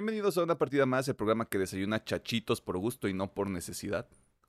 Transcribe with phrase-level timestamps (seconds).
[0.00, 3.50] Bienvenidos a una partida más, el programa que desayuna chachitos por gusto y no por
[3.50, 4.08] necesidad.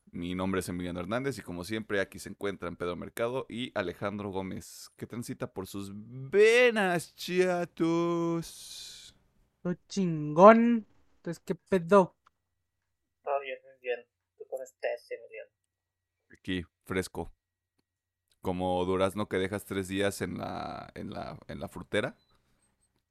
[0.09, 4.29] Mi nombre es Emiliano Hernández y como siempre aquí se encuentran Pedro Mercado y Alejandro
[4.29, 9.13] Gómez, que transita por sus venas, chatos.
[9.63, 10.87] Lo chingón.
[11.17, 12.15] Entonces, ¿qué pedo?
[13.21, 13.99] Todo bien, muy bien.
[14.37, 15.51] ¿Tú cómo estás, Emiliano?
[16.31, 17.29] Aquí, fresco.
[18.39, 22.15] Como durazno que dejas tres días en la, en la, en la frutera.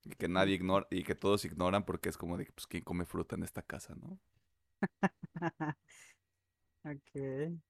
[0.05, 3.05] Y que nadie ignora, y que todos ignoran porque es como de, pues, ¿quién come
[3.05, 4.19] fruta en esta casa, no?
[6.85, 7.61] ok.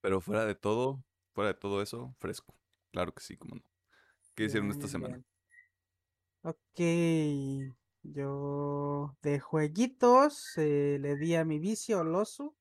[0.00, 1.02] Pero fuera de todo,
[1.34, 2.54] fuera de todo eso, fresco.
[2.92, 3.62] Claro que sí, como no.
[4.34, 5.16] ¿Qué hicieron esta semana?
[5.16, 5.26] bien.
[6.42, 7.76] Ok.
[8.02, 12.54] Yo de jueguitos eh, le di a mi vicio al oso.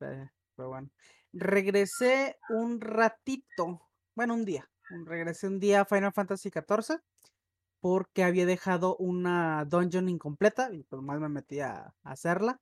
[0.00, 0.90] eh, pero bueno.
[1.32, 3.82] Regresé un ratito.
[4.14, 4.70] Bueno, un día.
[5.04, 7.02] Regresé un día a Final Fantasy XIV.
[7.80, 10.72] Porque había dejado una dungeon incompleta.
[10.72, 12.60] Y pues más me metí a, a hacerla.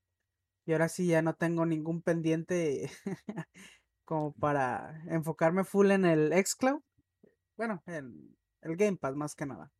[0.66, 2.90] Y ahora sí ya no tengo ningún pendiente
[4.04, 6.80] como para enfocarme full en el xCloud.
[7.56, 9.70] Bueno, en el Game Pass más que nada.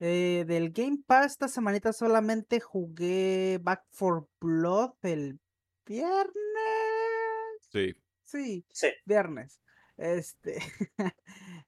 [0.00, 5.38] Eh, del Game Pass esta semanita solamente jugué Back for Blood el
[5.86, 6.34] viernes.
[7.72, 7.94] Sí.
[8.24, 8.88] Sí, Sí.
[9.04, 9.60] viernes.
[9.96, 10.58] Este,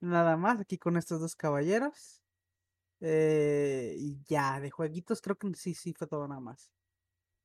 [0.00, 2.21] nada más aquí con estos dos caballeros.
[3.04, 6.70] Eh, y ya, de jueguitos creo que sí, sí fue todo nada más.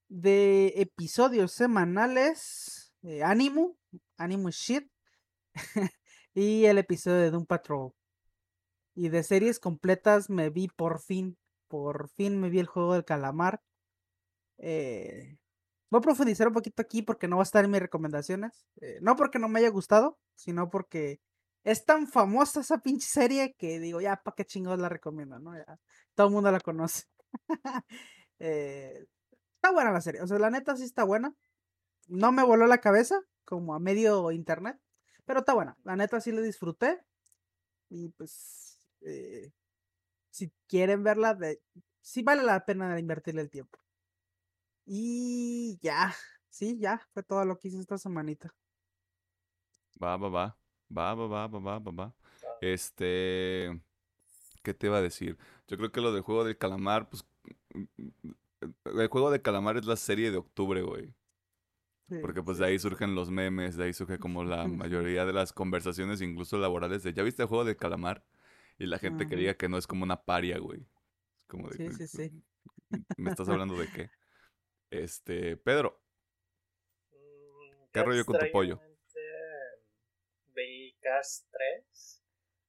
[0.08, 3.76] De episodios semanales, eh, Animu,
[4.18, 4.90] Animu Shit,
[6.36, 7.92] y el episodio de Doom Patrol.
[8.96, 13.06] Y de series completas me vi por fin, por fin me vi el juego del
[13.06, 13.62] calamar.
[14.60, 15.38] Eh,
[15.90, 18.68] voy a profundizar un poquito aquí porque no va a estar en mis recomendaciones.
[18.82, 21.20] eh, no porque no me haya gustado, sino porque
[21.68, 25.38] es tan famosa esa pinche serie que digo, ya, ¿para qué chingados la recomiendo?
[25.38, 25.52] ¿no?
[26.16, 27.04] Todo el mundo la conoce.
[28.40, 29.08] Eh,
[29.56, 31.34] está buena la serie, o sea, la neta sí está buena.
[32.06, 34.80] No me voló la cabeza, como a medio internet,
[35.26, 35.76] pero está buena.
[35.84, 37.04] La neta sí la disfruté.
[37.90, 39.52] Y pues, eh,
[40.30, 41.60] si quieren verla, de,
[42.00, 43.80] sí vale la pena invertirle el tiempo.
[44.86, 46.14] Y ya,
[46.50, 48.54] sí, ya, fue todo lo que hice esta semanita.
[50.00, 50.67] Va, va, va.
[50.96, 52.14] Va, va, va, va, va, va, va.
[52.62, 53.80] Este.
[54.64, 55.38] ¿Qué te iba a decir?
[55.68, 57.26] Yo creo que lo del juego del calamar, pues.
[58.86, 61.14] El juego de calamar es la serie de octubre, güey.
[62.22, 65.54] Porque pues de ahí surgen los memes, de ahí surge como la mayoría de las
[65.54, 68.24] conversaciones, incluso laborales, de ¿ya viste el juego del calamar?
[68.80, 69.40] Y la gente que Ajá.
[69.40, 70.82] diga que no es como una paria, güey.
[70.82, 72.44] Es como de, Sí, "Güey, sí, sí.
[73.18, 74.10] ¿Me estás hablando de qué?
[74.90, 76.00] Este, Pedro,
[77.12, 78.80] Mm, ¿Qué rollo con tu pollo?
[81.02, 82.24] Cars 3.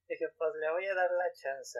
[0.08, 1.78] Dije, pues le voy a dar la chance.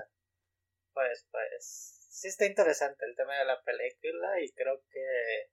[0.92, 2.06] Pues, pues.
[2.10, 5.50] Sí está interesante el tema de la película y creo que.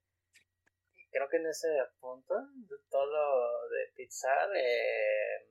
[1.10, 1.68] Creo que en ese
[2.00, 2.34] punto,
[2.90, 5.48] todo lo de Pixar, eh,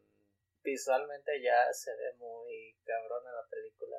[0.61, 3.97] visualmente ya se ve muy cabrona la película.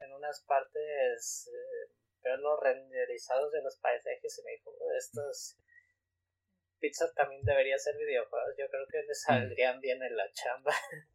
[0.00, 5.56] En unas partes, eh, veo los renderizados de los paisajes y me dijo, "Oh, estos
[6.82, 8.56] Pixar también debería ser videojuegos.
[8.58, 10.74] Yo creo que le saldrían bien en la chamba.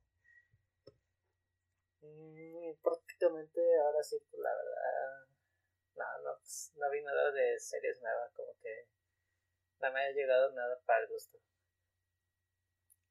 [2.00, 5.28] Mm, prácticamente ahora sí, pues la verdad.
[5.96, 8.88] No, no, pues, no vi nada de series nuevas, como que
[9.82, 11.38] no me ha llegado nada para el gusto.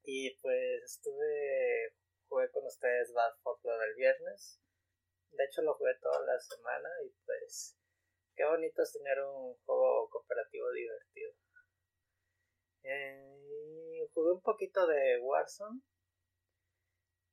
[0.05, 1.93] Y pues estuve,
[2.29, 4.63] jugué con ustedes Bad for Blood el viernes.
[5.33, 7.77] De hecho lo jugué toda la semana y pues
[8.35, 11.33] qué bonito es tener un juego cooperativo divertido.
[12.89, 15.81] Eh, jugué un poquito de Warzone.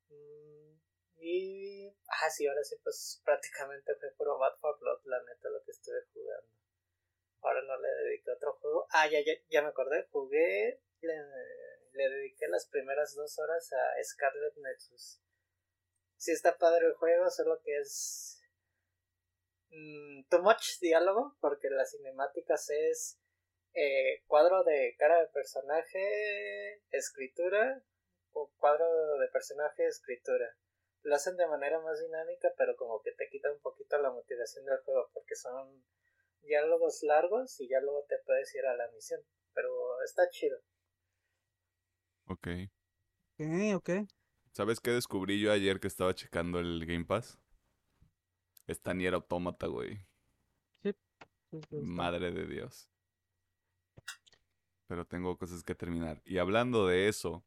[0.09, 0.79] Mm,
[1.17, 1.87] Y.
[2.07, 5.71] Ah, sí, ahora sí, pues prácticamente fue puro Bad for Blood, la neta, lo que
[5.71, 6.49] estuve jugando.
[7.41, 8.87] Ahora no le dediqué otro juego.
[8.91, 10.81] Ah, ya, ya, ya me acordé, jugué.
[11.01, 11.13] Le,
[11.93, 15.21] le dediqué las primeras dos horas a Scarlet Nexus.
[16.17, 18.41] Sí, está padre el juego, solo que es.
[19.69, 23.19] mm, too much diálogo, porque las cinemáticas es
[23.73, 27.83] eh, cuadro de cara de personaje, escritura,
[28.33, 30.55] o cuadro de personaje, escritura.
[31.03, 34.65] Lo hacen de manera más dinámica, pero como que te quita un poquito la motivación
[34.65, 35.83] del juego, porque son
[36.41, 39.21] diálogos largos y ya luego te puedes ir a la misión.
[39.53, 40.57] Pero está chido.
[42.27, 42.47] ok.
[43.39, 43.89] Ok, ok.
[44.51, 47.39] ¿Sabes qué descubrí yo ayer que estaba checando el Game Pass?
[48.67, 49.97] Esta Nier Automata, güey.
[50.83, 50.93] Sí,
[51.49, 51.77] sí, sí, está.
[51.81, 52.92] Madre de Dios.
[54.87, 56.21] Pero tengo cosas que terminar.
[56.25, 57.43] Y hablando de eso,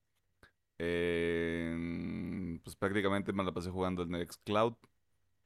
[0.79, 4.75] eh, pues prácticamente me la pasé jugando en Nextcloud.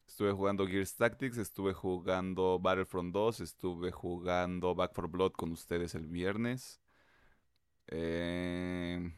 [0.06, 5.94] Estuve jugando Gears Tactics, estuve jugando Battlefront 2, estuve jugando Back 4 Blood con ustedes
[5.94, 6.80] el viernes.
[7.88, 9.12] Eh,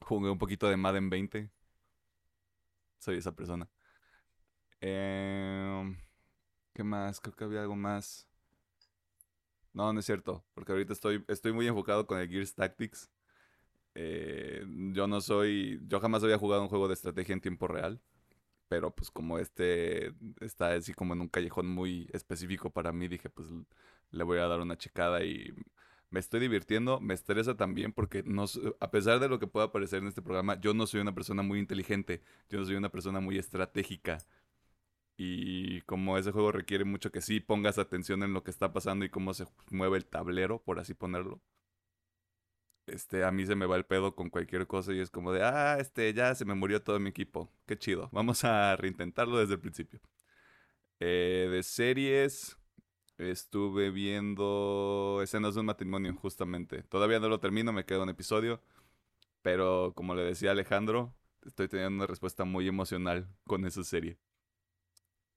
[0.00, 1.50] jugué un poquito de Madden 20.
[2.98, 3.68] Soy esa persona.
[4.80, 5.96] Eh,
[6.72, 7.20] ¿Qué más?
[7.20, 8.28] Creo que había algo más.
[9.76, 13.10] No, no es cierto, porque ahorita estoy, estoy muy enfocado con el Gears Tactics.
[13.94, 18.00] Eh, yo no soy, yo jamás había jugado un juego de estrategia en tiempo real,
[18.68, 23.30] pero pues como este está así como en un callejón muy específico para mí, dije
[23.30, 23.48] pues
[24.12, 25.52] le voy a dar una checada y
[26.10, 28.46] me estoy divirtiendo, me estresa también porque no,
[28.80, 31.42] a pesar de lo que pueda parecer en este programa, yo no soy una persona
[31.42, 34.18] muy inteligente, yo no soy una persona muy estratégica.
[35.16, 39.04] Y como ese juego requiere mucho que sí pongas atención en lo que está pasando
[39.04, 41.40] y cómo se mueve el tablero, por así ponerlo.
[42.86, 45.42] Este, a mí se me va el pedo con cualquier cosa y es como de,
[45.42, 47.50] ah, este, ya se me murió todo mi equipo.
[47.66, 48.08] Qué chido.
[48.12, 50.00] Vamos a reintentarlo desde el principio.
[51.00, 52.56] Eh, de series,
[53.18, 56.82] estuve viendo escenas de un matrimonio, justamente.
[56.84, 58.62] Todavía no lo termino, me queda un episodio.
[59.42, 61.14] Pero como le decía Alejandro,
[61.46, 64.18] estoy teniendo una respuesta muy emocional con esa serie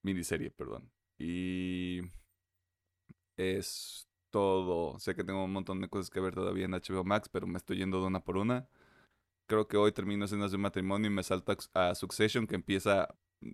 [0.04, 0.92] miniserie, perdón.
[1.18, 2.01] Y
[3.38, 5.00] es todo.
[5.00, 7.57] Sé que tengo un montón de cosas que ver todavía en HBO Max, pero me
[7.57, 8.68] estoy yendo de una por una.
[9.48, 13.10] Creo que hoy termino escenas de matrimonio y me salto a Succession, que empieza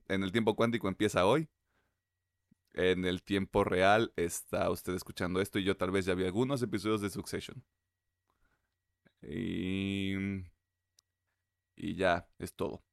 [0.10, 1.50] en el tiempo cuántico, empieza hoy.
[2.74, 6.62] En el tiempo real está usted escuchando esto y yo tal vez ya vi algunos
[6.62, 7.64] episodios de Succession.
[9.22, 10.16] Y,
[11.76, 12.84] y ya, es todo.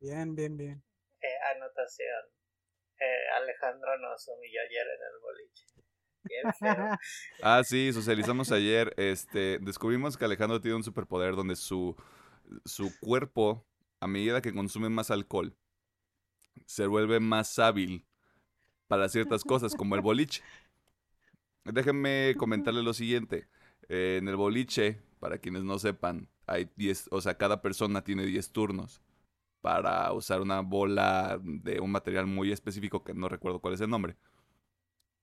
[0.00, 0.82] Bien, bien, bien
[3.00, 5.64] Eh, Alejandro nos humilló ayer en el boliche.
[7.42, 8.92] Ah, sí, socializamos ayer.
[8.96, 11.96] Este, descubrimos que Alejandro tiene un superpoder donde su,
[12.64, 13.64] su cuerpo,
[14.00, 15.56] a medida que consume más alcohol,
[16.66, 18.04] se vuelve más hábil
[18.88, 20.42] para ciertas cosas, como el boliche.
[21.64, 23.48] Déjenme comentarle lo siguiente.
[23.88, 28.52] en el boliche, para quienes no sepan, hay 10, o sea, cada persona tiene 10
[28.52, 29.00] turnos
[29.60, 33.90] para usar una bola de un material muy específico que no recuerdo cuál es el
[33.90, 34.16] nombre.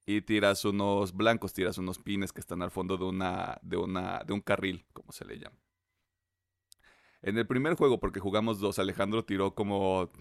[0.06, 4.20] Y tiras unos blancos, tiras unos pines que están al fondo de una de una
[4.26, 5.58] de un carril, como se le llama.
[7.22, 10.12] En el primer juego, porque jugamos dos, Alejandro tiró como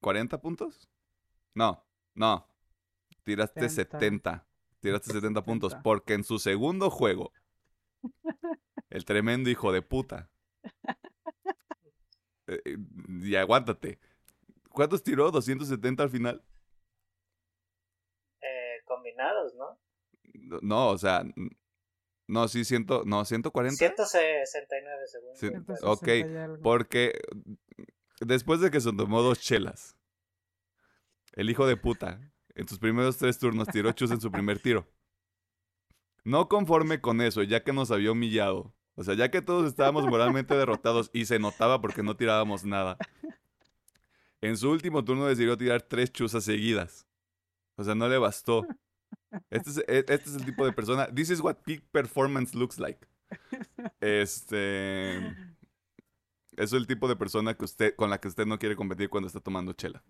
[0.00, 0.88] 40 puntos.
[1.54, 1.84] No,
[2.14, 2.46] no.
[3.24, 4.46] Tiraste 70.
[4.78, 5.74] Tiraste 70 puntos.
[5.82, 7.32] Porque en su segundo juego,
[8.90, 10.30] el tremendo hijo de puta
[12.54, 12.76] eh, eh,
[13.22, 13.98] y aguántate.
[14.70, 15.30] ¿Cuántos tiró?
[15.30, 16.44] ¿270 al final?
[18.40, 19.78] Eh, combinados, ¿no?
[20.62, 21.24] No, o sea,
[22.26, 23.76] no, sí, ciento, no, 140.
[23.76, 25.82] 169 segundos.
[25.82, 27.20] ok, porque
[28.20, 29.96] después de que se tomó dos chelas,
[31.34, 32.20] el hijo de puta,
[32.54, 34.86] en sus primeros tres turnos tiró chus en su primer tiro.
[36.24, 40.06] No conforme con eso, ya que nos había humillado o sea, ya que todos estábamos
[40.06, 42.98] moralmente derrotados y se notaba porque no tirábamos nada,
[44.40, 47.06] en su último turno decidió tirar tres chuzas seguidas.
[47.76, 48.66] O sea, no le bastó.
[49.50, 51.06] Este es, e, este es el tipo de persona.
[51.06, 53.06] This is what peak performance looks like.
[54.00, 55.16] Este.
[56.56, 59.26] Es el tipo de persona que usted, con la que usted no quiere competir cuando
[59.26, 60.04] está tomando chela.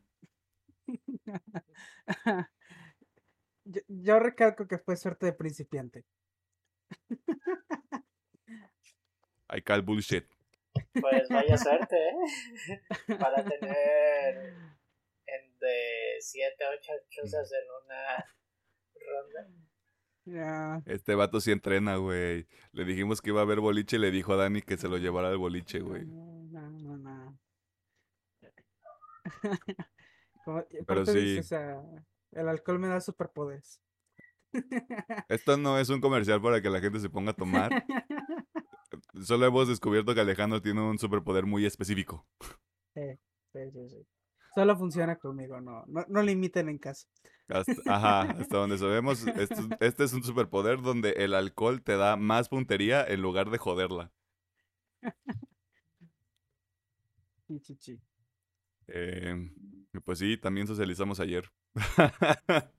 [3.64, 6.04] Yo, yo recalco que fue suerte de principiante.
[9.52, 10.24] I call bullshit.
[11.00, 12.80] Pues vaya suerte, ¿eh?
[13.20, 14.54] Para tener
[15.26, 18.24] en de 7, 8 chuzas en una
[18.94, 20.82] ronda.
[20.86, 22.46] Este vato sí entrena, güey.
[22.72, 24.96] Le dijimos que iba a haber boliche y le dijo a Dani que se lo
[24.96, 26.06] llevara al boliche, güey.
[26.06, 27.38] No, no, no.
[30.86, 31.38] Pero sí.
[31.38, 31.82] o sea,
[32.32, 33.82] el alcohol me da superpoderes.
[35.28, 37.70] Esto no es un comercial para que la gente se ponga a tomar.
[39.20, 42.26] Solo hemos descubierto que Alejandro tiene un superpoder muy específico.
[42.94, 43.18] Sí,
[43.52, 44.06] sí, sí.
[44.54, 47.08] Solo funciona conmigo, no, no, no limiten en casa.
[47.86, 49.24] ajá, hasta donde sabemos,
[49.80, 54.12] este, es un superpoder donde el alcohol te da más puntería en lugar de joderla.
[58.88, 59.50] Eh,
[60.04, 61.52] pues sí, también socializamos ayer.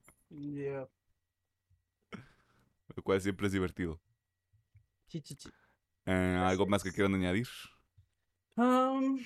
[2.96, 4.00] Lo cual siempre es divertido.
[5.06, 5.48] Chichichi.
[6.06, 7.48] Eh, ¿Algo más que quieran añadir?
[8.56, 9.18] Mm,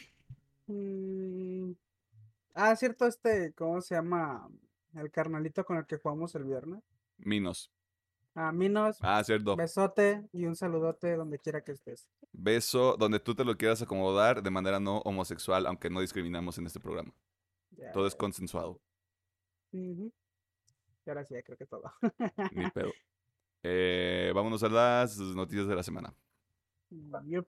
[2.55, 4.49] ah, cierto, este, ¿cómo se llama?
[4.95, 6.83] El carnalito con el que jugamos el viernes.
[7.19, 7.71] Minos.
[8.35, 8.99] Ah, Minos.
[9.01, 9.57] Ah, cierto.
[9.57, 12.09] Besote y un saludote donde quiera que estés.
[12.33, 16.67] Beso donde tú te lo quieras acomodar de manera no homosexual, aunque no discriminamos en
[16.67, 17.13] este programa.
[17.93, 18.81] Todo es consensuado.
[19.73, 20.13] Y
[21.07, 21.93] ahora sí, creo que todo.
[22.53, 22.93] Ni pedo.
[23.63, 26.15] Eh, vámonos a las noticias de la semana.
[26.91, 27.47] Yep.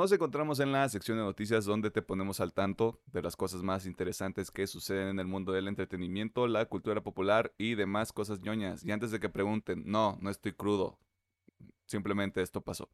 [0.00, 3.62] Nos encontramos en la sección de noticias donde te ponemos al tanto de las cosas
[3.62, 8.40] más interesantes que suceden en el mundo del entretenimiento, la cultura popular y demás cosas
[8.40, 8.82] ñoñas.
[8.82, 10.98] Y antes de que pregunten, no, no estoy crudo.
[11.84, 12.88] Simplemente esto pasó.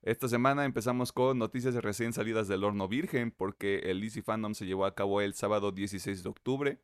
[0.00, 4.64] Esta semana empezamos con noticias recién salidas del horno virgen porque el DC Fandom se
[4.64, 6.78] llevó a cabo el sábado 16 de octubre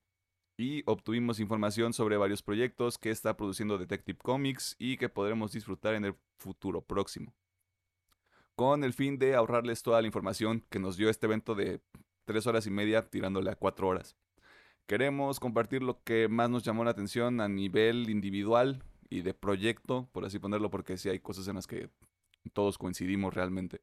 [0.57, 5.95] y obtuvimos información sobre varios proyectos que está produciendo Detective Comics y que podremos disfrutar
[5.95, 7.37] en el futuro próximo
[8.57, 11.81] con el fin de ahorrarles toda la información que nos dio este evento de
[12.25, 14.17] tres horas y media tirándole a cuatro horas.
[14.87, 20.09] Queremos compartir lo que más nos llamó la atención a nivel individual y de proyecto,
[20.13, 21.89] por así ponerlo, porque sí hay cosas en las que
[22.53, 23.81] todos coincidimos realmente.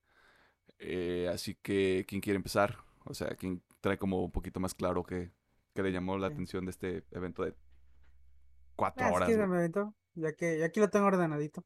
[0.80, 2.78] Eh, así que, ¿quién quiere empezar?
[3.06, 5.32] O sea, ¿quién trae como un poquito más claro que,
[5.74, 6.34] que le llamó la Sí.
[6.34, 7.56] atención de este evento de
[8.76, 9.30] cuatro Ah, es horas?
[9.30, 9.36] que
[10.14, 11.66] ya que ya aquí lo tengo ordenadito.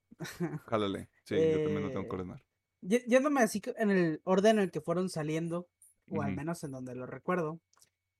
[0.67, 1.09] Jálale.
[1.23, 2.44] Sí, yo también lo tengo que Eh, ordenar.
[2.87, 5.67] Yé- Yéndome así en el orden en el que fueron saliendo,
[6.09, 7.59] o al menos en donde lo recuerdo.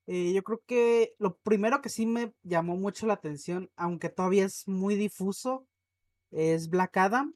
[0.08, 4.46] eh, yo creo que lo primero que sí me llamó mucho la atención, aunque todavía
[4.46, 5.68] es muy difuso,
[6.32, 7.36] es Black Adam.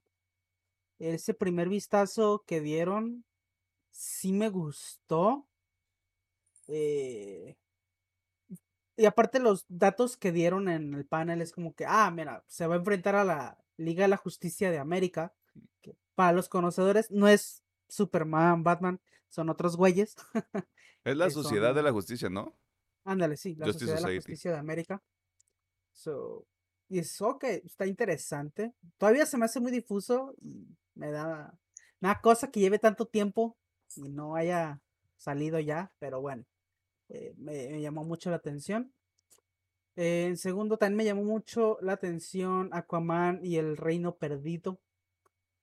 [0.99, 3.25] Ese primer vistazo que dieron,
[3.91, 5.47] sí me gustó.
[6.67, 7.55] eh,
[8.97, 12.67] y aparte los datos que dieron en el panel es como que, ah, mira, se
[12.67, 15.33] va a enfrentar a la Liga de la Justicia de América.
[15.81, 18.99] Que para los conocedores no es Superman, Batman,
[19.29, 20.17] son otros güeyes.
[21.05, 22.57] Es la Sociedad de la Justicia, ¿no?
[23.05, 24.17] Ándale, sí, la Justice Sociedad de la.
[24.17, 25.01] Justicia de América.
[25.93, 26.45] So,
[26.89, 28.73] y es ok, está interesante.
[28.97, 31.57] Todavía se me hace muy difuso y me da
[32.01, 33.57] una cosa que lleve tanto tiempo
[33.95, 34.81] y no haya
[35.15, 36.43] salido ya, pero bueno,
[37.07, 38.93] eh, me, me llamó mucho la atención.
[39.95, 44.81] Eh, en segundo, también me llamó mucho la atención Aquaman y el Reino Perdido,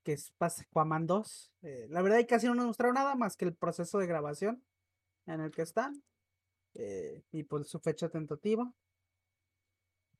[0.07, 1.51] que es pas- Aquaman 2.
[1.63, 4.63] Eh, la verdad, casi no nos mostraron nada más que el proceso de grabación
[5.27, 6.01] en el que están
[6.75, 8.73] eh, y pues su fecha tentativa.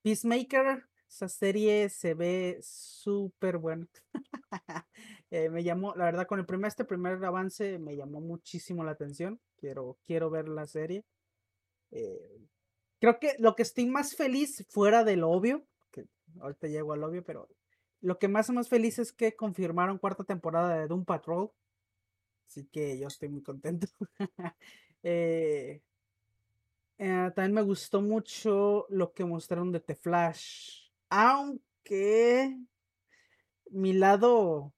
[0.03, 3.87] Peacemaker, esa serie se ve súper buena.
[5.33, 8.93] Eh, me llamó, la verdad, con el primer, este primer avance me llamó muchísimo la
[8.93, 9.41] atención.
[9.57, 11.05] Quiero, quiero ver la serie.
[11.91, 12.39] Eh,
[13.01, 16.07] creo que lo que estoy más feliz, fuera del obvio, que
[16.41, 17.49] ahorita llego al obvio, pero
[18.07, 21.51] lo que más más feliz es que confirmaron cuarta temporada de Doom Patrol.
[22.47, 23.89] Así que yo estoy muy contento.
[25.09, 25.83] Eh,
[26.99, 30.89] eh, también me gustó mucho lo que mostraron de The Flash.
[31.09, 32.59] Aunque
[33.71, 34.75] mi lado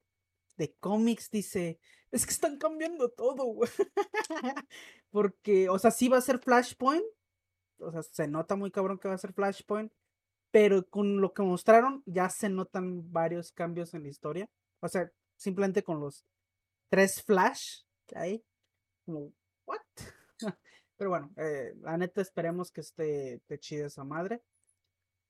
[0.58, 1.80] de cómics dice,
[2.11, 3.70] es que están cambiando todo, güey.
[5.11, 7.06] Porque, o sea, sí va a ser Flashpoint.
[7.78, 9.90] O sea, se nota muy cabrón que va a ser Flashpoint.
[10.50, 14.49] Pero con lo que mostraron ya se notan varios cambios en la historia.
[14.81, 16.25] O sea, simplemente con los
[16.88, 18.45] tres Flash que hay.
[19.05, 19.33] Como,
[19.67, 19.81] ¿what?
[20.97, 24.43] Pero bueno, eh, la neta esperemos que esté, esté chida esa madre.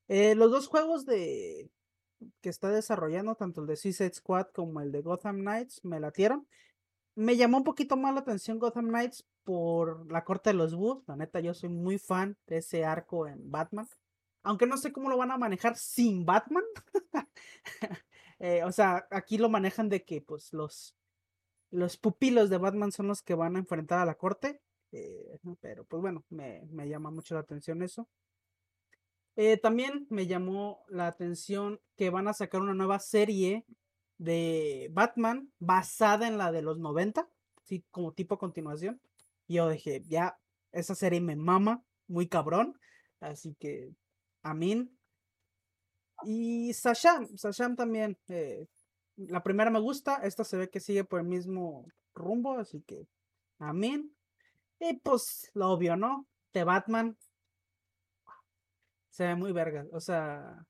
[0.09, 1.71] Eh, los dos juegos de
[2.41, 6.47] que está desarrollando, tanto el de Suicide Squad como el de Gotham Knights, me latieron.
[7.15, 11.03] Me llamó un poquito más la atención Gotham Knights por la corte de los búhos.
[11.07, 13.89] La neta, yo soy muy fan de ese arco en Batman.
[14.43, 16.65] Aunque no sé cómo lo van a manejar sin Batman.
[18.41, 20.95] Eh, o sea, aquí lo manejan de que pues los,
[21.73, 24.61] los pupilos de Batman son los que van a enfrentar a la corte.
[24.93, 28.09] eh, pero pues bueno, me, me llama mucho la atención eso.
[29.41, 33.65] Eh, también me llamó la atención que van a sacar una nueva serie
[34.19, 37.29] de Batman basada en la de los 90,
[37.63, 39.01] sí, como tipo continuación.
[39.47, 40.41] Yo dije, ya,
[40.73, 42.81] esa serie me mama, muy cabrón.
[43.21, 43.93] Así que,
[44.51, 44.91] amén.
[46.25, 48.19] Y Sasham, Sasham también.
[48.29, 48.67] eh,
[49.17, 53.07] la primera me gusta, esta se ve que sigue por el mismo rumbo, así que,
[53.59, 54.15] amén.
[54.81, 56.27] Y pues, lo obvio, ¿no?
[56.53, 57.17] De Batman.
[59.11, 59.87] Se ve muy verga.
[59.93, 60.65] O sea,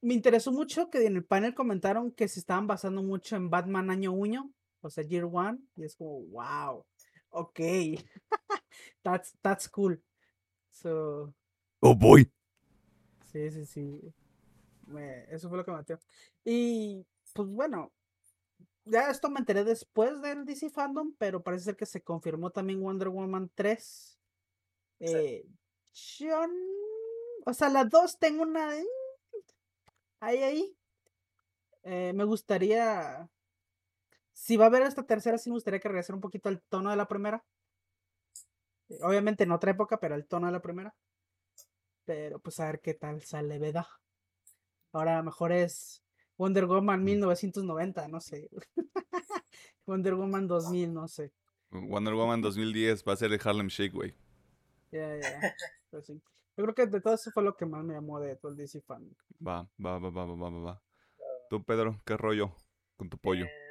[0.00, 3.90] me interesó mucho que en el panel comentaron que se estaban basando mucho en Batman
[3.90, 6.84] año 1, o sea, Year One, y es como, wow.
[7.30, 7.60] Ok.
[9.02, 10.02] that's, that's cool.
[10.70, 11.34] So,
[11.80, 12.28] Oh boy.
[13.32, 14.14] Sí, sí, sí.
[14.86, 15.98] Me- eso fue lo que me metió.
[16.44, 17.92] Y pues bueno,
[18.84, 22.82] ya esto me enteré después del DC Fandom, pero parece ser que se confirmó también
[22.82, 24.18] Wonder Woman 3.
[25.00, 25.46] Eh,
[26.18, 26.42] yo
[27.46, 28.70] o sea, la 2 tengo una...
[28.72, 28.86] de-
[30.20, 30.76] Ahí, ahí.
[31.82, 33.28] Eh, me gustaría...
[34.42, 36.88] Si va a haber esta tercera, sí me gustaría que regresara un poquito al tono
[36.90, 37.44] de la primera.
[38.90, 40.94] Eh, Obviamente en otra época, pero al tono de la primera.
[42.08, 43.84] Pero pues a ver qué tal sale, ¿verdad?
[44.92, 46.02] Ahora a lo mejor es
[46.38, 48.48] Wonder Woman 1990, no sé.
[49.84, 51.34] Wonder Woman 2000, no sé.
[51.70, 54.14] Wonder Woman 2010 va a ser el Harlem Shake, güey.
[54.90, 55.54] Ya, ya, ya.
[55.90, 56.14] Pero sí.
[56.56, 58.56] Yo creo que de todo eso fue lo que más me llamó de todo el
[58.56, 59.14] DC fan.
[59.46, 60.82] Va, va, va, va, va, va, va, va.
[61.50, 62.54] Tú, Pedro, ¿qué rollo
[62.96, 63.44] con tu pollo?
[63.44, 63.67] Eh,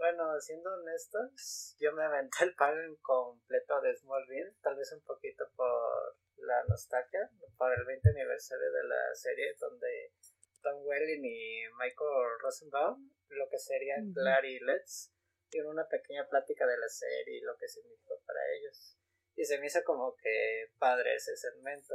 [0.00, 5.44] bueno, siendo honestos, yo me aventé el pan completo de Smallville, tal vez un poquito
[5.54, 10.14] por la nostalgia, por el 20 aniversario de la serie, donde
[10.62, 14.14] Tom Welling y Michael Rosenbaum, lo que serían Ujú.
[14.14, 15.12] Clary y Let's,
[15.50, 18.96] tienen una pequeña plática de la serie y lo que significó para ellos.
[19.36, 21.94] Y se me hizo como que padre ese segmento.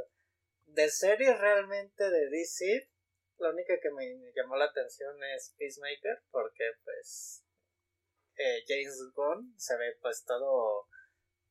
[0.66, 2.88] De series realmente de DC,
[3.38, 7.45] la única que me llamó la atención es Peacemaker, porque pues
[8.36, 10.88] eh, James Gunn se ve pues todo,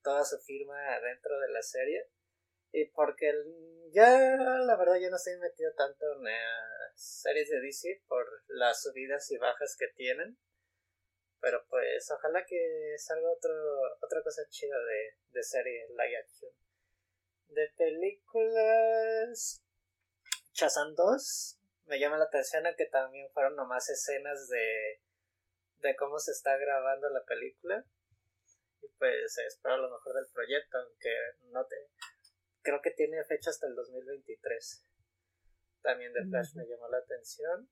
[0.04, 2.10] toda su firma dentro de la serie.
[2.72, 3.34] Y porque
[3.92, 6.28] ya la verdad yo no estoy metido tanto en
[6.96, 10.38] series de DC por las subidas y bajas que tienen.
[11.40, 13.54] Pero pues ojalá que salga otro,
[14.02, 16.52] otra cosa chida de, de serie live action.
[17.50, 19.62] De películas
[20.54, 25.02] Shazam 2 me llama la atención a que también fueron nomás escenas de,
[25.80, 27.86] de cómo se está grabando la película.
[28.82, 31.14] Y pues espero lo mejor del proyecto, aunque
[31.52, 31.76] no te...
[32.62, 34.84] Creo que tiene fecha hasta el 2023.
[35.82, 37.70] También de Flash me llamó la atención.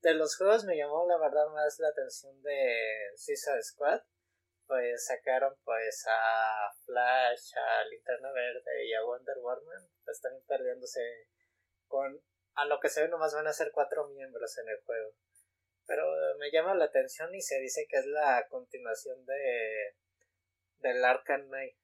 [0.00, 4.02] De los juegos me llamó la verdad más la atención de Suicide Squad.
[4.66, 9.88] Pues sacaron pues a Flash, a Linterna Verde y a Wonder Woman.
[10.04, 11.28] Pues también perdiéndose
[11.86, 12.20] con
[12.54, 15.12] a lo que se ve nomás van a ser cuatro miembros en el juego.
[15.86, 16.04] Pero
[16.38, 19.96] me llama la atención y se dice que es la continuación de
[20.78, 21.76] del Arkham Knight.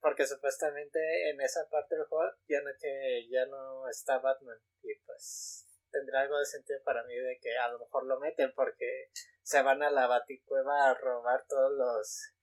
[0.00, 4.58] Porque supuestamente en esa parte del juego ya no, que ya no está Batman.
[4.82, 8.52] Y pues tendrá algo de sentido para mí de que a lo mejor lo meten
[8.54, 9.10] porque
[9.42, 12.34] se van a la baticueva a robar todos los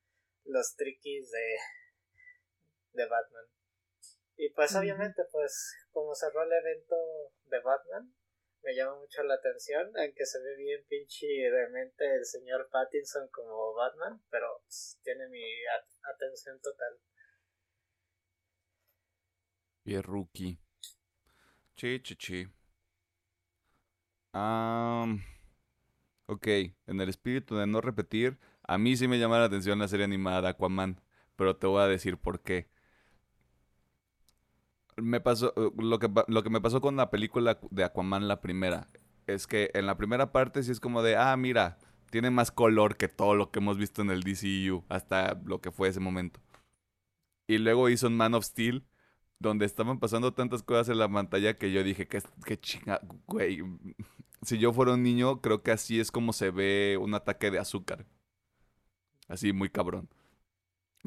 [0.46, 1.58] los triquis de
[2.94, 3.46] de Batman.
[4.38, 6.96] Y pues obviamente pues como cerró el evento
[7.46, 8.16] de Batman
[8.64, 13.74] me llama mucho la atención, aunque se ve bien pinche demente el señor Pattinson como
[13.74, 17.00] Batman, pero pues, tiene mi at- atención total.
[20.02, 20.58] Rookie.
[21.76, 22.48] Chi, chi, chi.
[24.34, 25.22] Am,
[26.28, 29.88] ok, en el espíritu de no repetir, a mí sí me llama la atención la
[29.88, 31.02] serie animada Aquaman,
[31.36, 32.70] pero te voy a decir por qué.
[35.02, 38.42] Me pasó, eh, lo que, lo que me pasó con la película de Aquaman, la
[38.42, 38.88] primera,
[39.28, 41.78] es que en la primera parte sí es como de, ah, mira,
[42.10, 45.72] tiene más color que todo lo que hemos visto en el DCU, hasta lo que
[45.72, 46.40] fue ese momento.
[47.48, 48.86] Y luego hizo un Man of Steel,
[49.40, 53.64] donde estaban pasando tantas cosas en la pantalla que yo dije, que, que chinga, güey.
[54.42, 57.60] Si yo fuera un niño, creo que así es como se ve un ataque de
[57.60, 58.06] azúcar.
[59.28, 60.10] Así, muy cabrón.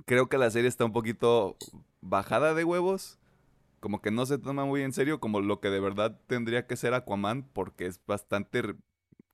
[0.07, 1.57] Creo que la serie está un poquito
[2.01, 3.19] bajada de huevos.
[3.83, 6.77] Como que no se toma muy en serio como lo que de verdad tendría que
[6.77, 8.77] ser Aquaman, porque es bastante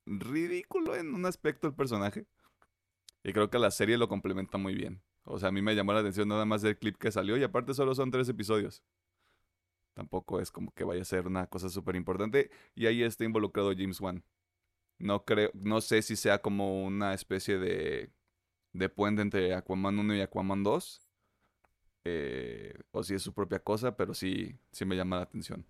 [0.06, 2.24] ridículo en un aspecto el personaje.
[3.22, 5.02] Y creo que la serie lo complementa muy bien.
[5.24, 7.42] O sea, a mí me llamó la atención nada más el clip que salió y
[7.42, 8.82] aparte solo son tres episodios.
[9.92, 12.50] Tampoco es como que vaya a ser una cosa súper importante.
[12.74, 14.24] Y ahí está involucrado James Wan.
[14.96, 18.10] No creo, no sé si sea como una especie de,
[18.72, 21.07] de puente entre Aquaman 1 y Aquaman 2.
[22.04, 25.66] Eh, o si es su propia cosa, pero sí, sí me llama la atención.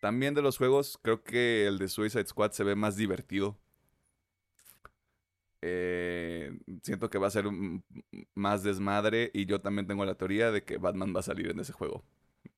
[0.00, 3.58] También de los juegos, creo que el de Suicide Squad se ve más divertido.
[5.60, 7.46] Eh, siento que va a ser
[8.34, 11.58] más desmadre y yo también tengo la teoría de que Batman va a salir en
[11.60, 12.04] ese juego.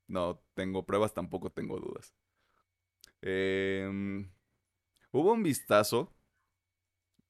[0.07, 2.15] No tengo pruebas, tampoco tengo dudas.
[3.23, 4.31] Em,
[5.13, 6.13] hubo un vistazo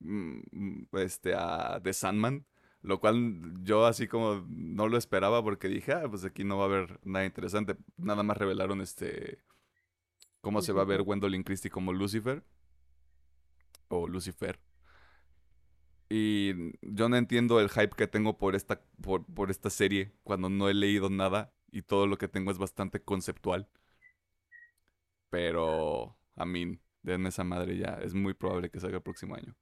[0.00, 2.46] mm, mm, este, a The Sandman,
[2.82, 6.64] lo cual yo así como no lo esperaba porque dije, ah, pues aquí no va
[6.64, 7.76] a haber nada interesante.
[7.96, 9.42] Nada más revelaron este
[10.40, 11.02] cómo se va a ver.
[11.02, 12.42] Gwendolyn Christie como Lucifer
[13.88, 14.58] o Lucifer.
[16.08, 20.48] Y yo no entiendo el hype que tengo por esta, por, por esta serie cuando
[20.48, 23.68] no he leído nada y todo lo que tengo es bastante conceptual.
[25.28, 28.00] Pero, a mí, denme esa madre ya.
[28.02, 29.54] Es muy probable que salga el próximo año.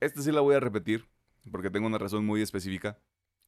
[0.00, 1.06] Este sí la voy a repetir
[1.48, 2.98] porque tengo una razón muy específica.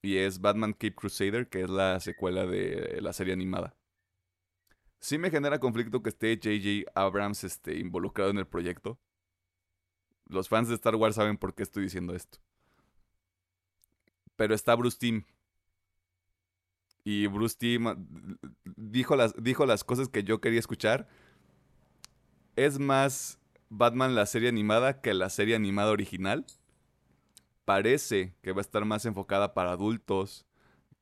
[0.02, 3.76] Y es Batman Cape Crusader, que es la secuela de la serie animada.
[5.00, 6.90] Sí me genera conflicto que esté J.J.
[6.94, 8.98] Abrams este, involucrado en el proyecto.
[10.26, 12.38] Los fans de Star Wars saben por qué estoy diciendo esto.
[14.36, 15.24] Pero está Bruce Timm.
[17.02, 17.96] Y Bruce Timm ah,
[18.76, 21.08] dijo las, dijo las cosas que yo quería escuchar.
[22.56, 23.38] Es más
[23.70, 26.44] Batman la serie animada que la serie animada original.
[27.70, 30.44] Parece que va a estar más enfocada para adultos,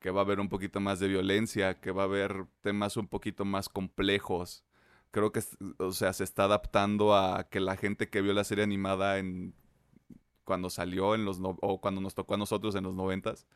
[0.00, 3.08] que va a haber un poquito más de violencia, que va a haber temas un
[3.08, 4.66] poquito más complejos.
[5.10, 5.40] Creo que,
[5.78, 9.54] o sea, se está adaptando a que la gente que vio la serie animada en
[10.44, 13.46] cuando salió en los o cuando nos tocó a nosotros en los noventas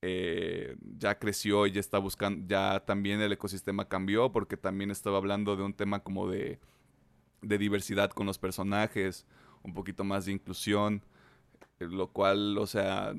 [0.00, 5.18] eh, ya creció y ya está buscando ya también el ecosistema cambió porque también estaba
[5.18, 6.60] hablando de un tema como de
[7.42, 9.26] diversidad con los personajes
[9.64, 11.02] un poquito más de inclusión
[11.78, 13.12] lo cual, o sea,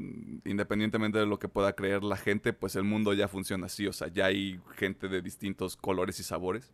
[0.45, 3.93] independientemente de lo que pueda creer la gente, pues el mundo ya funciona así, o
[3.93, 6.73] sea, ya hay gente de distintos colores y sabores.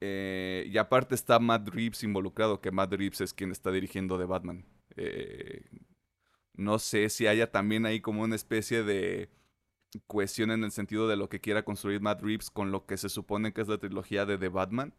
[0.00, 4.24] Eh, y aparte está Matt Reeves involucrado, que Matt Reeves es quien está dirigiendo de
[4.26, 4.64] Batman.
[4.96, 5.64] Eh,
[6.54, 9.30] no sé si haya también ahí como una especie de
[10.06, 13.08] cohesión en el sentido de lo que quiera construir Matt Reeves con lo que se
[13.08, 14.94] supone que es la trilogía de The Batman.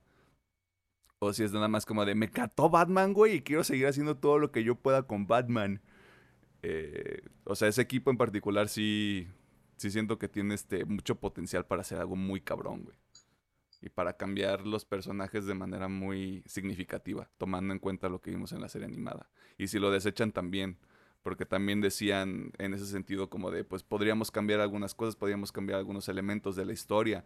[1.26, 4.18] O si es nada más como de, me cató Batman, güey, y quiero seguir haciendo
[4.18, 5.82] todo lo que yo pueda con Batman.
[6.62, 9.28] Eh, o sea, ese equipo en particular sí,
[9.78, 12.98] sí siento que tiene este, mucho potencial para hacer algo muy cabrón, güey
[13.84, 18.54] y para cambiar los personajes de manera muy significativa, tomando en cuenta lo que vimos
[18.54, 19.30] en la serie animada.
[19.58, 20.78] Y si lo desechan también,
[21.22, 25.80] porque también decían en ese sentido como de, pues podríamos cambiar algunas cosas, podríamos cambiar
[25.80, 27.26] algunos elementos de la historia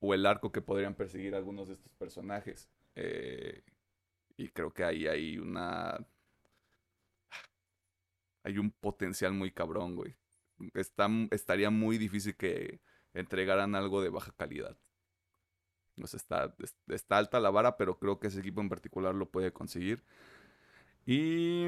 [0.00, 2.68] o el arco que podrían perseguir algunos de estos personajes.
[2.96, 3.62] Eh,
[4.36, 5.98] y creo que ahí hay una...
[8.42, 10.16] Hay un potencial muy cabrón, güey.
[10.74, 12.80] Está, estaría muy difícil que
[13.14, 14.76] entregaran algo de baja calidad
[16.02, 16.54] está,
[16.88, 20.02] está alta la vara, pero creo que ese equipo en particular lo puede conseguir.
[21.06, 21.66] Y...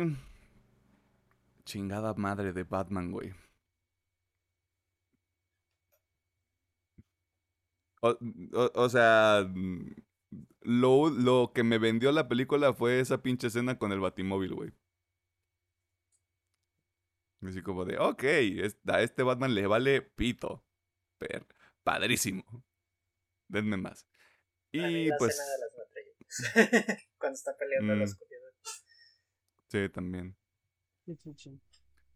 [1.64, 3.34] Chingada madre de Batman, güey.
[8.02, 9.44] O, sea,
[10.60, 14.72] lo, lo, que me vendió la película fue esa pinche escena con el batimóvil, güey.
[17.42, 18.24] Así como de, ok,
[18.88, 20.64] a este Batman le vale pito.
[21.18, 21.46] Pero,
[21.82, 22.44] padrísimo.
[23.48, 24.06] Denme más.
[24.72, 25.40] Y pues.
[27.18, 28.08] Cuando está peleando en la mm.
[28.08, 28.36] oscuridad.
[29.68, 30.36] Sí, también.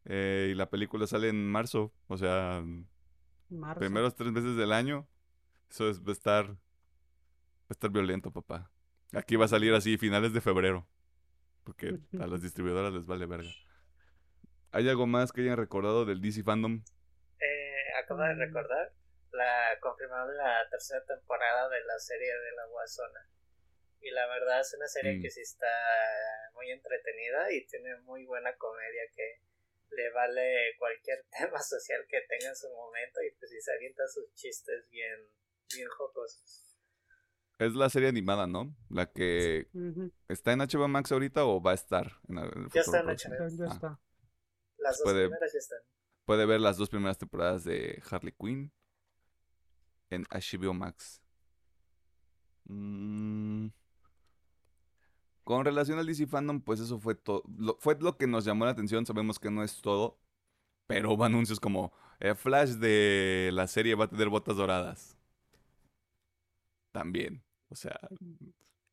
[0.04, 2.64] Eh, y la película sale en marzo, o sea,
[3.76, 5.08] primeros tres meses del año.
[5.70, 6.56] Eso es, estar,
[7.70, 8.70] a estar violento, papá.
[9.12, 10.86] Aquí va a salir así finales de febrero,
[11.64, 13.50] porque a las distribuidoras les vale verga.
[14.72, 16.82] ¿Hay algo más que hayan recordado del DC Fandom?
[17.40, 18.92] Eh, acabo de recordar
[19.32, 23.28] la confirmaron la tercera temporada de la serie de la Guasona.
[24.00, 25.22] Y la verdad es una serie mm.
[25.22, 25.66] que sí está
[26.54, 29.40] muy entretenida y tiene muy buena comedia que
[29.90, 34.06] le vale cualquier tema social que tenga en su momento y pues si se avienta
[34.08, 35.28] sus chistes bien,
[35.74, 36.69] bien jocosos.
[37.60, 38.74] Es la serie animada, ¿no?
[38.88, 39.68] La que
[40.28, 43.68] está en HBO Max ahorita o va a estar en el Ya está en HBO.
[43.82, 44.00] Ah.
[44.78, 45.78] Las dos primeras ya están.
[46.24, 48.72] Puede ver las dos primeras temporadas de Harley Quinn
[50.08, 51.20] en HBO Max.
[52.64, 53.66] Mm.
[55.44, 57.44] Con relación al DC Fandom, pues eso fue todo.
[57.78, 59.04] Fue lo que nos llamó la atención.
[59.04, 60.18] Sabemos que no es todo.
[60.86, 65.18] Pero hubo anuncios como el Flash de la serie va a tener botas doradas.
[66.92, 67.44] También.
[67.70, 67.98] O sea,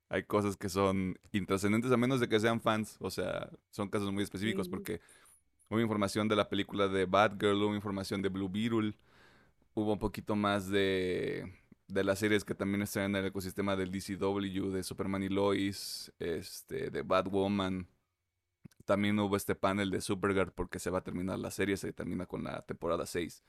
[0.10, 2.96] hay cosas que son intrascendentes a menos de que sean fans.
[3.00, 5.02] O sea, son casos muy específicos porque
[5.70, 8.96] hubo información de la película de Batgirl, hubo información de Blue Beetle,
[9.74, 11.54] hubo un poquito más de,
[11.88, 16.12] de las series que también están en el ecosistema del DCW, de Superman y Lois,
[16.20, 17.88] este, de Batwoman.
[18.86, 22.26] También hubo este panel de Supergirl porque se va a terminar la serie, se termina
[22.26, 23.44] con la temporada 6.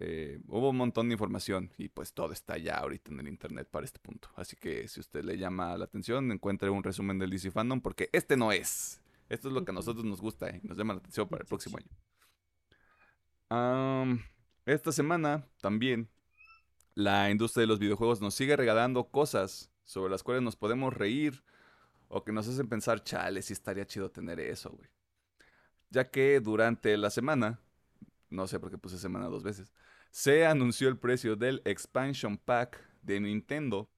[0.00, 3.68] Eh, hubo un montón de información y pues todo está ya ahorita en el internet
[3.70, 4.28] para este punto.
[4.36, 8.10] Así que si usted le llama la atención, encuentre un resumen del DC Fandom porque
[8.12, 9.00] este no es.
[9.28, 11.48] Esto es lo que a nosotros nos gusta y nos llama la atención para el
[11.48, 11.88] próximo año.
[14.66, 16.08] Esta semana también
[16.94, 21.42] la industria de los videojuegos nos sigue regalando cosas sobre las cuales nos podemos reír
[22.08, 24.88] o que nos hacen pensar, chale, sí estaría chido tener eso, güey.
[25.90, 27.60] Ya que durante la semana,
[28.30, 29.72] no sé por qué puse semana dos veces,
[30.10, 33.88] se anunció el precio del expansion pack de Nintendo.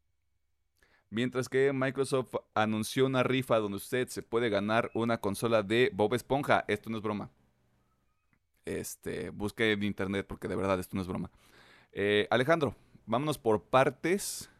[1.10, 6.14] Mientras que Microsoft anunció una rifa donde usted se puede ganar una consola de Bob
[6.14, 6.64] Esponja.
[6.68, 7.30] Esto no es broma.
[8.64, 11.30] Este, busque en internet porque de verdad esto no es broma.
[11.92, 14.50] Eh, Alejandro, vámonos por partes.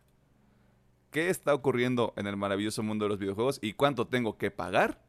[1.12, 5.02] ¿Qué está ocurriendo en el maravilloso mundo de los videojuegos y cuánto tengo que pagar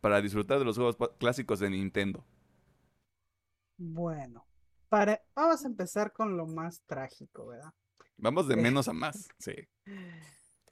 [0.00, 2.24] para disfrutar de los juegos clásicos de Nintendo?
[3.76, 4.46] Bueno,
[4.88, 7.72] para, vamos a empezar con lo más trágico, ¿verdad?
[8.16, 8.58] Vamos de Eh.
[8.58, 9.28] menos a más.
[9.38, 9.54] Sí.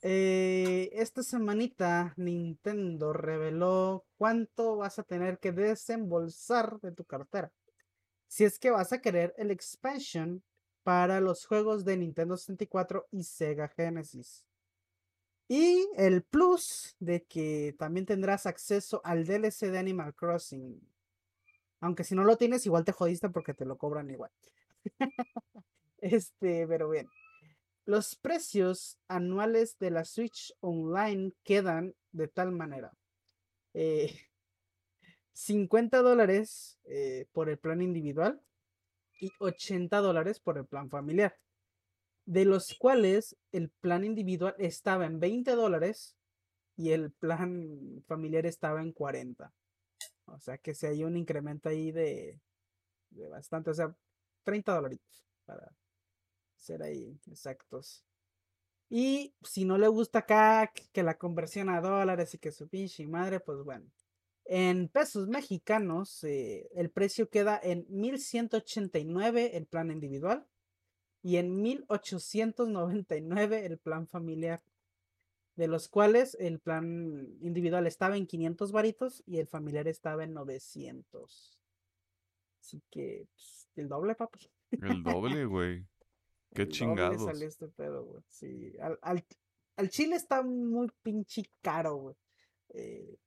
[0.04, 7.52] Eh, esta semanita Nintendo reveló cuánto vas a tener que desembolsar de tu cartera.
[8.28, 10.42] Si es que vas a querer el expansion
[10.82, 14.44] para los juegos de Nintendo 64 y Sega Genesis.
[15.48, 20.80] Y el plus de que también tendrás acceso al DLC de Animal Crossing.
[21.82, 24.30] Aunque si no lo tienes, igual te jodiste porque te lo cobran igual.
[25.98, 27.08] este, pero bien.
[27.84, 32.92] Los precios anuales de la Switch Online quedan de tal manera.
[33.74, 34.14] eh,
[35.34, 38.40] 50 dólares eh, por el plan individual
[39.20, 41.36] y 80 dólares por el plan familiar.
[42.26, 46.14] De los cuales el plan individual estaba en 20 dólares
[46.76, 49.52] y el plan familiar estaba en 40.
[50.26, 52.40] O sea que si hay un incremento ahí de,
[53.10, 53.94] de bastante, o sea,
[54.44, 55.72] 30 dolaritos para
[56.56, 58.04] ser ahí exactos.
[58.90, 63.06] Y si no le gusta acá que- la conversión a dólares y que su pinche
[63.06, 63.86] madre, pues bueno.
[64.44, 70.46] En pesos mexicanos, eh, el precio queda en 1189 el plan individual
[71.22, 74.62] y en 1899 el plan familiar.
[75.54, 80.32] De los cuales el plan individual estaba en 500 varitos y el familiar estaba en
[80.32, 81.58] 900.
[82.60, 84.50] Así que, pues, el doble, papi.
[84.70, 85.86] El doble, güey.
[86.54, 87.24] Qué chingados.
[87.24, 88.22] salió este pedo, güey.
[88.28, 89.24] Sí, al, al,
[89.76, 92.16] al chile está muy pinche caro, güey.
[92.70, 93.18] Eh,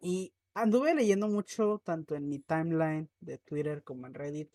[0.00, 4.50] y anduve leyendo mucho, tanto en mi timeline de Twitter como en Reddit.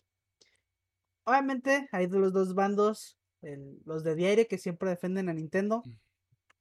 [1.24, 5.82] Obviamente hay de los dos bandos, el- los de diario que siempre defienden a Nintendo.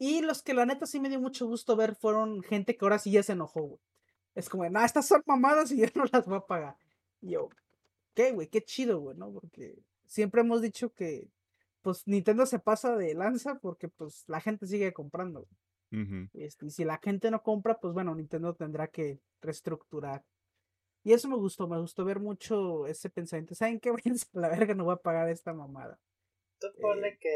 [0.03, 2.97] Y los que la neta sí me dio mucho gusto ver fueron gente que ahora
[2.97, 3.79] sí ya se enojó, güey.
[4.33, 6.75] Es como, no, estas son mamadas y yo no las voy a pagar.
[7.21, 7.49] Y yo,
[8.15, 9.31] qué, güey, qué chido, güey, ¿no?
[9.31, 11.29] Porque siempre hemos dicho que,
[11.83, 15.41] pues, Nintendo se pasa de lanza porque, pues, la gente sigue comprando.
[15.91, 16.29] güey.
[16.33, 20.23] Este, y si la gente no compra, pues, bueno, Nintendo tendrá que reestructurar.
[21.03, 23.53] Y eso me gustó, me gustó ver mucho ese pensamiento.
[23.53, 23.91] ¿Saben qué?
[24.03, 25.99] Váyanse a la verga, no voy a pagar esta mamada.
[26.59, 26.73] Tú Eh.
[26.81, 27.35] ponle que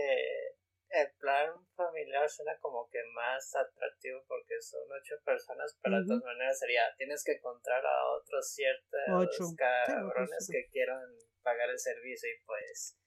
[0.96, 6.24] el plan familiar suena como que más atractivo porque son ocho personas, pero de todas
[6.24, 9.44] maneras sería, tienes que encontrar a otros ciertos Ocho.
[9.44, 11.04] Sí, cabrones ocho, que quieran
[11.44, 12.98] pagar el servicio y pues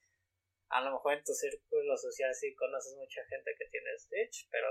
[0.68, 4.68] a lo mejor en tu círculo social sí conoces mucha gente que tiene Switch, pero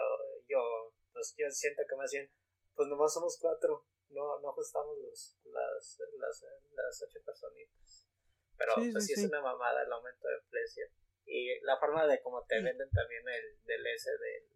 [0.47, 2.29] yo pues yo siento que más bien
[2.75, 8.07] pues nomás somos cuatro, no, no ajustamos los, las, las, las ocho personitas.
[8.55, 9.25] Pero Sí, pues sí, sí, sí.
[9.25, 10.85] es una mamada el aumento de precio.
[11.27, 14.49] Y la forma de cómo te venden también el DLC del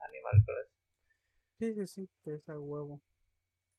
[0.00, 0.74] Animal Crossing.
[1.58, 3.00] Sí, sí, sí, que es a huevo.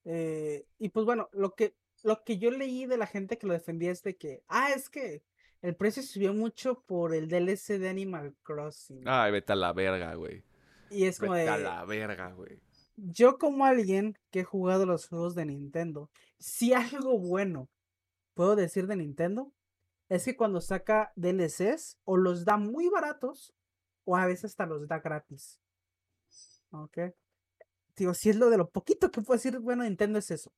[0.05, 3.53] Eh, y pues bueno, lo que, lo que yo leí de la gente que lo
[3.53, 5.23] defendía es de que, ah, es que
[5.61, 9.03] el precio subió mucho por el DLC de Animal Crossing.
[9.07, 10.43] Ay, vete a la verga, güey.
[10.89, 12.59] y es como Vete a de, la verga, güey.
[12.95, 17.69] yo como alguien que he jugado los juegos de Nintendo, si algo bueno
[18.35, 19.51] puedo decir de Nintendo,
[20.09, 23.53] es que cuando saca DLCs o los da muy baratos
[24.03, 25.59] o a veces hasta los da gratis.
[26.71, 26.97] ¿Ok?
[27.95, 30.51] Digo, si es lo de lo poquito que puedo decir, bueno, Nintendo es eso.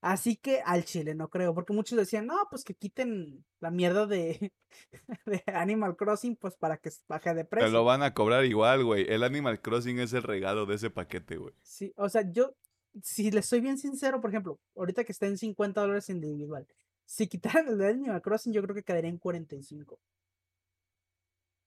[0.00, 4.06] Así que al chile no creo, porque muchos decían, no, pues que quiten la mierda
[4.06, 4.52] de,
[5.26, 7.70] de Animal Crossing, pues para que baje de Te precio.
[7.70, 9.06] lo van a cobrar igual, güey.
[9.08, 11.54] El Animal Crossing es el regalo de ese paquete, güey.
[11.62, 12.54] Sí, o sea, yo,
[13.02, 16.66] si les soy bien sincero, por ejemplo, ahorita que está en 50 dólares individual,
[17.06, 19.98] si quitaran el de Animal Crossing, yo creo que quedaría en 45.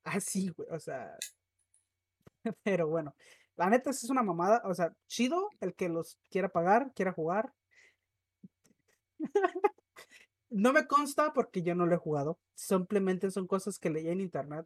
[0.03, 1.17] Así, güey, o sea.
[2.63, 3.15] Pero bueno,
[3.57, 7.53] la neta es una mamada, o sea, chido el que los quiera pagar, quiera jugar.
[10.49, 14.21] No me consta porque yo no lo he jugado, simplemente son cosas que leí en
[14.21, 14.65] internet,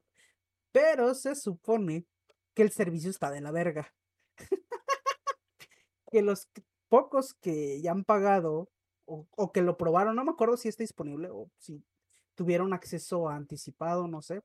[0.71, 2.05] pero se supone
[2.53, 3.93] que el servicio está de la verga
[6.11, 6.49] que los
[6.89, 8.70] pocos que ya han pagado
[9.11, 11.83] o, o que lo probaron, no me acuerdo si está disponible o si
[12.35, 14.41] tuvieron acceso anticipado, no sé,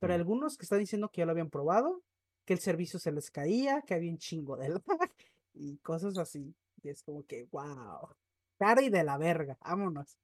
[0.00, 2.02] pero algunos que están diciendo que ya lo habían probado,
[2.44, 4.82] que el servicio se les caía, que había un chingo de lag
[5.54, 6.54] y cosas así.
[6.82, 8.08] Y es como que, wow,
[8.56, 10.16] cara y de la verga, vámonos.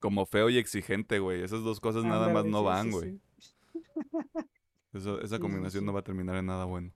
[0.00, 1.42] Como feo y exigente, güey.
[1.42, 3.20] Esas dos cosas nada más no sí, van, sí, güey.
[3.38, 3.54] sí.
[4.92, 6.92] Eso- esa combinación no va a terminar en nada bueno.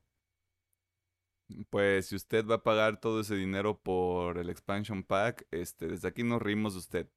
[1.70, 6.08] Pues si usted va a pagar todo ese dinero por el expansion pack, este, desde
[6.08, 7.08] aquí nos rimos de usted.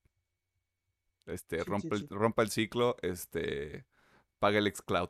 [1.26, 3.86] Este, Sí, sí, rompa, el, rompa el ciclo, este,
[4.40, 5.10] paga el xCloud.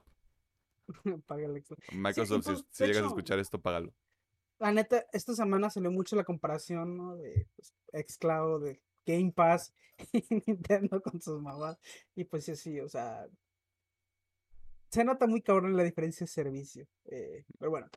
[1.28, 1.64] Paga el.
[1.94, 3.94] Microsoft, si- si, llegas a escuchar esto, págalo.
[4.60, 7.16] La neta, esta semana salió mucho la comparación, ¿no?
[7.16, 7.74] De pues,
[8.08, 9.74] xCloud, de Game Pass
[10.14, 11.78] y Nintendo con sus mamás.
[12.16, 13.28] Y pues sí, sí, o sea.
[14.90, 16.86] Se nota muy cabrón la diferencia de servicio.
[17.06, 17.88] eh, pero bueno,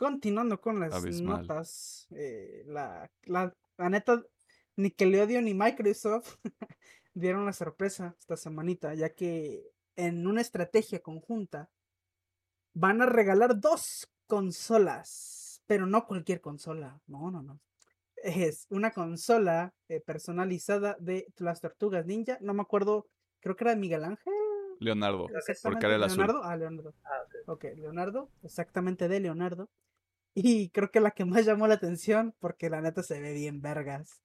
[0.00, 1.42] continuando con las Abismal.
[1.42, 2.06] notas.
[2.12, 4.24] eh, la, la, la neta,
[4.76, 6.38] Nickelodeon y Microsoft
[7.12, 9.62] dieron la sorpresa esta semanita, ya que
[9.96, 11.68] en una estrategia conjunta
[12.72, 17.60] van a regalar dos consolas, pero no cualquier consola, no, no, no.
[18.16, 23.06] Es una consola eh, personalizada de las tortugas ninja, no me acuerdo,
[23.40, 24.32] creo que era de Miguel Ángel.
[24.78, 25.26] Leonardo,
[25.62, 26.24] porque era el azul.
[26.24, 26.94] Leonardo, ah, Leonardo.
[27.04, 27.34] Ah, ok.
[27.48, 29.68] Ok, Leonardo, exactamente de Leonardo.
[30.34, 33.60] Y creo que la que más llamó la atención, porque la neta se ve bien
[33.60, 34.22] vergas,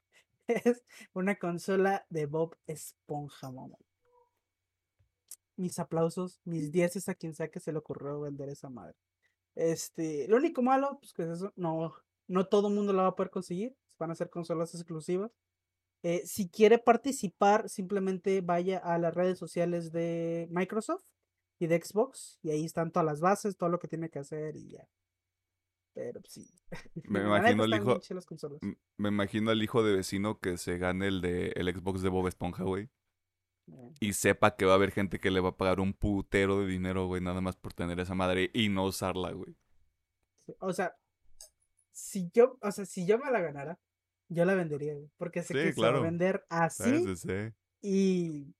[0.47, 3.77] es una consola de Bob Esponja, mamá.
[5.57, 8.95] Mis aplausos, mis dieces a quien sea que se le ocurrió vender esa madre.
[9.55, 11.95] Este, lo único malo, pues que es eso, no,
[12.27, 15.31] no todo el mundo la va a poder conseguir, van a ser consolas exclusivas.
[16.03, 21.03] Eh, si quiere participar, simplemente vaya a las redes sociales de Microsoft
[21.57, 24.55] y de Xbox, y ahí están todas las bases, todo lo que tiene que hacer
[24.57, 24.87] y ya.
[25.95, 26.45] Pero sí.
[27.09, 27.99] Me imagino el están hijo-
[28.97, 32.27] Me imagino al hijo de vecino que se gane el de el Xbox de Bob
[32.27, 32.89] Esponja, güey.
[33.67, 36.59] Eh, Y sepa que va a haber gente que le va a pagar un putero
[36.59, 39.55] de dinero, güey, nada más por tener esa madre y no usarla, güey.
[40.45, 40.93] sí, O sea,
[41.91, 43.79] si yo, o sea, si yo me la ganara,
[44.27, 47.21] yo la vendería, güey, porque sé Sí, que se va a vender así ¿Sabes?
[47.21, 47.29] Sí.
[47.81, 48.53] y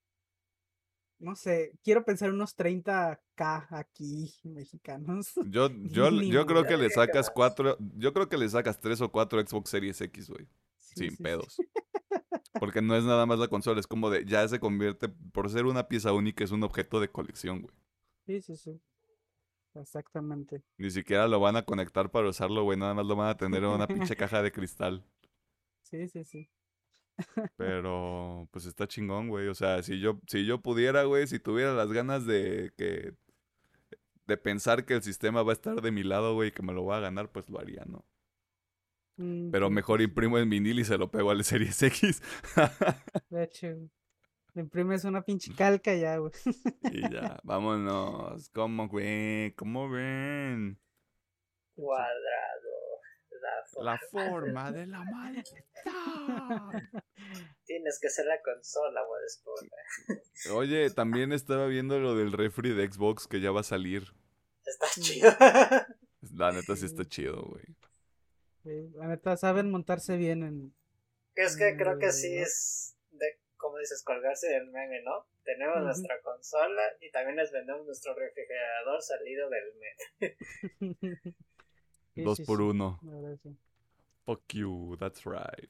[1.26, 5.34] no sé, quiero pensar unos 30k aquí mexicanos.
[5.50, 9.02] Yo, yo, yo creo que le ¿Qué sacas cuatro, yo creo que le sacas tres
[9.02, 10.46] o cuatro Xbox Series X, güey.
[10.78, 11.24] Sí, Sin sí, sí.
[11.24, 11.58] pedos.
[12.60, 15.66] Porque no es nada más la consola, es como de, ya se convierte, por ser
[15.66, 17.76] una pieza única, es un objeto de colección, güey.
[18.28, 18.80] Sí, sí, sí.
[19.74, 20.64] Exactamente.
[20.78, 23.64] Ni siquiera lo van a conectar para usarlo, güey, nada más lo van a tener
[23.64, 25.04] en una pinche caja de cristal.
[25.82, 26.50] Sí, sí, sí.
[27.58, 29.48] Pero, pues está chingón, güey.
[29.48, 33.14] O sea, si yo, si yo pudiera, güey, si tuviera las ganas de que,
[34.28, 36.74] de pensar que el sistema va a estar de mi lado, güey, y que me
[36.74, 38.06] lo va a ganar, pues lo haría, ¿no?
[39.18, 42.22] Mm, Pero mejor imprimo el vinil y se lo pego al Series X.
[43.30, 43.68] De hecho,
[44.54, 46.32] le imprimes una pinche calca ya, güey.
[46.92, 48.50] y ya, vámonos.
[48.50, 49.54] ¿Cómo, güey?
[49.56, 50.78] ¿Cómo ven?
[51.76, 52.65] Cuadrado.
[53.80, 54.72] La La forma.
[54.72, 55.44] de la maldad.
[57.66, 59.76] Tienes que ser la consola, Bob Esponja.
[60.54, 64.04] Oye, también estaba viendo lo del refri de Xbox que ya va a salir.
[64.66, 65.30] Está chido.
[66.34, 67.66] La neta sí está chido, güey.
[68.96, 70.76] La neta, saben montarse bien en...
[71.36, 75.28] es que creo que sí es de, como dices, colgarse del meme, ¿no?
[75.44, 80.38] Tenemos nuestra consola y también les vendemos nuestro refrigerador salido del meme.
[82.16, 83.00] Sí, Dos sí, por sí, uno.
[84.26, 85.70] Fuck you, that's right.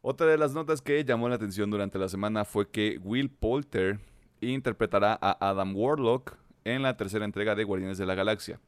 [0.00, 4.00] Otra de las notas que llamó la atención durante la semana fue que Will Poulter
[4.40, 8.58] interpretará a Adam Warlock en la tercera entrega de Guardianes de la Galaxia.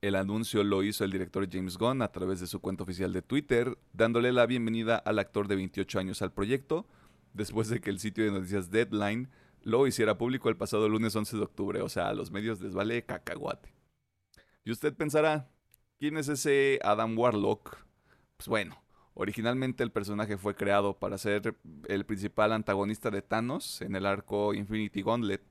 [0.00, 3.22] El anuncio lo hizo el director James Gunn a través de su cuenta oficial de
[3.22, 6.86] Twitter, dándole la bienvenida al actor de 28 años al proyecto,
[7.34, 9.28] después de que el sitio de noticias Deadline
[9.62, 11.82] lo hiciera público el pasado lunes 11 de octubre.
[11.82, 13.74] O sea, a los medios les vale cacahuate.
[14.64, 15.50] Y usted pensará,
[15.98, 17.76] ¿quién es ese Adam Warlock?
[18.38, 21.54] Pues bueno, originalmente el personaje fue creado para ser
[21.86, 25.42] el principal antagonista de Thanos en el arco Infinity Gauntlet,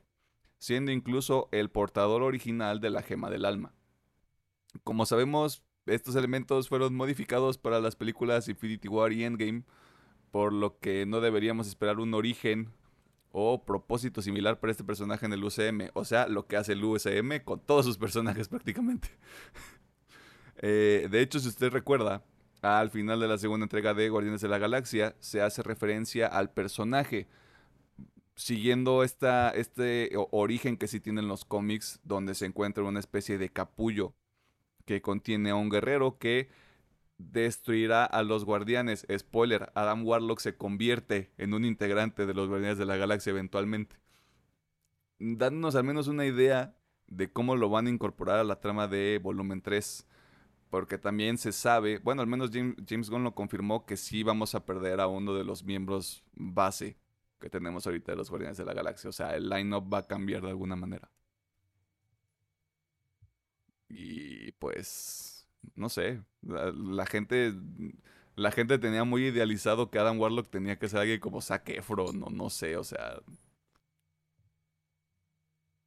[0.58, 3.76] siendo incluso el portador original de la gema del alma.
[4.84, 9.64] Como sabemos, estos elementos fueron modificados para las películas Infinity War y Endgame,
[10.32, 12.74] por lo que no deberíamos esperar un origen
[13.34, 16.84] o propósito similar para este personaje en el UCM, o sea, lo que hace el
[16.84, 19.10] UCM con todos sus personajes prácticamente.
[20.58, 22.24] Eh, de hecho, si usted recuerda,
[22.62, 26.52] al final de la segunda entrega de Guardianes de la Galaxia se hace referencia al
[26.52, 27.28] personaje,
[28.36, 33.50] siguiendo esta, este origen que sí tienen los cómics, donde se encuentra una especie de
[33.50, 34.14] capullo
[34.86, 36.50] que contiene a un guerrero que
[37.32, 39.06] destruirá a los guardianes.
[39.18, 43.96] Spoiler, Adam Warlock se convierte en un integrante de los Guardianes de la Galaxia eventualmente.
[45.20, 46.76] Dándonos al menos una idea
[47.08, 50.08] de cómo lo van a incorporar a la trama de volumen 3.
[50.70, 54.66] Porque también se sabe, bueno, al menos James, Gunn lo confirmó que sí vamos a
[54.66, 56.98] perder a uno de los miembros base
[57.40, 59.10] que tenemos ahorita de los Guardianes de la Galaxia.
[59.10, 61.12] O sea, el line-up va a cambiar de alguna manera.
[63.88, 65.33] Y pues,
[65.76, 67.54] no sé, la, gente
[68.36, 72.20] la gente tenía muy idealizado que Adam Warlock tenía que ser alguien como Zac Efron,
[72.20, 73.22] no, no sé, o sea,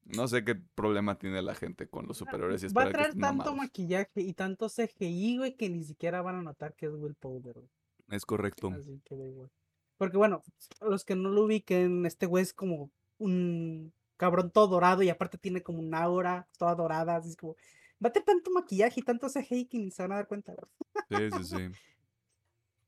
[0.06, 2.62] no sé qué problema tiene la gente con los superiores.
[2.62, 6.42] Y Va a traer tanto maquillaje y tanto CGI, güey, que ni siquiera van a
[6.42, 7.68] notar que es Will Powder, güey.
[8.10, 8.68] Es correcto.
[8.68, 9.48] Así que, güey.
[9.96, 10.42] Porque, bueno,
[10.80, 15.38] los que no lo ubiquen, este güey es como un cabrón todo dorado y aparte
[15.38, 17.16] tiene como una aura toda dorada.
[17.16, 17.56] Así es como,
[18.04, 20.54] va a tener tanto maquillaje y tanto CGI que ni se van a dar cuenta,
[20.54, 21.30] güey.
[21.30, 21.80] Sí, sí, sí.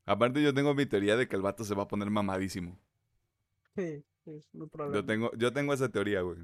[0.05, 2.79] Aparte, yo tengo mi teoría de que el vato se va a poner mamadísimo.
[3.77, 4.97] Sí, es muy probable.
[4.97, 6.39] Yo tengo, yo tengo esa teoría, güey.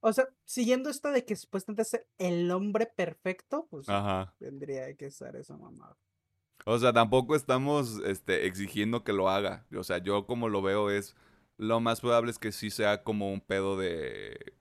[0.00, 3.86] O sea, siguiendo esta de que supuestamente es el hombre perfecto, pues
[4.38, 5.96] tendría que ser esa mamada.
[6.64, 9.66] O sea, tampoco estamos este, exigiendo que lo haga.
[9.76, 11.16] O sea, yo como lo veo es,
[11.56, 14.57] lo más probable es que sí sea como un pedo de,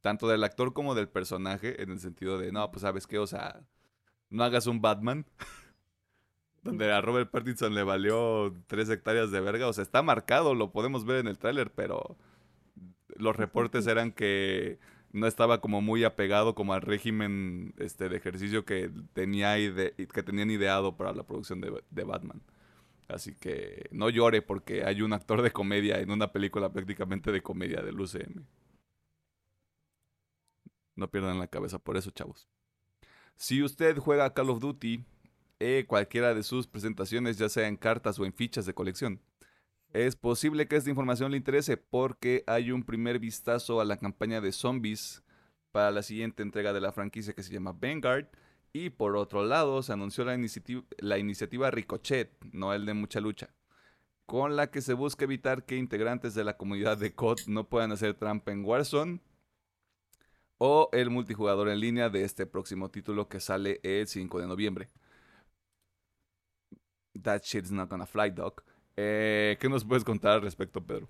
[0.00, 3.26] tanto del actor como del personaje, en el sentido de, no, pues sabes qué, o
[3.26, 3.62] sea,
[4.30, 5.26] no hagas un Batman.
[6.66, 9.68] donde a Robert Pattinson le valió tres hectáreas de verga.
[9.68, 12.16] O sea, está marcado, lo podemos ver en el tráiler, pero
[13.16, 14.78] los reportes eran que
[15.12, 20.50] no estaba como muy apegado como al régimen este, de ejercicio que, tenía que tenían
[20.50, 22.42] ideado para la producción de, Batman.
[23.08, 27.40] Así que no llore porque hay un actor de comedia en una película prácticamente de
[27.40, 28.44] comedia del UCM.
[30.96, 32.48] No pierdan la cabeza por eso, chavos.
[33.36, 35.04] Si usted juega Call of Duty,
[35.60, 39.20] eh, cualquiera de sus presentaciones, ya sea en cartas o en fichas de colección,
[39.92, 44.40] es posible que esta información le interese porque hay un primer vistazo a la campaña
[44.40, 45.22] de zombies
[45.70, 48.26] para la siguiente entrega de la franquicia que se llama Vanguard.
[48.72, 50.38] Y por otro lado, se anunció la,
[50.98, 53.54] la iniciativa Ricochet, no el de mucha lucha,
[54.26, 57.92] con la que se busca evitar que integrantes de la comunidad de COD no puedan
[57.92, 59.20] hacer trampa en Warzone
[60.58, 64.88] o el multijugador en línea de este próximo título que sale el 5 de noviembre.
[67.22, 68.64] That shit's not gonna fly, doc.
[68.96, 71.08] Eh, ¿Qué nos puedes contar al respecto, Pedro?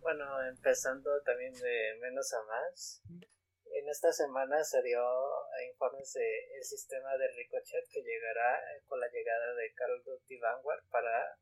[0.00, 3.02] Bueno, empezando también de menos a más.
[3.72, 5.02] En esta semana se dio
[5.70, 11.38] informes del sistema de Ricochet que llegará con la llegada de Call of Vanguard para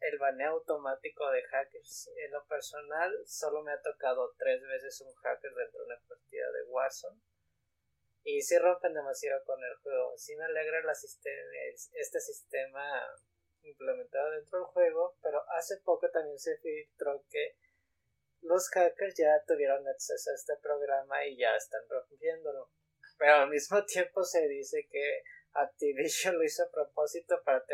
[0.00, 2.10] el baneo automático de hackers.
[2.16, 6.50] En lo personal, solo me ha tocado tres veces un hacker dentro de una partida
[6.50, 7.20] de Warzone.
[8.24, 10.16] Y sí rompen demasiado con el juego.
[10.16, 13.06] Sí me alegra la este sistema
[13.62, 17.56] implementado dentro del juego, pero hace poco también se filtró que
[18.42, 22.70] los hackers ya tuvieron acceso a este programa y ya están rompiéndolo.
[23.18, 25.22] Pero al mismo tiempo se dice que
[25.54, 27.64] Activision lo hizo a propósito para,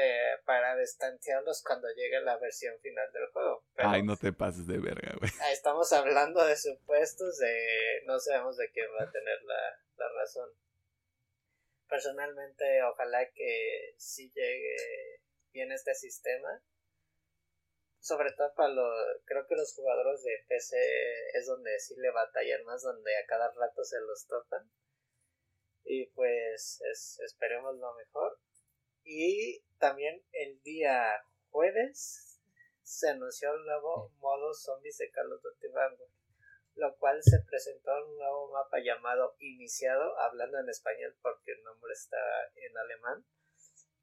[0.44, 3.64] para distanciarlos cuando llegue la versión final del juego.
[3.76, 5.30] Ay, no te pases de verga, güey.
[5.50, 8.02] Estamos hablando de supuestos de...
[8.04, 10.50] No sabemos de quién va a tener la, la razón.
[11.88, 14.76] Personalmente, ojalá que sí llegue
[15.52, 16.62] bien este sistema.
[17.98, 20.76] Sobre todo para los, creo que los jugadores de PC
[21.34, 24.70] es donde sí le batallan más, donde a cada rato se los topan.
[25.84, 26.80] Y pues
[27.24, 28.38] esperemos lo mejor.
[29.04, 32.30] Y también el día jueves
[32.82, 36.10] se anunció el nuevo modo zombies de Call of Duty Vanguard,
[36.74, 41.92] lo cual se presentó un nuevo mapa llamado Iniciado, hablando en español porque el nombre
[41.92, 42.18] está
[42.56, 43.24] en alemán,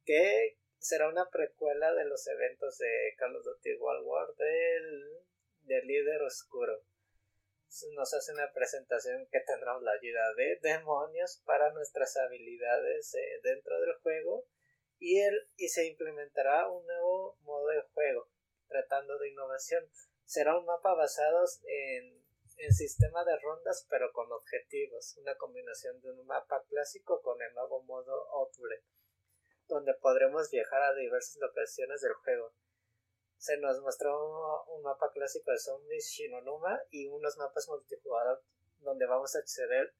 [0.06, 5.26] que será una precuela de los eventos de Call of Duty World War del,
[5.64, 6.82] del líder oscuro.
[7.94, 13.80] Nos hace una presentación que tendrá la ayuda de demonios para nuestras habilidades eh, dentro
[13.80, 14.46] del juego
[15.00, 18.30] y, el, y se implementará un nuevo modo de juego
[18.68, 19.90] tratando de innovación.
[20.24, 22.26] Será un mapa basado en,
[22.58, 27.54] en sistema de rondas pero con objetivos, una combinación de un mapa clásico con el
[27.54, 28.84] nuevo modo Outbreak
[29.68, 32.54] donde podremos viajar a diversas locaciones del juego.
[33.38, 38.42] Se nos mostró un mapa clásico de zombies Shinonuma y unos mapas multijugador
[38.80, 39.94] donde vamos a acceder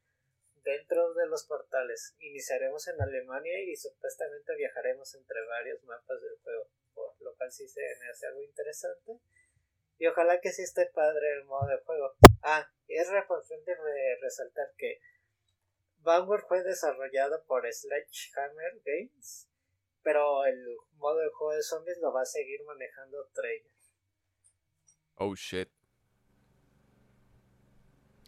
[0.64, 2.16] dentro de los portales.
[2.20, 6.68] Iniciaremos en Alemania y supuestamente viajaremos entre varios mapas del juego,
[7.20, 9.20] lo cual sí se me hace algo interesante.
[10.00, 12.14] Y ojalá que sí esté padre el modo de juego.
[12.44, 13.76] Ah, es importante
[14.22, 15.00] resaltar que
[16.00, 19.47] Vanguard fue desarrollado por Sledgehammer Games
[20.08, 23.92] pero el modo de juego de zombies lo va a seguir manejando Treyarch.
[25.16, 25.68] Oh shit.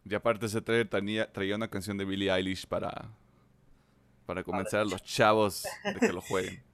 [0.03, 3.13] Y aparte ese trailer traía una canción de Billie Eilish para,
[4.25, 6.61] para convencer a los chavos de que lo jueguen.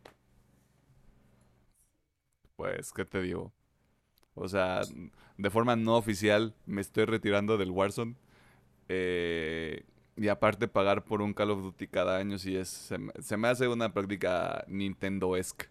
[2.56, 3.54] Pues, ¿qué te digo?
[4.34, 4.82] O sea,
[5.38, 8.16] de forma no oficial me estoy retirando del Warzone.
[8.88, 9.84] Eh,
[10.18, 13.38] y aparte pagar por un Call of Duty cada año si es se me, se
[13.38, 15.68] me hace una práctica Nintendo-esque.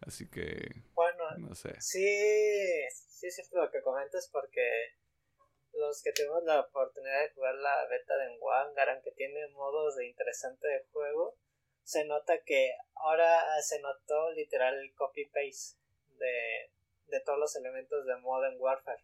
[0.00, 1.80] Así que Bueno, no sé.
[1.80, 2.04] sí,
[2.90, 4.62] sí es cierto lo que comentas porque
[5.74, 10.06] los que tuvimos la oportunidad de jugar la beta de Wangar, aunque tiene modos de
[10.06, 11.36] interesante de juego,
[11.82, 15.78] se nota que ahora se notó literal el copy-paste
[16.18, 16.70] de,
[17.06, 19.02] de todos los elementos de Modern Warfare,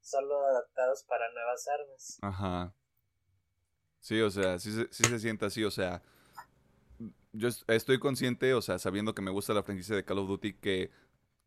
[0.00, 2.18] solo adaptados para nuevas armas.
[2.22, 2.74] Ajá.
[4.04, 6.02] Sí, o sea, sí, sí se siente así, o sea,
[7.32, 10.28] yo es- estoy consciente, o sea, sabiendo que me gusta la franquicia de Call of
[10.28, 10.90] Duty, que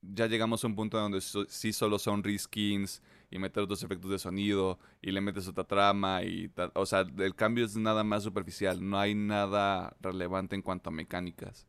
[0.01, 3.01] ya llegamos a un punto donde sí solo son reskins
[3.31, 7.35] y meter otros efectos de sonido y le metes otra trama y o sea, el
[7.35, 11.67] cambio es nada más superficial, no hay nada relevante en cuanto a mecánicas.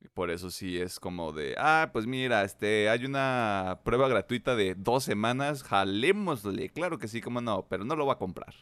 [0.00, 4.56] Y por eso sí es como de, ah, pues mira, este, hay una prueba gratuita
[4.56, 8.54] de dos semanas, jalémosle, claro que sí, cómo no, pero no lo va a comprar.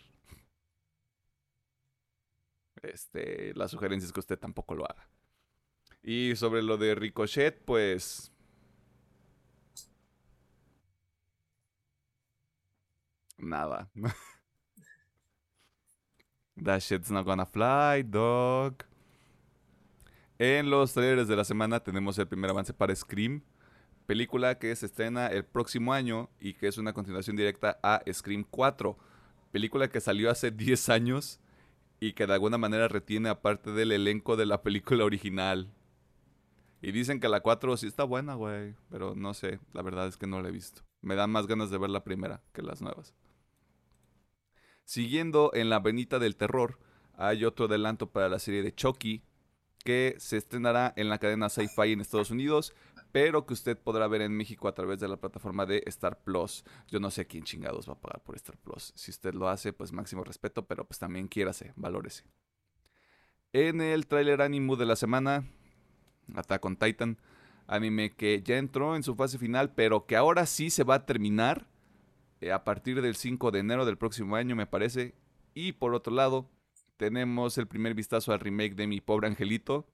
[2.82, 5.08] Este, la sugerencia es que usted tampoco lo haga.
[6.02, 8.32] Y sobre lo de Ricochet, pues.
[13.38, 13.90] Nada.
[16.62, 18.84] That shit's not gonna fly, dog.
[20.38, 23.42] En los trailers de la semana tenemos el primer avance para Scream,
[24.06, 28.44] película que se estrena el próximo año y que es una continuación directa a Scream
[28.48, 28.96] 4,
[29.50, 31.40] película que salió hace 10 años
[32.00, 35.72] y que de alguna manera retiene a parte del elenco de la película original.
[36.80, 40.16] Y dicen que la 4 sí está buena, güey, pero no sé, la verdad es
[40.16, 40.82] que no la he visto.
[41.00, 43.14] Me da más ganas de ver la primera que las nuevas.
[44.84, 46.78] Siguiendo en la venita del terror,
[47.16, 49.22] hay otro adelanto para la serie de Chucky
[49.84, 52.74] que se estrenará en la cadena Sci-Fi en Estados Unidos,
[53.12, 56.64] pero que usted podrá ver en México a través de la plataforma de Star Plus.
[56.88, 58.92] Yo no sé quién chingados va a pagar por Star Plus.
[58.94, 62.24] Si usted lo hace, pues máximo respeto, pero pues también quiérase, valórese.
[63.52, 65.44] En el tráiler ánimo de la semana,
[66.34, 67.18] Attack on Titan,
[67.66, 71.06] anime que ya entró en su fase final, pero que ahora sí se va a
[71.06, 71.66] terminar
[72.40, 75.14] eh, a partir del 5 de enero del próximo año, me parece.
[75.54, 76.50] Y por otro lado,
[76.96, 79.86] tenemos el primer vistazo al remake de Mi Pobre Angelito,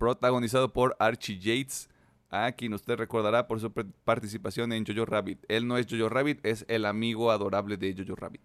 [0.00, 1.90] protagonizado por Archie Yates,
[2.30, 5.44] a quien usted recordará por su participación en Jojo Rabbit.
[5.48, 8.42] Él no es Jojo Rabbit, es el amigo adorable de Jojo Rabbit.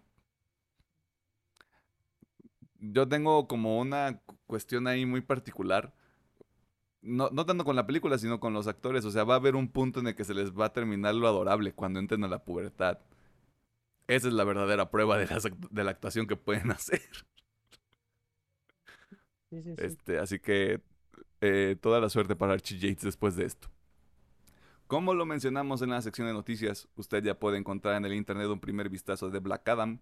[2.80, 5.92] Yo tengo como una cu- cuestión ahí muy particular.
[7.02, 9.04] No, no tanto con la película, sino con los actores.
[9.04, 11.14] O sea, va a haber un punto en el que se les va a terminar
[11.14, 12.98] lo adorable cuando entren a la pubertad.
[14.08, 17.02] Esa es la verdadera prueba de, las de la actuación que pueden hacer.
[19.50, 19.76] Sí, sí, sí.
[19.76, 20.80] Este, así que
[21.46, 23.68] eh, toda la suerte para Archie Yates después de esto.
[24.86, 28.46] Como lo mencionamos en la sección de noticias, usted ya puede encontrar en el internet
[28.48, 30.00] un primer vistazo de Black Adam,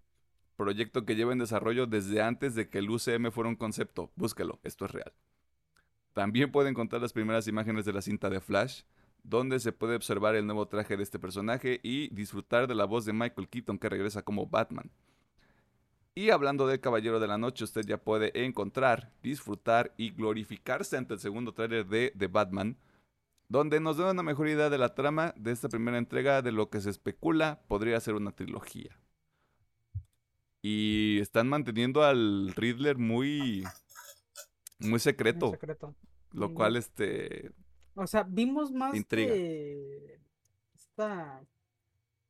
[0.55, 4.11] proyecto que lleva en desarrollo desde antes de que el UCM fuera un concepto.
[4.15, 5.13] Búsquelo, esto es real.
[6.13, 8.83] También puede encontrar las primeras imágenes de la cinta de Flash,
[9.23, 13.05] donde se puede observar el nuevo traje de este personaje y disfrutar de la voz
[13.05, 14.91] de Michael Keaton que regresa como Batman.
[16.17, 21.13] Y hablando del Caballero de la Noche, usted ya puede encontrar, disfrutar y glorificarse ante
[21.13, 22.77] el segundo tráiler de The Batman,
[23.49, 26.69] donde nos da una mejor idea de la trama de esta primera entrega de lo
[26.69, 28.97] que se especula podría ser una trilogía.
[30.61, 33.63] Y están manteniendo al Riddler muy
[34.79, 35.93] muy secreto, secreto.
[36.31, 37.51] lo cual este
[37.93, 39.33] O sea, vimos más Intriga.
[39.33, 40.21] de
[40.73, 41.41] esta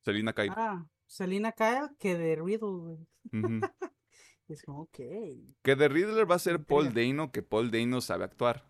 [0.03, 0.51] Selina Kyle.
[0.55, 2.97] ah, Selina Kyle que de Riddle,
[4.47, 4.97] es como, ok.
[5.61, 6.93] Que de Riddler va a ser Paul.
[6.93, 8.69] Dano, que Paul Dano sabe actuar.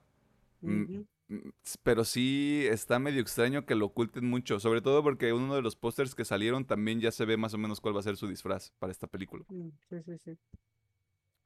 [0.62, 1.04] Mm.
[1.28, 1.50] Mm,
[1.84, 5.76] Pero sí está medio extraño que lo oculten mucho, sobre todo porque uno de los
[5.76, 8.28] pósters que salieron también ya se ve más o menos cuál va a ser su
[8.28, 9.44] disfraz para esta película.
[9.50, 10.38] Mm, Sí, sí, sí.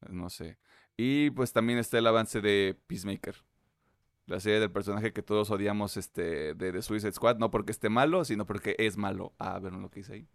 [0.10, 0.58] No sé.
[0.96, 3.36] Y pues también está el avance de Peacemaker.
[4.28, 7.90] La serie del personaje que todos odiamos este, de The Suicide Squad, no porque esté
[7.90, 9.34] malo, sino porque es malo.
[9.40, 10.28] Ah, ver lo que hice ahí.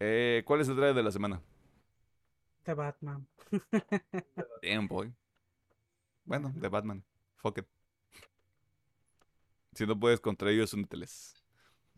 [0.00, 1.40] Eh, ¿Cuál es el trailer de la semana?
[2.64, 3.26] The Batman.
[4.62, 5.12] Damn, boy.
[6.24, 7.04] Bueno, de Batman.
[7.36, 7.66] Fuck it.
[9.74, 11.34] Si no puedes contra ellos, únteles.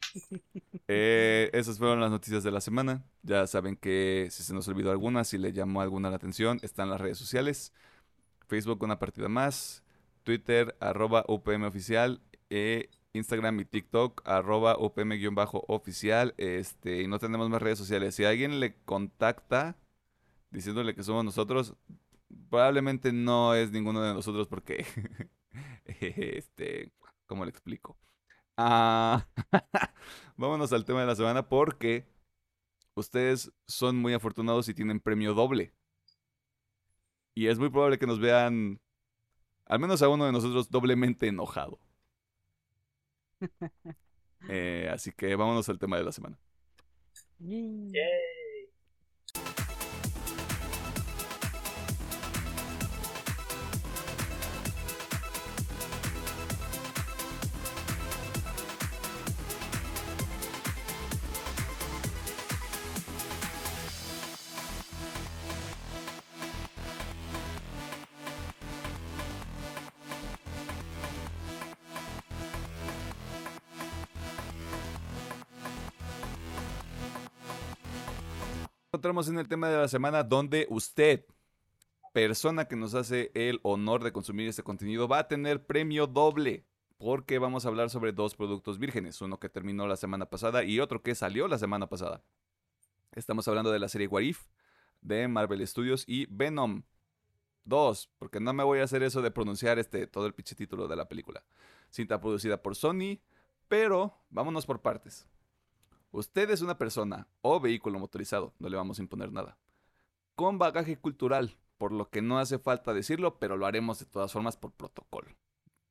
[0.89, 3.05] Eh, esas fueron las noticias de la semana.
[3.23, 6.91] Ya saben que si se nos olvidó alguna, si le llamó alguna la atención, están
[6.91, 7.73] las redes sociales.
[8.49, 9.85] Facebook una partida más.
[10.25, 12.23] Twitter, arroba UPM oficial.
[12.51, 16.35] eh, Instagram y TikTok, arroba upm-oficial.
[16.37, 18.15] Este, y no tenemos más redes sociales.
[18.15, 19.77] Si alguien le contacta
[20.51, 21.75] diciéndole que somos nosotros,
[22.51, 24.87] probablemente no es ninguno de nosotros porque,
[25.87, 26.93] este,
[27.27, 27.97] ¿cómo le explico?
[28.57, 29.27] Ah,
[30.37, 32.07] vámonos al tema de la semana porque
[32.95, 35.73] ustedes son muy afortunados y tienen premio doble.
[37.35, 38.79] Y es muy probable que nos vean,
[39.65, 41.79] al menos a uno de nosotros, doblemente enojado.
[44.49, 46.37] Eh, así que vámonos al tema de la semana.
[79.03, 81.25] Encontramos en el tema de la semana donde usted,
[82.13, 86.65] persona que nos hace el honor de consumir este contenido, va a tener premio doble.
[86.99, 90.79] Porque vamos a hablar sobre dos productos vírgenes, uno que terminó la semana pasada y
[90.79, 92.23] otro que salió la semana pasada.
[93.11, 94.45] Estamos hablando de la serie What If,
[95.01, 96.85] de Marvel Studios y Venom
[97.65, 100.87] 2, porque no me voy a hacer eso de pronunciar este todo el pinche título
[100.87, 101.43] de la película.
[101.91, 103.19] Cinta producida por Sony,
[103.67, 105.27] pero vámonos por partes.
[106.13, 109.59] Usted es una persona o vehículo motorizado, no le vamos a imponer nada,
[110.35, 114.31] con bagaje cultural, por lo que no hace falta decirlo, pero lo haremos de todas
[114.31, 115.31] formas por protocolo.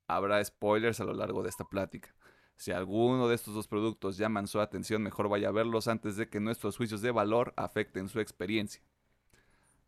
[0.07, 2.15] Habrá spoilers a lo largo de esta plática.
[2.55, 6.29] Si alguno de estos dos productos llaman su atención, mejor vaya a verlos antes de
[6.29, 8.83] que nuestros juicios de valor afecten su experiencia.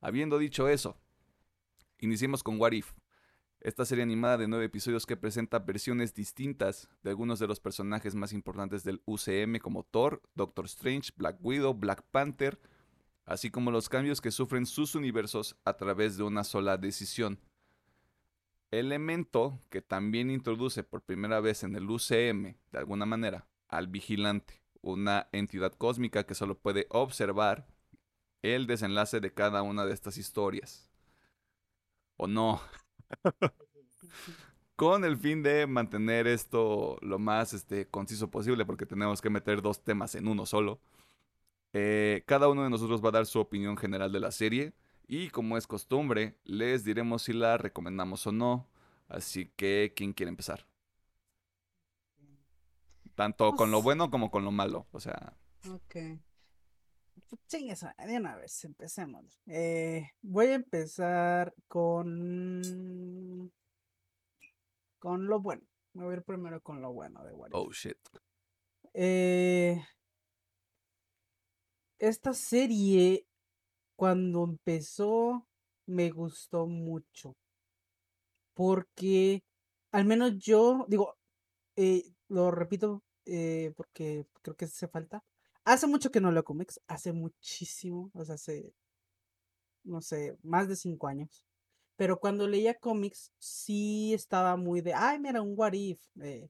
[0.02, 0.98] Habiendo dicho eso,
[2.00, 2.92] iniciemos con What If,
[3.64, 8.14] esta serie animada de nueve episodios que presenta versiones distintas de algunos de los personajes
[8.14, 12.60] más importantes del UCM como Thor, Doctor Strange, Black Widow, Black Panther,
[13.26, 17.40] así como los cambios que sufren sus universos a través de una sola decisión.
[18.70, 24.62] Elemento que también introduce por primera vez en el UCM, de alguna manera, al vigilante,
[24.82, 27.66] una entidad cósmica que solo puede observar
[28.42, 30.90] el desenlace de cada una de estas historias.
[32.18, 32.62] ¿O no?
[34.76, 39.62] Con el fin de mantener esto lo más este, conciso posible, porque tenemos que meter
[39.62, 40.80] dos temas en uno solo.
[41.74, 44.74] Eh, cada uno de nosotros va a dar su opinión general de la serie
[45.08, 48.68] y como es costumbre, les diremos si la recomendamos o no.
[49.08, 50.66] Así que, ¿quién quiere empezar?
[53.16, 54.88] Tanto con lo Pues- bueno como con lo malo.
[54.92, 55.34] O sea,
[55.70, 55.96] Ok.
[57.52, 59.40] Eso, de una vez, empecemos.
[59.48, 63.52] Eh, voy a empezar con...
[65.00, 65.62] Con lo bueno.
[65.94, 67.56] Me voy a ir primero con lo bueno de What If.
[67.56, 67.98] oh shit.
[68.94, 69.84] Eh,
[72.00, 73.28] esta serie,
[73.96, 75.48] cuando empezó,
[75.86, 77.36] me gustó mucho.
[78.56, 79.44] Porque,
[79.92, 81.16] al menos yo, digo,
[81.76, 85.24] eh, lo repito eh, porque creo que hace falta.
[85.66, 88.74] Hace mucho que no leo cómics, hace muchísimo, o sea, hace,
[89.84, 91.46] no sé, más de cinco años.
[91.96, 96.00] Pero cuando leía cómics, sí estaba muy de, ay, mira, un what if.
[96.22, 96.50] eh,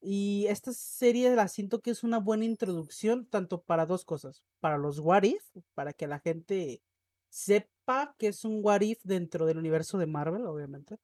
[0.00, 4.44] y esta serie la siento que es una buena introducción tanto para dos cosas.
[4.60, 5.42] Para los what if,
[5.74, 6.82] para que la gente
[7.30, 10.98] sepa que es un what if dentro del universo de Marvel, obviamente.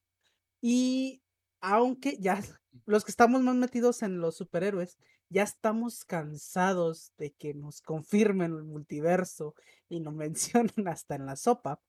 [0.61, 1.23] Y
[1.61, 2.41] aunque ya
[2.85, 4.97] los que estamos más metidos en los superhéroes,
[5.29, 9.55] ya estamos cansados de que nos confirmen el multiverso
[9.87, 10.13] y nos
[10.75, 11.79] mencionen hasta en la sopa.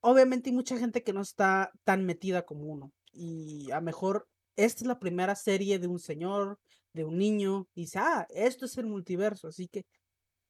[0.00, 2.92] Obviamente hay mucha gente que no está tan metida como uno.
[3.12, 6.58] Y a lo mejor esta es la primera serie de un señor,
[6.92, 9.48] de un niño, y dice, ah, esto es el multiverso.
[9.48, 9.86] Así que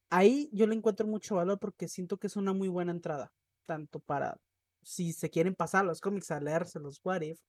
[0.09, 3.31] ahí yo le encuentro mucho valor porque siento que es una muy buena entrada,
[3.65, 4.37] tanto para
[4.81, 7.39] si se quieren pasar los cómics a leerse los What If,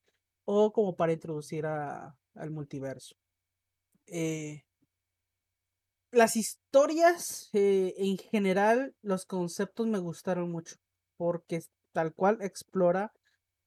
[0.45, 3.17] o como para introducir al multiverso.
[4.07, 4.65] Eh,
[6.11, 10.77] las historias, eh, en general, los conceptos me gustaron mucho,
[11.17, 13.13] porque tal cual explora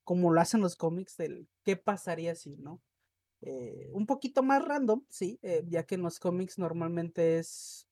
[0.03, 2.81] como lo hacen los cómics del qué pasaría si, ¿no?
[3.41, 7.87] Eh, un poquito más random, sí, ya que en los cómics normalmente es,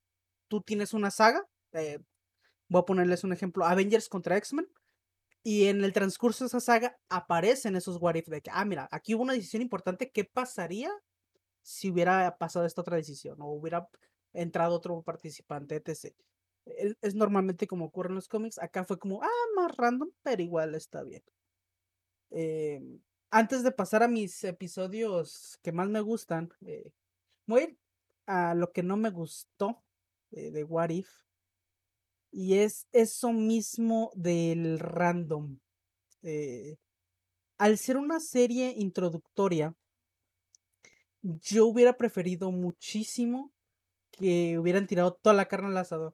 [0.47, 1.45] tú tienes una saga,
[2.67, 4.67] voy a ponerles un ejemplo, Avengers contra X-Men,
[5.45, 8.89] y en el transcurso de esa saga aparecen esos what if de que, ah, mira,
[8.91, 10.91] aquí hubo una decisión importante, ¿qué pasaría
[11.61, 13.87] si hubiera pasado esta otra decisión o hubiera
[14.33, 16.15] entrado otro participante, etc.
[16.65, 20.41] Es, es normalmente como ocurre en los cómics, acá fue como, ah, más random, pero
[20.41, 21.23] igual está bien.
[22.31, 22.81] Eh,
[23.29, 26.91] antes de pasar a mis episodios que más me gustan, eh,
[27.45, 27.77] voy
[28.25, 29.83] a lo que no me gustó
[30.31, 31.24] eh, de What If.
[32.37, 35.57] Y es eso mismo del random.
[36.21, 36.75] Eh,
[37.57, 39.73] al ser una serie introductoria,
[41.21, 43.53] yo hubiera preferido muchísimo
[44.11, 46.13] que hubieran tirado toda la carne al asador.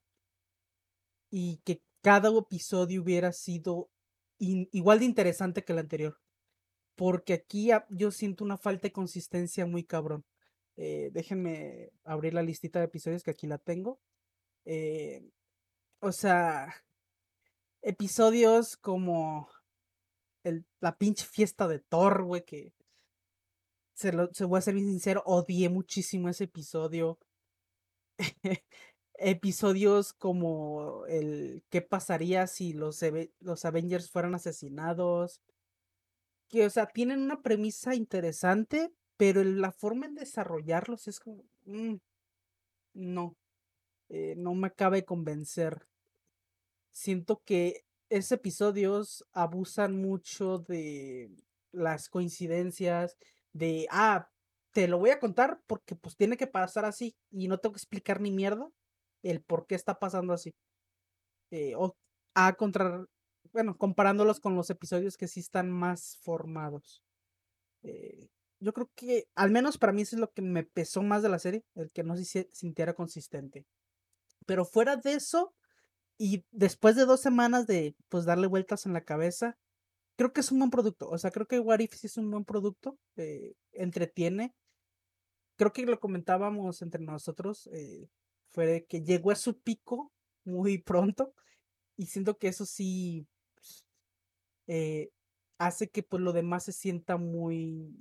[1.32, 3.90] Y que cada episodio hubiera sido
[4.38, 6.20] igual de interesante que el anterior.
[6.96, 10.24] Porque aquí yo siento una falta de consistencia muy cabrón.
[10.78, 14.00] Eh, déjenme abrir la listita de episodios que aquí la tengo.
[14.66, 15.28] Eh,
[16.02, 16.84] o sea,
[17.82, 19.49] episodios como
[20.43, 22.74] el, la pinche fiesta de Thor, güey, que
[23.93, 27.20] se, lo, se voy a ser bien sincero, odié muchísimo ese episodio.
[29.14, 33.02] episodios como el qué pasaría si los,
[33.39, 35.41] los Avengers fueran asesinados.
[36.49, 41.95] Que, o sea, tienen una premisa interesante, pero la forma en desarrollarlos es como, mm,
[42.93, 43.38] no,
[44.10, 45.88] eh, no me acaba de convencer.
[46.92, 51.32] Siento que esos episodios abusan mucho de
[51.72, 53.18] las coincidencias,
[53.54, 54.30] de, ah,
[54.72, 57.80] te lo voy a contar porque pues tiene que pasar así y no tengo que
[57.80, 58.70] explicar ni mierda
[59.24, 60.54] el por qué está pasando así.
[61.52, 61.96] Eh, o
[62.34, 63.06] a contra,
[63.52, 67.04] bueno, comparándolos con los episodios que sí están más formados.
[67.84, 68.30] Eh,
[68.60, 71.30] yo creo que, al menos para mí, eso es lo que me pesó más de
[71.30, 73.66] la serie, el que no se sintiera consistente.
[74.46, 75.54] Pero fuera de eso,
[76.18, 79.57] y después de dos semanas de pues darle vueltas en la cabeza,
[80.16, 81.09] creo que es un buen producto.
[81.09, 82.97] O sea, creo que What If sí es un buen producto.
[83.16, 84.53] Eh, entretiene.
[85.57, 87.68] Creo que lo comentábamos entre nosotros.
[87.74, 88.07] Eh,
[88.49, 90.12] fue que llegó a su pico
[90.43, 91.34] muy pronto.
[91.97, 93.86] Y siento que eso sí pues,
[94.68, 95.09] eh,
[95.57, 97.95] hace que pues lo demás se sienta muy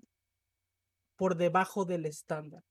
[1.16, 2.64] por debajo del estándar.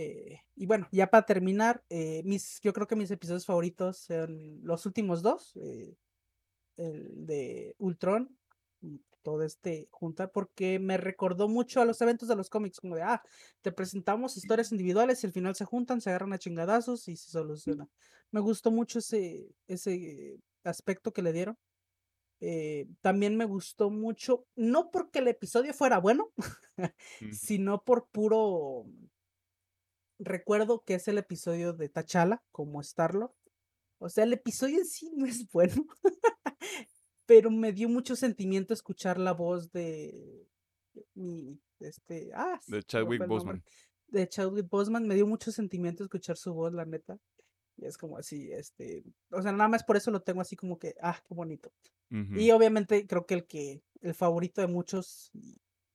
[0.00, 4.60] Eh, y bueno, ya para terminar, eh, mis, yo creo que mis episodios favoritos son
[4.62, 5.96] los últimos dos, eh,
[6.76, 8.38] el de Ultron
[9.24, 13.02] todo este junta, porque me recordó mucho a los eventos de los cómics, como de,
[13.02, 13.20] ah,
[13.60, 17.32] te presentamos historias individuales y al final se juntan, se agarran a chingadazos y se
[17.32, 17.88] soluciona.
[18.30, 21.58] Me gustó mucho ese, ese aspecto que le dieron.
[23.00, 26.30] también me gustó mucho, no porque el episodio fuera bueno,
[27.32, 28.86] sino por puro
[30.18, 33.34] recuerdo que es el episodio de Tachala como Starlo.
[33.98, 35.84] O sea, el episodio en sí no es bueno,
[37.26, 40.46] pero me dio mucho sentimiento escuchar la voz de
[41.14, 43.62] mi, este, ah, de Chadwick Boseman.
[44.06, 47.18] De Chadwick Boseman, me dio mucho sentimiento escuchar su voz, la neta.
[47.76, 50.78] Y es como así, este, o sea, nada más por eso lo tengo así como
[50.78, 51.72] que, ah, qué bonito.
[52.10, 55.30] Y obviamente creo que el que, el favorito de muchos,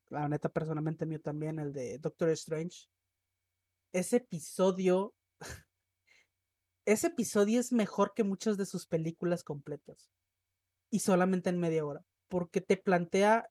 [0.09, 2.87] la neta personalmente mío también, el de Doctor Strange,
[3.93, 5.13] ese episodio,
[6.85, 10.11] ese episodio es mejor que muchas de sus películas completas.
[10.89, 12.03] Y solamente en media hora.
[12.27, 13.49] Porque te plantea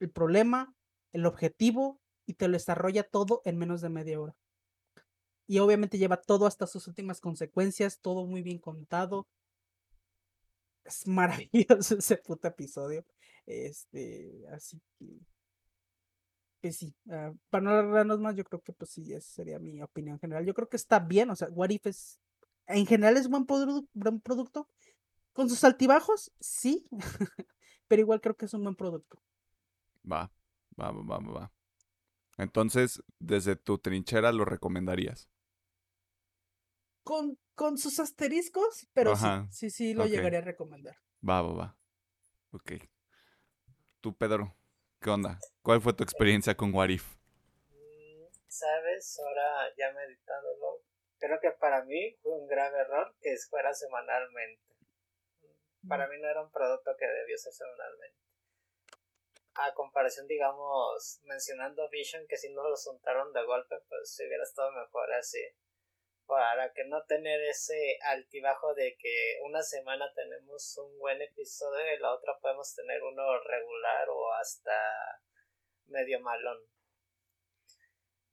[0.00, 0.74] el problema,
[1.12, 4.36] el objetivo y te lo desarrolla todo en menos de media hora.
[5.46, 9.26] Y obviamente lleva todo hasta sus últimas consecuencias, todo muy bien contado.
[10.84, 13.04] Es maravilloso ese puto episodio.
[13.46, 15.18] Este, así que
[16.62, 19.82] pues sí, ah, para no alargarnos más, yo creo que pues sí, esa sería mi
[19.82, 20.46] opinión general.
[20.46, 22.20] Yo creo que está bien, o sea, What If es,
[22.68, 23.44] en general es buen,
[23.92, 24.68] buen producto.
[25.32, 26.86] Con sus altibajos, sí,
[27.88, 29.20] pero igual creo que es un buen producto.
[30.10, 30.30] Va,
[30.80, 31.52] va, va, va, va.
[32.38, 35.28] Entonces, desde tu trinchera lo recomendarías.
[37.02, 40.96] Con, con sus asteriscos, pero sí, sí, sí, lo llegaría a recomendar.
[41.28, 41.76] Va, va, va.
[42.52, 42.72] Ok.
[44.00, 44.54] Tú, Pedro.
[45.00, 45.38] ¿Qué onda?
[45.62, 47.04] ¿Cuál fue tu experiencia con Warif?
[47.68, 50.82] Mm, Sabes, ahora ya meditándolo,
[51.18, 54.60] creo que para mí fue un grave error que fuera semanalmente.
[55.88, 58.18] Para mí no era un producto que debió ser semanalmente.
[59.54, 64.72] A comparación, digamos, mencionando Vision, que si no lo soltaron de golpe, pues hubiera estado
[64.72, 65.44] mejor así
[66.26, 71.98] para que no tener ese altibajo de que una semana tenemos un buen episodio y
[71.98, 74.72] la otra podemos tener uno regular o hasta
[75.86, 76.58] medio malón.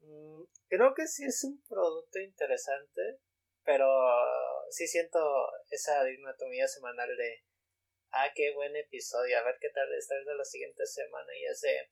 [0.01, 3.19] Mm, creo que sí es un producto interesante,
[3.63, 3.87] pero
[4.69, 5.19] sí siento
[5.69, 7.43] esa dicotomía semanal de
[8.11, 11.45] ah, qué buen episodio, a ver qué tal está el de la siguiente semana y
[11.45, 11.91] ese,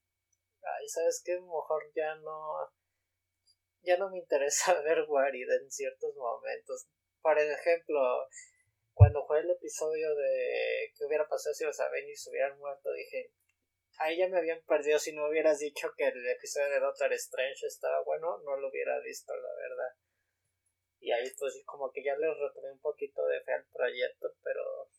[0.62, 2.72] ay, sabes que mejor ya no
[3.84, 6.88] ya no me interesa ver Warrior en ciertos momentos.
[7.22, 8.28] Por ejemplo,
[8.94, 13.32] cuando fue el episodio de qué hubiera pasado si los Avengers hubieran muerto, dije,
[13.98, 17.66] ahí ya me habían perdido si no hubieras dicho que el episodio de Doctor Strange
[17.66, 19.96] estaba bueno, no lo hubiera visto, la verdad.
[21.00, 24.90] Y ahí pues como que ya le retomé un poquito de fe al proyecto, pero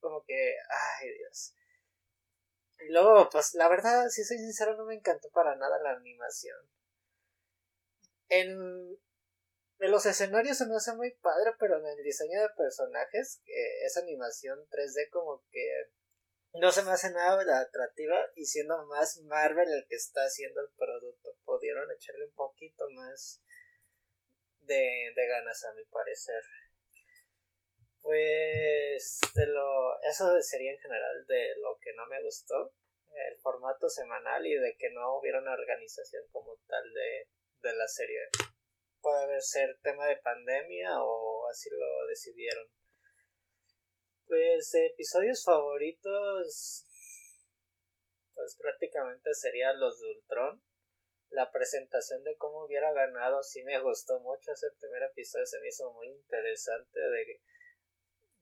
[0.00, 1.54] como que, ay Dios.
[2.78, 6.58] Y luego, pues la verdad, si soy sincero, no me encantó para nada la animación.
[8.28, 8.98] En,
[9.78, 13.84] en los escenarios se me hace muy padre, pero en el diseño de personajes, que
[13.84, 15.90] esa animación 3D como que
[16.60, 20.68] no se me hace nada atractiva y siendo más Marvel el que está haciendo el
[20.76, 23.42] producto, pudieron echarle un poquito más
[24.60, 26.42] de, de ganas a mi parecer.
[28.00, 32.72] Pues de lo eso sería en general de lo que no me gustó,
[33.30, 37.28] el formato semanal y de que no hubiera una organización como tal de,
[37.62, 38.20] de la serie.
[39.00, 42.68] Puede ser tema de pandemia o así lo decidieron.
[44.26, 46.84] Pues episodios favoritos
[48.34, 50.62] pues prácticamente serían los de Ultron.
[51.30, 54.52] La presentación de cómo hubiera ganado sí me gustó mucho.
[54.52, 57.40] Ese primer episodio se me hizo muy interesante de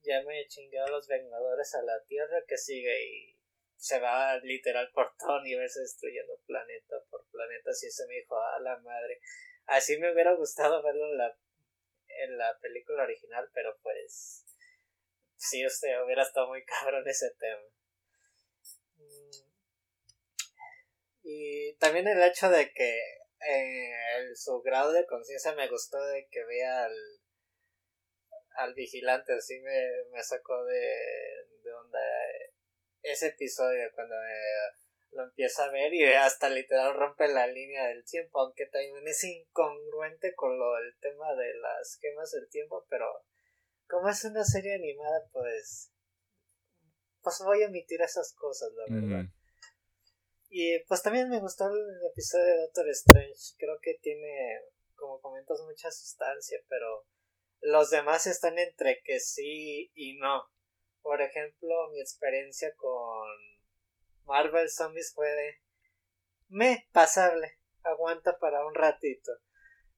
[0.03, 3.41] ya me chingué a los Vengadores a la Tierra que sigue y
[3.77, 7.71] se va literal por todo universo destruyendo planeta por planeta.
[7.71, 9.21] Así se me dijo, a la madre.
[9.67, 11.39] Así me hubiera gustado verlo en la,
[12.09, 14.45] en la película original, pero pues
[15.49, 17.63] sí, usted hubiera estado muy cabrón ese tema.
[18.97, 19.31] Mm.
[21.23, 22.99] Y también el hecho de que
[23.47, 26.97] eh, su grado de conciencia me gustó de que vea al,
[28.57, 30.95] al vigilante, así me, me sacó de,
[31.63, 32.01] de onda
[33.03, 34.73] ese episodio cuando eh,
[35.13, 39.23] lo empieza a ver y hasta literal rompe la línea del tiempo, aunque también es
[39.25, 43.25] incongruente con lo del tema de las gemas del tiempo, pero
[43.89, 45.91] como es una serie animada, pues
[47.23, 49.25] pues voy a omitir esas cosas, la verdad.
[50.51, 54.61] Y pues también me gustó el episodio de Doctor Strange, creo que tiene,
[54.95, 57.07] como comentas, mucha sustancia, pero
[57.61, 60.45] los demás están entre que sí y no.
[61.01, 63.27] Por ejemplo, mi experiencia con
[64.27, 65.55] Marvel Zombies fue de
[66.49, 69.33] me pasable, aguanta para un ratito.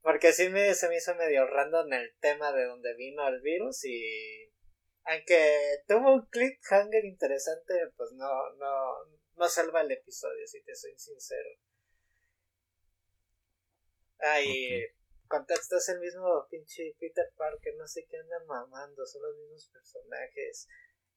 [0.07, 3.85] Porque sí me, se me hizo medio random el tema de donde vino el virus
[3.87, 4.53] y
[5.03, 8.95] aunque tuvo un cliffhanger interesante, pues no, no,
[9.35, 11.49] no salva el episodio, si te soy sincero.
[14.19, 14.87] Ay,
[15.27, 19.69] contexto es el mismo pinche Peter Parker, no sé qué andan mamando, son los mismos
[19.73, 20.69] personajes.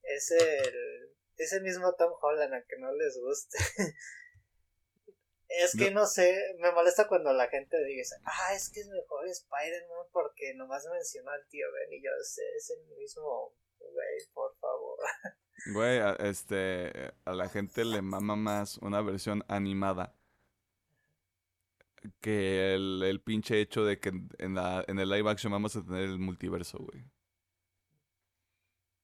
[0.01, 3.59] Es el, es el mismo Tom Holland, a que no les guste.
[5.49, 6.05] es que no.
[6.05, 10.85] sé, me molesta cuando la gente dice, ah, es que es mejor Spider-Man porque nomás
[10.91, 14.99] mencionó al tío Ben y yo sé, es el mismo, güey, por favor.
[15.73, 20.15] Güey, este, a la gente le mama más una versión animada
[22.21, 25.83] que el, el pinche hecho de que en, la, en el live action vamos a
[25.83, 27.03] tener el multiverso, güey.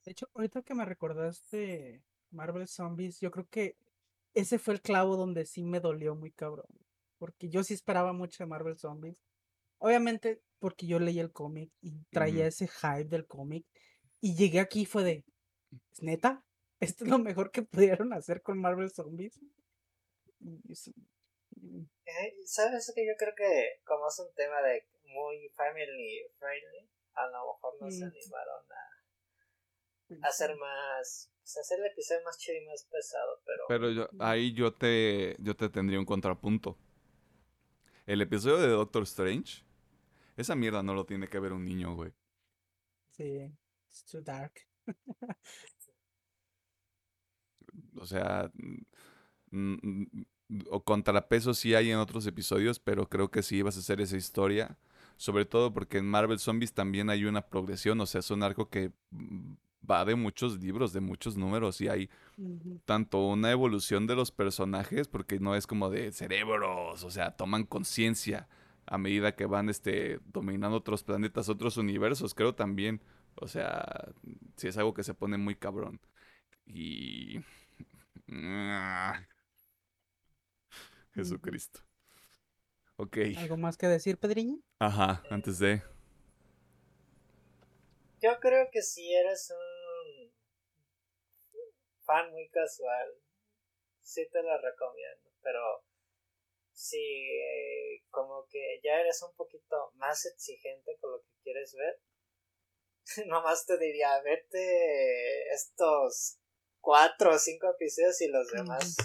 [0.06, 3.78] De hecho, ahorita que me recordaste Marvel Zombies, yo creo que
[4.36, 6.68] ese fue el clavo donde sí me dolió muy cabrón.
[7.18, 9.24] Porque yo sí esperaba mucho de Marvel Zombies.
[9.78, 13.66] Obviamente, porque yo leí el cómic y traía ese hype del cómic.
[14.22, 15.26] Y llegué aquí y fue de,
[15.92, 16.44] ¿es neta?
[16.80, 19.40] ¿Esto es lo mejor que pudieron hacer con Marvel Zombies?
[20.40, 21.86] Mm.
[22.06, 27.28] Eh, ¿Sabes que yo creo que como es un tema de muy family friendly, a
[27.28, 28.10] lo mejor no se mm.
[28.10, 33.64] animaron a, hacer más, pues, hacer el episodio más chido y más pesado, pero...
[33.68, 36.76] Pero yo, ahí yo te, yo te tendría un contrapunto.
[38.08, 39.64] El episodio de Doctor Strange,
[40.38, 42.12] esa mierda no lo tiene que ver un niño, güey.
[43.12, 43.54] Sí,
[43.88, 44.54] it's too dark.
[47.98, 48.52] o sea,
[50.72, 54.18] o contrapeso sí hay en otros episodios, pero creo que sí ibas a hacer esa
[54.18, 54.80] historia.
[55.18, 58.70] Sobre todo porque en Marvel Zombies también hay una progresión, o sea, es un arco
[58.70, 59.54] que mm,
[59.90, 62.10] va de muchos libros, de muchos números, y hay
[62.86, 67.64] tanto una evolución de los personajes, porque no es como de cerebros, o sea, toman
[67.66, 68.48] conciencia
[68.88, 73.02] a medida que van este, dominando otros planetas, otros universos, creo también.
[73.36, 74.14] O sea,
[74.56, 76.00] sí es algo que se pone muy cabrón.
[76.66, 77.42] Y...
[81.14, 81.82] Jesucristo.
[82.98, 83.18] Ok.
[83.38, 84.60] ¿Algo más que decir, Pedriño?
[84.80, 85.82] Ajá, antes de...
[88.22, 89.65] Yo creo que si eres un
[92.06, 93.22] fan muy casual,
[94.02, 95.84] sí te lo recomiendo, pero
[96.72, 102.00] si como que ya eres un poquito más exigente con lo que quieres ver,
[103.28, 106.40] nomás te diría, vete estos
[106.80, 108.96] cuatro o cinco episodios y los demás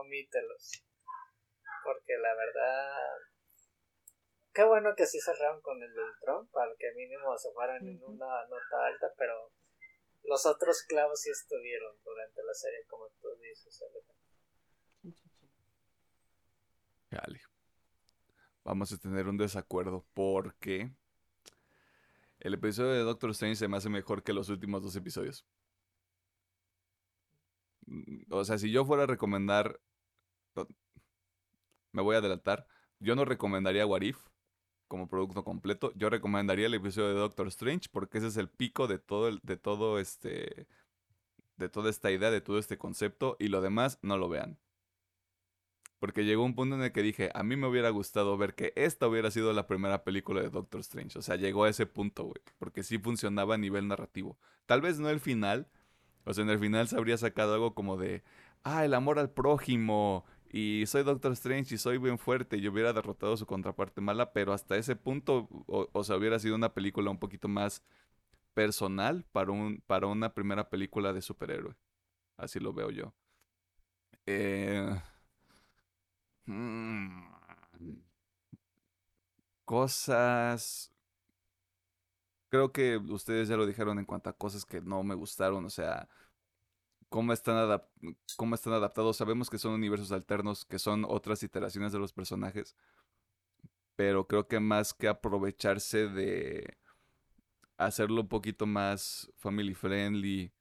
[0.00, 0.84] omítelos.
[1.84, 2.98] Porque la verdad,
[4.52, 8.02] qué bueno que sí cerraron con el del Trump, para que mínimo se fueran en
[8.04, 9.52] una nota alta, pero
[10.24, 13.82] los otros clavos sí estuvieron durante la serie, como tú dices,
[17.10, 17.40] Dale.
[18.64, 20.90] Vamos a tener un desacuerdo porque
[22.38, 25.44] el episodio de Doctor Strange se me hace mejor que los últimos dos episodios.
[27.86, 29.80] Mm, o sea, si yo fuera a recomendar,
[31.92, 32.66] me voy a adelantar,
[32.98, 34.18] yo no recomendaría Warif
[34.92, 35.90] como producto completo.
[35.96, 39.40] Yo recomendaría el episodio de Doctor Strange porque ese es el pico de todo el,
[39.42, 40.66] de todo este,
[41.56, 44.58] de toda esta idea, de todo este concepto y lo demás no lo vean.
[45.98, 48.74] Porque llegó un punto en el que dije, a mí me hubiera gustado ver que
[48.76, 51.18] esta hubiera sido la primera película de Doctor Strange.
[51.18, 52.42] O sea, llegó a ese punto, güey.
[52.58, 54.36] Porque sí funcionaba a nivel narrativo.
[54.66, 55.68] Tal vez no el final.
[56.26, 58.24] O sea, en el final se habría sacado algo como de,
[58.62, 60.26] ah, el amor al prójimo.
[60.52, 62.58] Y soy Doctor Strange y soy bien fuerte.
[62.58, 64.32] Y hubiera derrotado su contraparte mala.
[64.32, 67.82] Pero hasta ese punto, o, sea, hubiera sido una película un poquito más
[68.54, 71.74] personal para, un, para una primera película de superhéroe.
[72.36, 73.14] Así lo veo yo.
[74.26, 75.00] Eh
[76.46, 77.22] Mm.
[79.64, 80.92] Cosas.
[82.48, 85.64] Creo que ustedes ya lo dijeron en cuanto a cosas que no me gustaron.
[85.64, 86.08] O sea,
[87.12, 87.82] cómo están,
[88.36, 89.16] cómo están adaptados.
[89.18, 92.74] Sabemos que son universos alternos, que son otras iteraciones de los personajes.
[93.96, 96.78] Pero creo que más que aprovecharse de
[97.76, 100.52] hacerlo un poquito más family friendly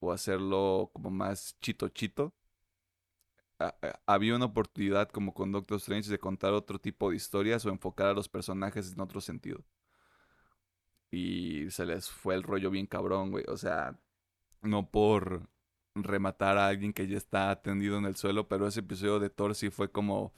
[0.00, 2.34] o hacerlo como más chito chito
[4.06, 8.08] había una oportunidad como con Doctor Strange de contar otro tipo de historias o enfocar
[8.08, 9.64] a los personajes en otro sentido.
[11.10, 13.44] Y se les fue el rollo bien cabrón, güey.
[13.48, 13.98] O sea,
[14.62, 15.48] no por
[15.94, 19.54] rematar a alguien que ya está tendido en el suelo, pero ese episodio de Thor
[19.54, 20.32] sí fue como...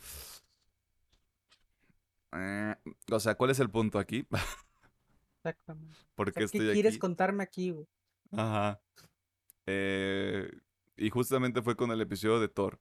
[2.33, 2.75] Eh,
[3.11, 4.27] o sea, ¿cuál es el punto aquí?
[5.37, 5.97] Exactamente.
[6.15, 7.87] ¿Por qué, ¿qué quieres contarme aquí, güey?
[8.33, 8.81] Ajá.
[9.67, 10.51] Eh,
[10.97, 12.79] y justamente fue con el episodio de Thor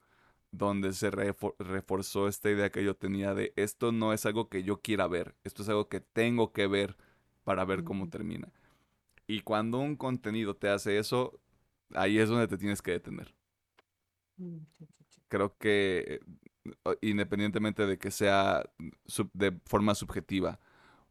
[0.58, 4.82] donde se reforzó esta idea que yo tenía de esto no es algo que yo
[4.82, 6.98] quiera ver, esto es algo que tengo que ver
[7.44, 8.50] para ver cómo termina.
[9.28, 11.40] Y cuando un contenido te hace eso,
[11.94, 13.34] ahí es donde te tienes que detener.
[14.38, 14.58] Mm,
[15.28, 16.20] Creo que
[17.02, 18.64] independientemente de que sea
[19.34, 20.60] de forma subjetiva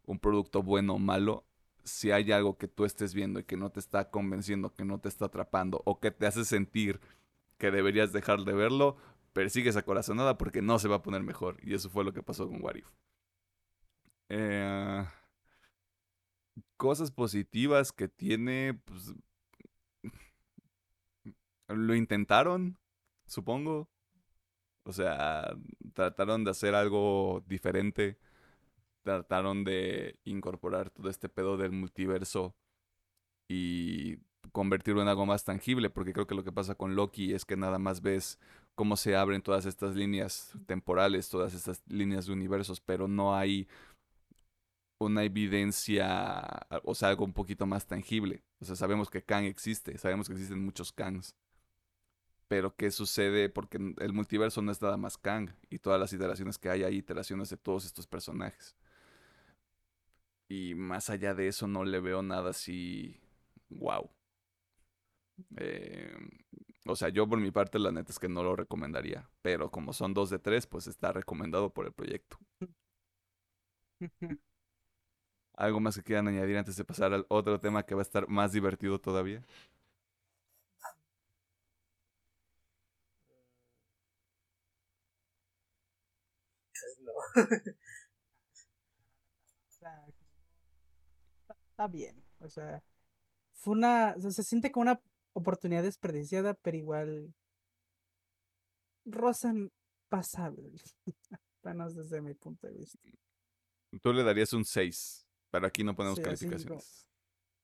[0.04, 1.44] un producto bueno o malo,
[1.84, 5.00] si hay algo que tú estés viendo y que no te está convenciendo, que no
[5.00, 7.00] te está atrapando o que te hace sentir
[7.58, 8.96] que deberías dejar de verlo,
[9.32, 11.58] persigue esa corazonada porque no se va a poner mejor.
[11.62, 12.86] Y eso fue lo que pasó con Warif.
[14.28, 15.04] Eh,
[16.76, 19.14] cosas positivas que tiene, pues,
[21.68, 22.78] lo intentaron,
[23.26, 23.88] supongo.
[24.84, 25.56] O sea,
[25.94, 28.18] trataron de hacer algo diferente.
[29.02, 32.54] Trataron de incorporar todo este pedo del multiverso
[33.48, 34.18] y
[34.52, 37.56] convertirlo en algo más tangible, porque creo que lo que pasa con Loki es que
[37.56, 38.38] nada más ves
[38.74, 43.68] cómo se abren todas estas líneas temporales, todas estas líneas de universos, pero no hay
[44.98, 48.42] una evidencia, o sea, algo un poquito más tangible.
[48.60, 51.34] O sea, sabemos que Kang existe, sabemos que existen muchos Kangs.
[52.54, 53.48] Pero ¿qué sucede?
[53.48, 56.94] Porque el multiverso no es nada más Kang y todas las iteraciones que hay, hay
[56.98, 58.76] iteraciones de todos estos personajes.
[60.48, 63.20] Y más allá de eso no le veo nada así,
[63.68, 64.10] wow.
[65.56, 66.12] Eh,
[66.86, 69.92] o sea, yo por mi parte la neta es que no lo recomendaría, pero como
[69.92, 72.38] son dos de tres, pues está recomendado por el proyecto.
[75.56, 78.28] ¿Algo más que quieran añadir antes de pasar al otro tema que va a estar
[78.28, 79.42] más divertido todavía?
[91.70, 92.84] Está bien, o sea,
[93.52, 95.00] fue una, se siente como una
[95.32, 97.34] oportunidad desperdiciada, pero igual
[99.04, 99.72] rozan
[100.08, 100.70] pasable,
[101.64, 102.98] menos desde mi punto de vista.
[104.00, 107.08] Tú le darías un 6, pero aquí no ponemos calificaciones.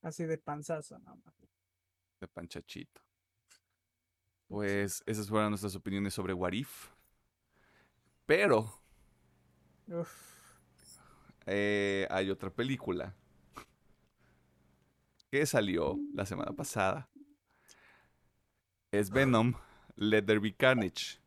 [0.03, 1.23] Así, de panzazo, no,
[2.21, 3.01] De panchachito.
[4.49, 6.89] Pues esas fueron nuestras opiniones sobre Warif.
[8.27, 8.80] Pero
[11.47, 13.15] eh, hay otra película
[15.31, 17.09] que salió la semana pasada
[18.93, 19.55] es Venom,
[19.97, 21.21] Let There Be Carnage.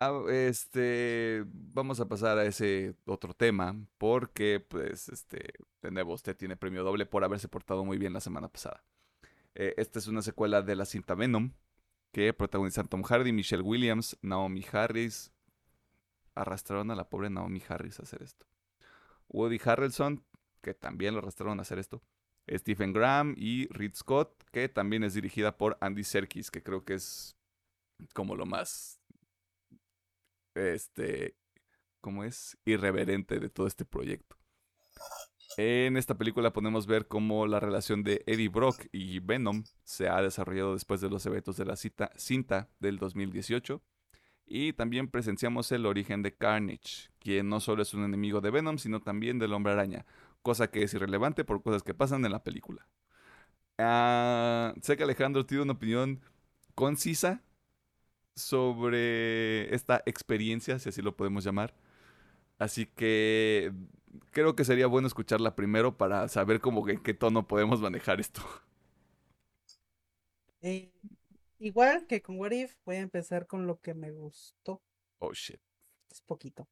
[0.00, 6.36] Ah, este, vamos a pasar a ese otro tema porque, pues, este, de nuevo, usted
[6.36, 8.82] tiene premio doble por haberse portado muy bien la semana pasada.
[9.54, 11.52] Eh, esta es una secuela de la cinta Venom,
[12.10, 15.31] que protagonizan Tom Hardy, Michelle Williams, Naomi Harris.
[16.34, 18.46] Arrastraron a la pobre Naomi Harris a hacer esto.
[19.28, 20.24] Woody Harrelson,
[20.60, 22.02] que también lo arrastraron a hacer esto.
[22.48, 26.94] Stephen Graham y Reed Scott, que también es dirigida por Andy Serkis, que creo que
[26.94, 27.36] es
[28.14, 29.00] como lo más
[30.54, 31.36] este
[32.00, 34.36] como es irreverente de todo este proyecto.
[35.56, 40.20] En esta película podemos ver cómo la relación de Eddie Brock y Venom se ha
[40.20, 43.82] desarrollado después de los eventos de la cinta del 2018.
[44.54, 48.76] Y también presenciamos el origen de Carnage, quien no solo es un enemigo de Venom,
[48.76, 50.04] sino también del hombre araña,
[50.42, 52.86] cosa que es irrelevante por cosas que pasan en la película.
[53.78, 56.20] Ah, sé que Alejandro tiene una opinión
[56.74, 57.42] concisa
[58.36, 61.74] sobre esta experiencia, si así lo podemos llamar.
[62.58, 63.72] Así que
[64.32, 68.42] creo que sería bueno escucharla primero para saber cómo en qué tono podemos manejar esto.
[70.62, 70.90] Eh,
[71.62, 74.82] igual que con What If, voy a empezar con lo que me gustó.
[75.18, 75.60] Oh shit.
[76.10, 76.68] Es poquito.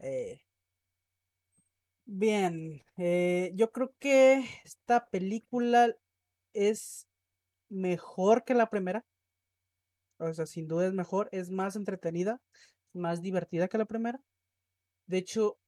[0.00, 0.40] Eh,
[2.04, 5.94] bien, eh, yo creo que esta película
[6.54, 7.06] es
[7.68, 9.04] mejor que la primera.
[10.18, 12.40] O sea, sin duda es mejor, es más entretenida,
[12.92, 14.20] más divertida que la primera.
[15.06, 15.58] De hecho,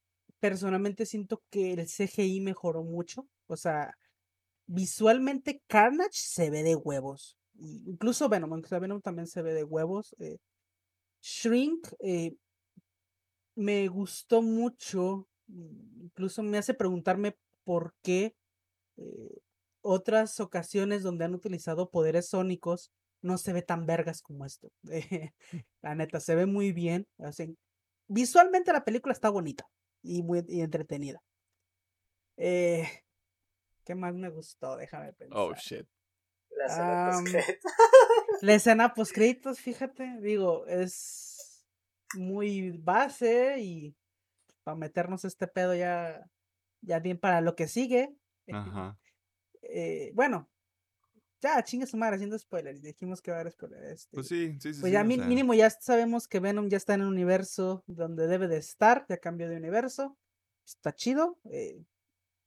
[0.40, 3.28] personalmente siento que el CGI mejoró mucho.
[3.46, 3.96] O sea,
[4.66, 7.38] visualmente Carnage se ve de huevos.
[7.62, 10.14] Incluso Venom, aunque Venom también se ve de huevos.
[10.18, 10.38] Eh,
[11.20, 12.34] Shrink eh,
[13.54, 15.28] me gustó mucho.
[15.48, 18.34] Incluso me hace preguntarme por qué
[18.96, 19.38] eh,
[19.82, 22.90] otras ocasiones donde han utilizado poderes sónicos
[23.20, 24.70] no se ve tan vergas como esto.
[25.82, 27.06] la neta, se ve muy bien.
[27.18, 27.56] Así,
[28.08, 29.68] visualmente la película está bonita
[30.02, 31.22] y muy entretenida.
[32.36, 32.88] Eh,
[33.84, 34.76] ¿Qué más me gustó?
[34.76, 35.38] Déjame oh, pensar.
[35.38, 35.86] Oh, shit.
[36.66, 37.24] La escena um,
[38.42, 41.66] La escena post créditos, fíjate, digo, es
[42.14, 43.96] muy base y
[44.64, 46.28] para meternos este pedo ya,
[46.80, 48.14] ya bien para lo que sigue.
[48.50, 48.98] Ajá.
[49.62, 50.48] Eh, bueno,
[51.40, 52.82] ya, chingue su madre haciendo spoilers.
[52.82, 54.08] Dijimos que va a haber spoilers.
[54.12, 54.80] pues sí, sí, sí.
[54.80, 58.58] Pues ya mínimo ya sabemos que Venom ya está en el universo donde debe de
[58.58, 60.16] estar, ya cambió de universo.
[60.64, 61.38] Está chido.
[61.50, 61.82] Eh,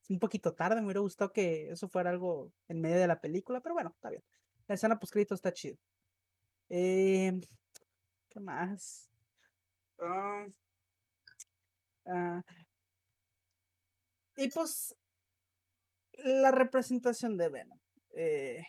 [0.09, 3.61] un poquito tarde, me hubiera gustado que eso fuera algo en medio de la película,
[3.61, 4.23] pero bueno, está bien.
[4.67, 5.77] La escena poscrito está chido.
[6.69, 7.39] Eh,
[8.29, 9.09] ¿Qué más?
[9.99, 10.45] Ah,
[12.07, 12.41] ah,
[14.37, 14.95] y pues
[16.13, 17.79] la representación de Venom.
[18.15, 18.63] Eh,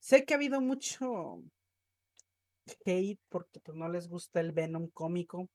[0.00, 1.42] Sé que ha habido mucho
[2.84, 5.48] hate porque pues, no les gusta el Venom cómico.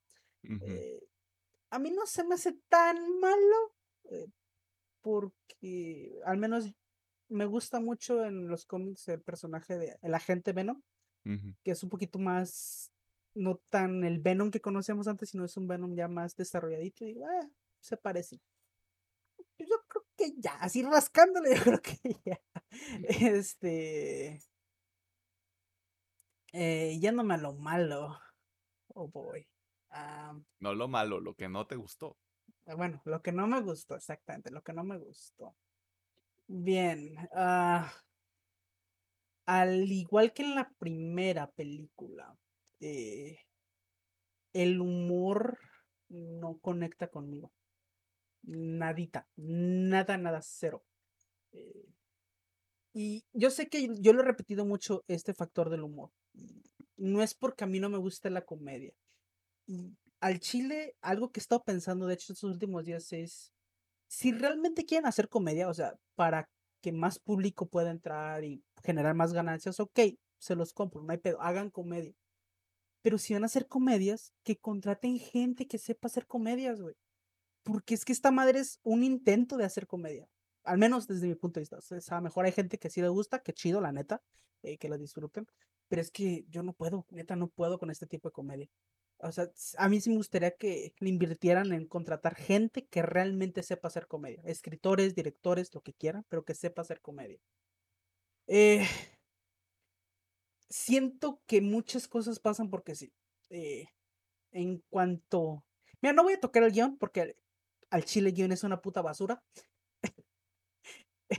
[0.44, 1.02] Eh,
[1.72, 3.74] a mí no se me hace tan malo
[4.12, 4.28] eh,
[5.06, 6.74] porque al menos
[7.30, 10.82] me gusta mucho en los cómics el personaje de el agente Venom,
[11.64, 12.92] que es un poquito más,
[13.36, 17.22] no tan el Venom que conocíamos antes, sino es un Venom ya más desarrolladito y
[17.22, 17.48] ah,
[17.80, 18.40] se parece.
[19.60, 22.42] Yo creo que ya, así rascándole, yo creo que ya.
[23.04, 24.42] Este.
[26.52, 28.20] Eh, yéndome a lo malo.
[28.96, 29.48] Oh boy.
[30.60, 32.18] no lo malo, lo que no te gustó.
[32.66, 35.56] Bueno, lo que no me gustó, exactamente, lo que no me gustó.
[36.48, 37.16] Bien.
[37.34, 37.92] Ah,
[39.46, 42.36] al igual que en la primera película,
[42.80, 43.38] eh,
[44.54, 45.60] el humor
[46.10, 47.52] no conecta conmigo.
[48.44, 49.28] Nadita.
[49.36, 50.84] Nada, nada, cero.
[51.54, 51.86] Eh,
[52.94, 56.12] y yo sé que yo lo he repetido mucho, este factor del humor.
[56.98, 58.94] No es porque a mí no me gusta la comedia.
[60.26, 63.54] Al Chile, algo que he estado pensando, de hecho, estos últimos días es,
[64.08, 66.50] si realmente quieren hacer comedia, o sea, para
[66.82, 70.00] que más público pueda entrar y generar más ganancias, ok,
[70.40, 72.14] se los compro, no hay pedo, hagan comedia.
[73.04, 76.96] Pero si van a hacer comedias, que contraten gente que sepa hacer comedias, güey.
[77.64, 80.28] Porque es que esta madre es un intento de hacer comedia
[80.66, 81.78] al menos desde mi punto de vista.
[81.78, 84.22] O sea, a lo mejor hay gente que sí le gusta, que chido, la neta,
[84.64, 85.46] eh, que lo disfruten.
[85.88, 88.68] Pero es que yo no puedo, neta, no puedo con este tipo de comedia.
[89.20, 93.64] O sea, a mí sí me gustaría que le invirtieran en contratar gente que realmente
[93.64, 94.42] sepa hacer comedia.
[94.46, 97.40] Escritores, directores, lo que quieran, pero que sepa hacer comedia.
[98.48, 98.86] Eh,
[100.70, 103.14] siento que muchas cosas pasan porque sí.
[103.50, 103.86] Eh,
[104.52, 105.66] en cuanto...
[106.02, 107.38] Mira, no voy a tocar el guion porque
[107.90, 109.44] al chile guion es una puta basura.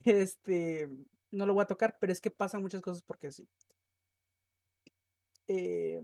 [0.04, 0.88] Este,
[1.30, 3.48] no lo voy a tocar, pero es que pasan muchas cosas porque sí.
[5.48, 6.02] Eh,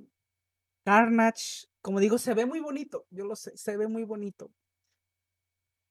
[0.85, 4.53] Carnage, como digo, se ve muy bonito, yo lo sé, se ve muy bonito.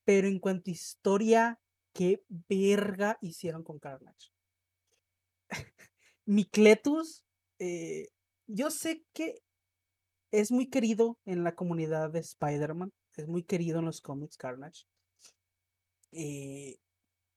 [0.06, 1.60] Pero en cuanto a historia,
[1.94, 4.32] qué verga hicieron con Carnage.
[6.26, 7.24] Micletus,
[7.60, 8.10] eh,
[8.48, 9.42] yo sé que
[10.32, 14.86] es muy querido en la comunidad de Spider-Man, es muy querido en los cómics Carnage.
[16.12, 16.78] Eh,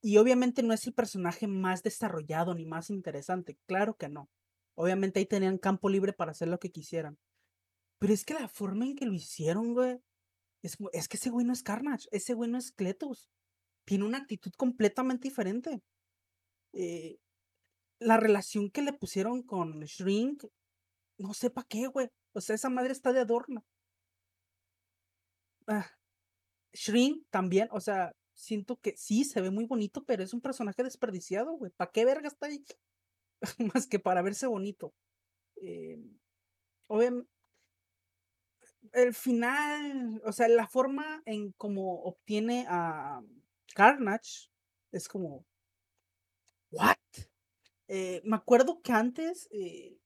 [0.00, 4.28] y obviamente no es el personaje más desarrollado ni más interesante, claro que no.
[4.74, 7.18] Obviamente ahí tenían campo libre para hacer lo que quisieran.
[7.98, 9.98] Pero es que la forma en que lo hicieron, güey,
[10.62, 13.28] es, es que ese güey no es Carnage, ese güey no es Cletus.
[13.84, 15.82] Tiene una actitud completamente diferente.
[16.72, 17.18] Eh,
[18.00, 20.44] la relación que le pusieron con Shrink,
[21.18, 22.08] no sé para qué, güey.
[22.32, 23.64] O sea, esa madre está de adorno.
[25.66, 25.90] Ah,
[26.72, 30.82] Shrink también, o sea, siento que sí, se ve muy bonito, pero es un personaje
[30.82, 31.72] desperdiciado, güey.
[31.76, 32.64] ¿Para qué verga está ahí?
[33.74, 34.92] Más que para verse bonito.
[35.56, 35.98] Eh,
[36.88, 37.28] obviamente,
[38.94, 43.22] el final, o sea, la forma en cómo obtiene a
[43.74, 44.48] Carnage
[44.92, 45.44] es como,
[46.70, 46.96] ¿what?
[47.88, 49.98] Eh, me acuerdo que antes eh,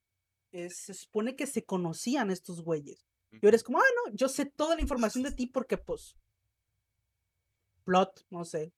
[0.71, 3.07] se supone que se conocían estos güeyes.
[3.31, 6.17] Y ahora es como, ah, no, yo sé toda la información de ti porque, pues,
[7.85, 8.73] plot, no sé.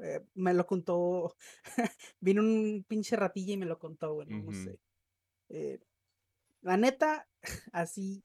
[0.00, 1.36] Eh, me lo contó.
[2.20, 4.80] Vino un pinche ratilla y me lo contó, bueno, no sé.
[6.62, 7.28] la neta,
[7.72, 8.24] así,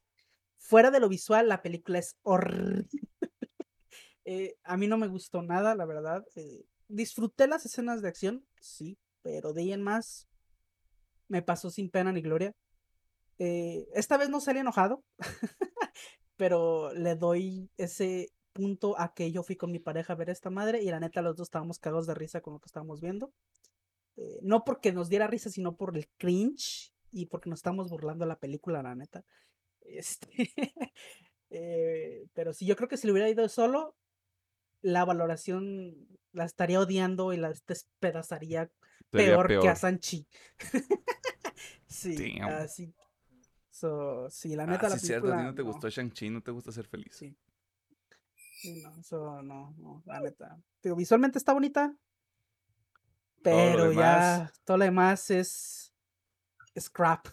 [0.59, 2.87] fuera de lo visual, la película es horrible.
[4.63, 6.23] a mí no me gustó nada, la verdad.
[6.87, 10.27] disfruté las escenas de acción, sí, pero de ahí en más
[11.27, 12.53] me pasó sin pena ni gloria.
[13.37, 15.03] Eh, esta vez no salí enojado,
[16.35, 20.49] pero le doy ese punto a que yo fui con mi pareja a ver esta
[20.49, 23.31] madre y la neta los dos estábamos cagados de risa con lo que estábamos viendo.
[24.17, 28.25] Eh, no porque nos diera risa, sino por el cringe y porque nos estamos burlando
[28.25, 29.23] la película, la neta.
[29.97, 30.29] Este,
[31.49, 33.95] eh, pero sí, yo creo que si le hubiera ido solo,
[34.81, 38.69] la valoración la estaría odiando y la despedazaría
[39.09, 40.27] peor, que a Sanchi.
[41.87, 42.93] sí, así.
[43.69, 46.41] So, sí, la neta ah, la sí, cierto, a ti no te gustó Shang-Chi, no
[46.41, 47.15] te gusta ser feliz.
[47.15, 47.35] Sí.
[48.61, 50.59] sí no, eso no, no, la neta.
[50.83, 51.95] Digo, visualmente está bonita,
[53.41, 55.93] pero ya todo lo demás es
[56.77, 57.27] scrap.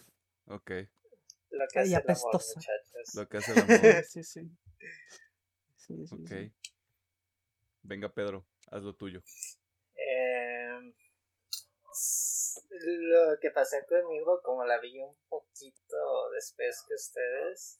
[0.45, 0.71] Ok.
[1.57, 3.15] Lo que hace y el amor, muchachos.
[3.15, 4.03] Lo que hace el amor.
[4.09, 4.41] sí, sí.
[5.75, 6.27] Sí, sí, ok.
[6.27, 6.53] sí.
[7.83, 9.21] Venga, Pedro, haz lo tuyo.
[9.95, 10.93] Em,
[12.81, 17.79] lo que pasé conmigo, como la vi un poquito después que ustedes,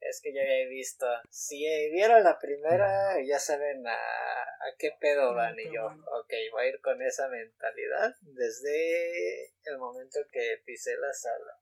[0.00, 1.06] es que ya había visto.
[1.30, 5.58] Si vieron la primera, ya saben a, a qué pedo van.
[5.58, 11.12] Y yo, ok, voy a ir con esa mentalidad desde el momento que pisé la
[11.12, 11.58] sala.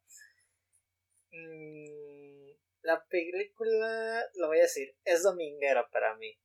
[1.34, 2.50] Mm,
[2.82, 6.38] la película, lo voy a decir, es dominguera para mí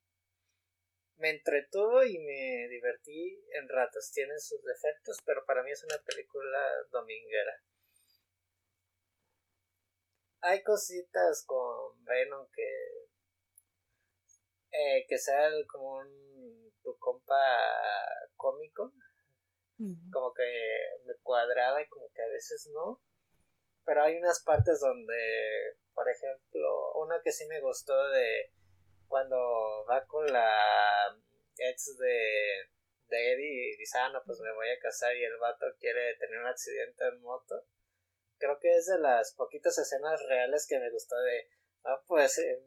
[1.20, 4.12] me entretuvo y me divertí en ratos.
[4.14, 6.60] Tiene sus defectos, pero para mí es una película
[6.92, 7.62] dominguera.
[10.42, 13.10] Hay cositas con Venom que.
[14.72, 16.74] Eh, que sea como un.
[16.82, 17.36] tu compa
[18.36, 18.94] cómico.
[20.12, 20.44] Como que
[21.06, 23.02] me cuadraba y como que a veces no.
[23.86, 28.52] Pero hay unas partes donde, por ejemplo, una que sí me gustó de
[29.08, 31.18] cuando va con la
[31.58, 32.70] ex de,
[33.12, 36.40] Eddie y dice, ah, no, pues me voy a casar y el vato quiere tener
[36.40, 37.66] un accidente en moto.
[38.38, 41.50] Creo que es de las poquitas escenas reales que me gustó de,
[41.86, 42.64] ah, pues eh,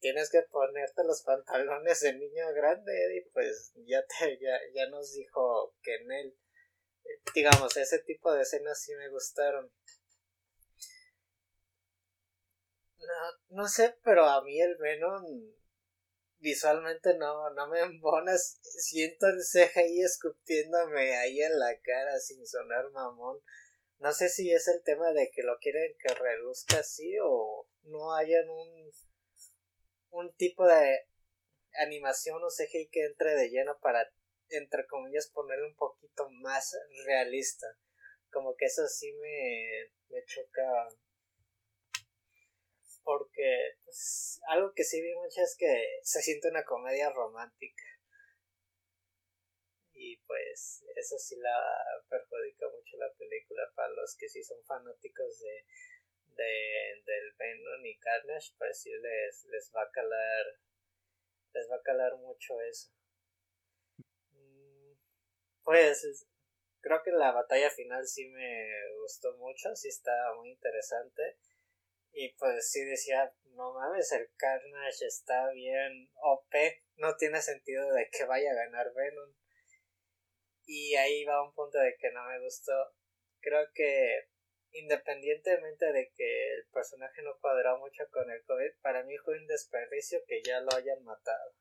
[0.00, 5.12] tienes que ponerte los pantalones de niño grande, Eddie, pues ya, te, ya, ya nos
[5.12, 6.38] dijo que en él.
[7.34, 9.70] Digamos, ese tipo de escenas sí me gustaron.
[13.02, 15.24] No, no sé, pero a mí el Venom
[16.38, 18.58] visualmente no, no me embonas.
[18.62, 23.40] Siento el CGI escupiéndome ahí en la cara sin sonar mamón.
[23.98, 28.14] No sé si es el tema de que lo quieren que reluzca así o no
[28.14, 28.90] hayan un,
[30.10, 31.06] un tipo de
[31.74, 34.12] animación o CGI que entre de lleno para,
[34.48, 36.76] entre comillas, ponerle un poquito más
[37.06, 37.66] realista.
[38.30, 40.88] Como que eso sí me, me chocaba
[43.04, 47.84] porque pues, algo que sí vi mucho es que se siente una comedia romántica.
[49.92, 51.58] Y pues eso sí la
[52.08, 55.64] perjudica mucho la película para los que sí son fanáticos de,
[56.34, 60.46] de del Venom y Carnage, pues sí les, les va a calar
[61.54, 62.90] les va a calar mucho eso.
[64.32, 64.94] Mm,
[65.62, 66.26] pues
[66.80, 71.38] creo que la batalla final sí me gustó mucho, sí está muy interesante
[72.12, 76.54] y pues sí decía, no mames, el Carnage está bien OP,
[76.96, 79.34] no tiene sentido de que vaya a ganar Venom.
[80.64, 82.72] Y ahí va un punto de que no me gustó
[83.42, 84.28] creo que
[84.72, 89.46] independientemente de que el personaje no cuadra mucho con el COVID, para mí fue un
[89.46, 91.54] desperdicio que ya lo hayan matado.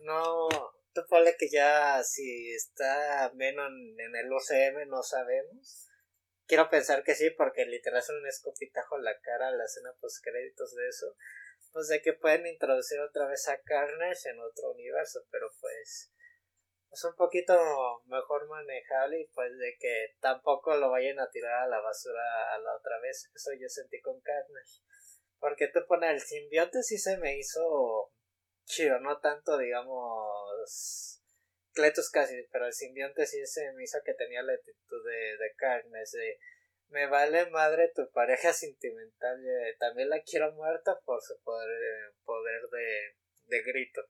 [0.00, 0.48] no,
[0.92, 5.91] tú ponle que ya si está Venom en el UCM no sabemos.
[6.46, 9.94] Quiero pensar que sí, porque literal es un escopitajo en la cara a la escena
[10.00, 11.16] post créditos de eso.
[11.72, 16.12] Pues de que pueden introducir otra vez a Carnage en otro universo, pero pues
[16.92, 17.54] es un poquito
[18.04, 22.58] mejor manejable y pues de que tampoco lo vayan a tirar a la basura a
[22.58, 23.30] la otra vez.
[23.34, 24.82] Eso yo sentí con Carnage.
[25.38, 28.12] Porque tú pones el simbionte sí se me hizo
[28.64, 31.21] chido, no tanto digamos
[31.72, 35.54] Cletus casi, pero el simbionte sí se me hizo que tenía la actitud de, de
[35.56, 36.38] Carnage, de
[36.92, 42.62] me vale madre tu pareja sentimental, eh, también la quiero muerta por su poder, poder
[42.70, 43.16] de,
[43.46, 44.02] de grito.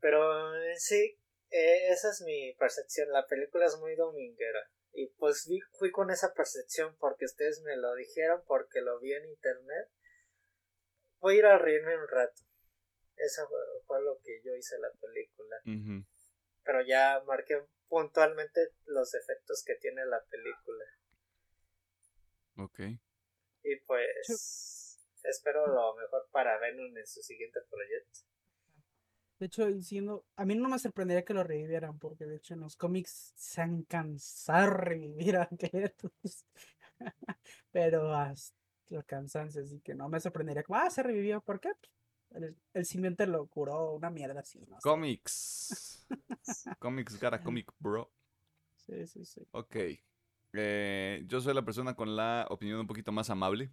[0.00, 1.18] Pero eh, sí,
[1.50, 3.12] eh, esa es mi percepción.
[3.12, 4.60] La película es muy dominguera.
[4.92, 5.48] Y pues
[5.78, 9.88] fui con esa percepción porque ustedes me lo dijeron, porque lo vi en internet.
[11.20, 12.42] Voy a ir a reírme un rato.
[13.16, 13.48] Eso
[13.86, 16.04] fue, lo que yo hice en la película.
[16.64, 20.84] Pero ya marqué puntualmente los efectos que tiene la película.
[22.56, 22.80] Ok.
[23.64, 28.20] Y pues espero lo mejor para Venom en su siguiente proyecto.
[29.38, 32.60] De hecho, diciendo, a mí no me sorprendería que lo revivieran, porque de hecho en
[32.60, 36.46] los cómics se han cansado de revivir a Cletus.
[37.72, 38.56] Pero hasta
[38.90, 41.70] lo cansancio, así que no me sorprendería como, ah, se revivió, ¿por qué?
[42.34, 44.60] El, el simiente lo curó, una mierda así.
[44.68, 46.06] No Comics.
[46.78, 48.10] Comics got a comic, bro.
[48.76, 49.46] Sí, sí, sí.
[49.52, 49.76] Ok.
[50.54, 53.72] Eh, yo soy la persona con la opinión un poquito más amable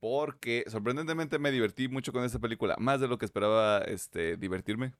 [0.00, 4.94] porque sorprendentemente me divertí mucho con esta película, más de lo que esperaba este, divertirme.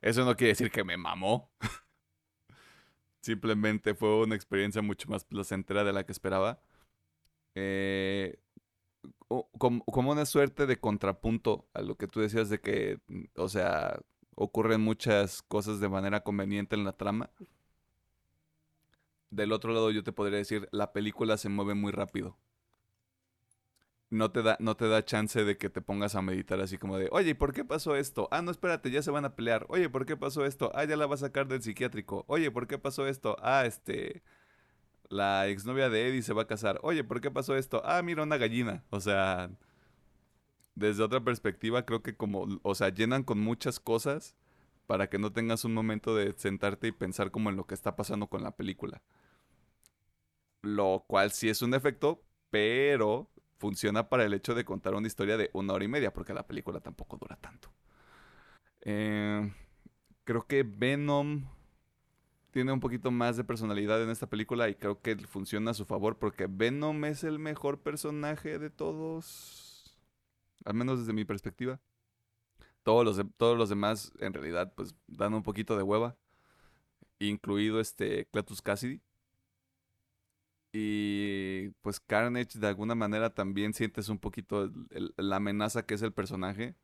[0.00, 1.50] Eso no quiere decir que me mamó.
[3.22, 6.60] Simplemente fue una experiencia mucho más placentera de la que esperaba.
[7.54, 8.38] Eh,
[9.58, 12.98] como, una suerte de contrapunto a lo que tú decías de que,
[13.36, 14.00] o sea,
[14.34, 17.30] ocurren muchas cosas de manera conveniente en la trama.
[19.30, 22.38] Del otro lado yo te podría decir, la película se mueve muy rápido
[24.14, 26.98] no te da, no te da chance de que te pongas a meditar así como
[26.98, 28.28] de, oye, ¿por qué pasó esto?
[28.30, 29.66] Ah, no, espérate, ya se van a pelear.
[29.68, 30.70] Oye, ¿por qué pasó esto?
[30.74, 32.24] Ah, ya la va a sacar del psiquiátrico.
[32.28, 33.36] Oye, ¿por qué pasó esto?
[33.42, 34.22] Ah, este,
[35.14, 36.80] la exnovia de Eddie se va a casar.
[36.82, 37.80] Oye, ¿por qué pasó esto?
[37.84, 38.84] Ah, mira, una gallina.
[38.90, 39.48] O sea,
[40.74, 44.34] desde otra perspectiva, creo que como, o sea, llenan con muchas cosas
[44.88, 47.94] para que no tengas un momento de sentarte y pensar como en lo que está
[47.94, 49.02] pasando con la película.
[50.62, 55.36] Lo cual sí es un efecto, pero funciona para el hecho de contar una historia
[55.36, 57.72] de una hora y media, porque la película tampoco dura tanto.
[58.80, 59.52] Eh,
[60.24, 61.46] creo que Venom
[62.54, 65.84] tiene un poquito más de personalidad en esta película y creo que funciona a su
[65.86, 69.98] favor porque Venom es el mejor personaje de todos,
[70.64, 71.80] al menos desde mi perspectiva.
[72.84, 76.16] Todos los, todos los demás en realidad pues dan un poquito de hueva,
[77.18, 79.00] incluido este Cletus Cassidy.
[80.72, 84.70] Y pues Carnage de alguna manera también sientes un poquito
[85.16, 86.76] la amenaza que es el personaje.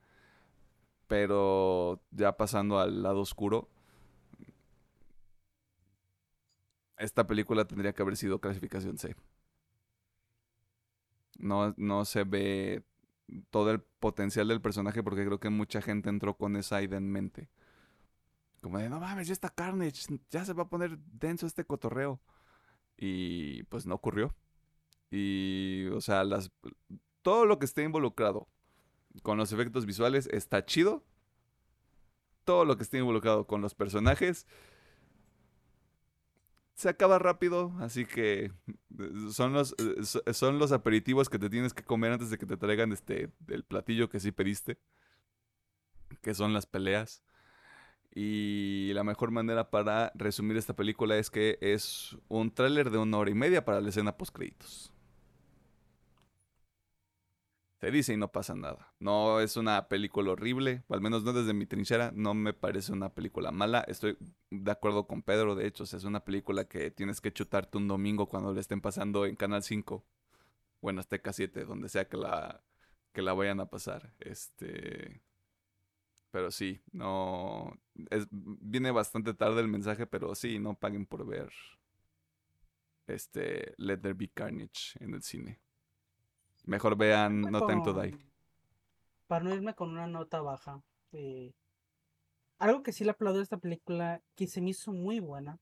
[1.07, 3.69] Pero ya pasando al lado oscuro.
[7.01, 9.17] Esta película tendría que haber sido clasificación C.
[11.39, 12.85] No, no se ve
[13.49, 17.11] todo el potencial del personaje porque creo que mucha gente entró con esa idea en
[17.11, 17.49] mente.
[18.61, 22.21] Como de, no mames, ya está Carnage, ya se va a poner denso este cotorreo.
[22.99, 24.35] Y pues no ocurrió.
[25.11, 26.23] Y, o sea,
[27.23, 28.47] todo lo que esté involucrado
[29.23, 31.03] con los efectos visuales está chido.
[32.45, 34.47] Todo lo que esté involucrado con los personajes
[36.81, 38.53] se acaba rápido, así que eh,
[39.33, 42.57] son los, eh, son los aperitivos que te tienes que comer antes de que te
[42.57, 44.79] traigan este, el platillo que sí pediste,
[46.23, 47.23] que son las peleas.
[48.15, 53.19] Y la mejor manera para resumir esta película es que es un tráiler de una
[53.19, 54.91] hora y media para la escena post créditos.
[57.81, 58.93] Se dice y no pasa nada.
[58.99, 62.93] No es una película horrible, o al menos no desde mi trinchera, no me parece
[62.93, 63.81] una película mala.
[63.89, 64.19] Estoy
[64.51, 68.29] de acuerdo con Pedro, de hecho, es una película que tienes que chutarte un domingo
[68.29, 70.05] cuando le estén pasando en Canal 5
[70.81, 72.63] o en Azteca 7, donde sea que la,
[73.13, 74.15] que la vayan a pasar.
[74.21, 75.23] Este,
[76.31, 77.79] pero sí, no.
[78.11, 81.51] Es, viene bastante tarde el mensaje, pero sí, no paguen por ver
[83.07, 85.61] este Let There Be Carnage en el cine.
[86.65, 88.17] Mejor vean No Time to Die.
[89.27, 90.83] Para no irme con una nota baja.
[91.13, 91.53] Eh,
[92.59, 95.59] algo que sí le aplaudo a esta película, que se me hizo muy buena,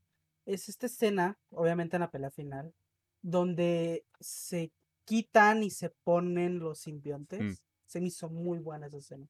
[0.46, 2.74] es esta escena, obviamente en la pelea final,
[3.22, 4.72] donde se
[5.04, 7.62] quitan y se ponen los simbiontes.
[7.86, 9.26] Se me hizo muy buena esa escena.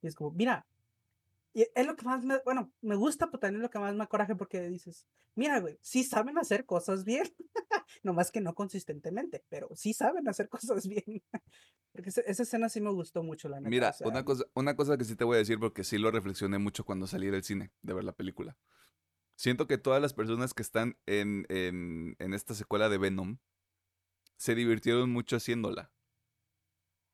[0.00, 0.66] Y es como, mira,
[1.54, 4.02] y es lo que más me, bueno, me gusta, pero también lo que más me
[4.02, 5.06] acoraje porque dices,
[5.36, 7.32] mira, güey, sí saben hacer cosas bien,
[8.02, 10.48] nomás que no consistentemente, pero sí saben hacer
[10.82, 11.22] cosas bien.
[11.92, 13.70] porque esa, esa escena sí me gustó mucho, la neta.
[13.70, 15.96] Mira, o sea, una, cosa, una cosa que sí te voy a decir porque sí
[15.96, 18.58] lo reflexioné mucho cuando salí del cine de ver la película.
[19.36, 23.38] Siento que todas las personas que están en, en, en esta secuela de Venom
[24.36, 25.92] se divirtieron mucho haciéndola.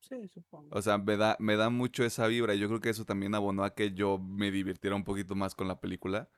[0.00, 0.68] Sí, supongo.
[0.76, 2.54] O sea, me da, me da mucho esa vibra.
[2.54, 5.68] Yo creo que eso también abonó a que yo me divirtiera un poquito más con
[5.68, 6.28] la película.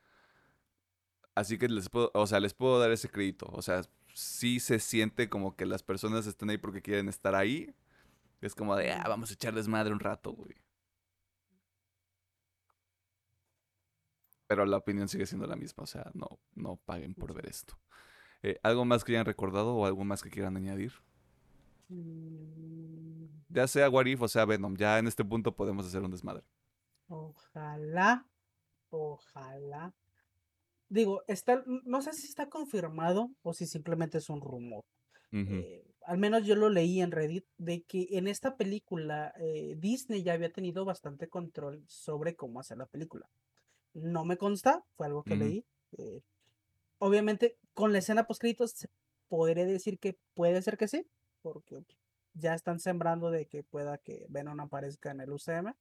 [1.34, 3.46] Así que les puedo, o sea, les puedo dar ese crédito.
[3.52, 3.82] O sea,
[4.14, 7.74] sí se siente como que las personas están ahí porque quieren estar ahí.
[8.40, 10.56] Es como de, ah, vamos a echar desmadre un rato, güey.
[14.46, 15.84] Pero la opinión sigue siendo la misma.
[15.84, 17.78] O sea, no, no paguen por ver esto.
[18.42, 20.92] Eh, ¿Algo más que hayan recordado o algo más que quieran añadir?
[21.88, 23.01] Mm,
[23.52, 26.42] Ya sea What If o sea Venom, ya en este punto podemos hacer un desmadre.
[27.08, 28.26] Ojalá,
[28.90, 29.94] ojalá.
[30.88, 34.84] Digo, está, no sé si está confirmado o si simplemente es un rumor.
[35.32, 40.22] Eh, al menos yo lo leí en Reddit, de que en esta película eh, Disney
[40.22, 43.26] ya había tenido bastante control sobre cómo hacer la película.
[43.94, 45.64] No me consta, fue algo que leí.
[45.98, 46.20] eh,
[46.98, 48.88] obviamente, con la escena post se
[49.28, 51.06] podría decir que puede ser que sí,
[51.40, 51.82] porque
[52.34, 55.74] ya están sembrando de que pueda que Venom aparezca en el UCM.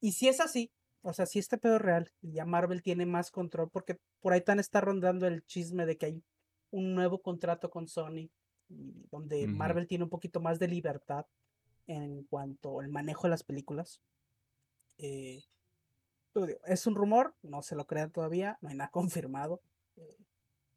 [0.00, 0.70] Y si es así,
[1.02, 4.32] o sea, si este pedo es real, y ya Marvel tiene más control, porque por
[4.32, 6.24] ahí tan está rondando el chisme de que hay
[6.70, 8.30] un nuevo contrato con Sony,
[8.68, 9.46] donde.
[9.46, 11.26] Marvel tiene un poquito más de libertad
[11.86, 14.00] en cuanto al manejo de las películas.
[14.98, 15.42] Eh,
[16.66, 19.60] es un rumor, no se lo crean todavía, no hay nada confirmado.
[19.96, 20.16] eh,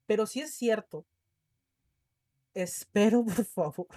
[0.05, 1.05] pero si es cierto,
[2.53, 3.87] espero por favor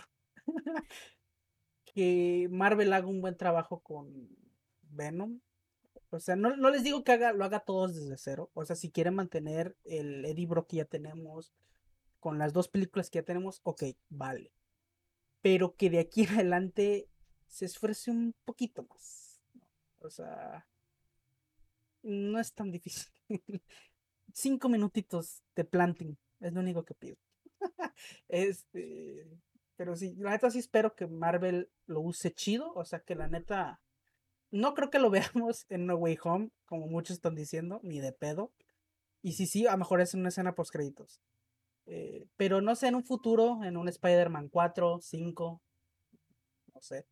[1.84, 4.28] que Marvel haga un buen trabajo con
[4.82, 5.40] Venom.
[6.10, 8.50] O sea, no, no les digo que haga, lo haga todos desde cero.
[8.54, 11.52] O sea, si quieren mantener el Eddie Brock que ya tenemos,
[12.20, 14.52] con las dos películas que ya tenemos, ok, vale.
[15.42, 17.08] Pero que de aquí adelante
[17.48, 19.40] se esfuerce un poquito más.
[20.00, 20.66] O sea,
[22.02, 23.10] no es tan difícil.
[24.32, 27.16] Cinco minutitos de planting es lo único que pido.
[28.28, 29.26] este,
[29.80, 32.70] pero sí, la neta sí espero que Marvel lo use chido.
[32.74, 33.80] O sea, que la neta.
[34.50, 38.12] No creo que lo veamos en No Way Home, como muchos están diciendo, ni de
[38.12, 38.52] pedo.
[39.22, 41.22] Y si sí, a lo mejor es en una escena post créditos.
[41.86, 45.62] Eh, pero no sé, en un futuro, en un Spider-Man 4, 5,
[46.74, 47.06] no sé.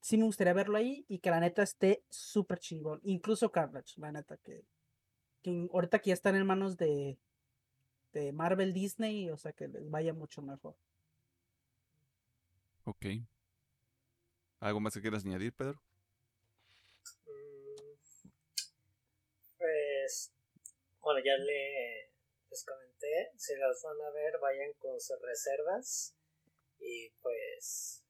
[0.00, 3.00] Sí me gustaría verlo ahí y que la neta esté súper chingón.
[3.02, 4.64] Incluso Carnage, la neta, que,
[5.70, 7.18] ahorita que ya están en manos de,
[8.14, 10.76] de Marvel Disney, o sea que les vaya mucho mejor.
[12.84, 13.06] Ok.
[14.60, 15.80] ¿Algo más que quieras añadir, Pedro?
[19.58, 20.32] Pues,
[21.00, 22.10] bueno, ya le,
[22.50, 26.14] les comenté, si las van a ver, vayan con sus reservas.
[26.78, 28.04] Y pues,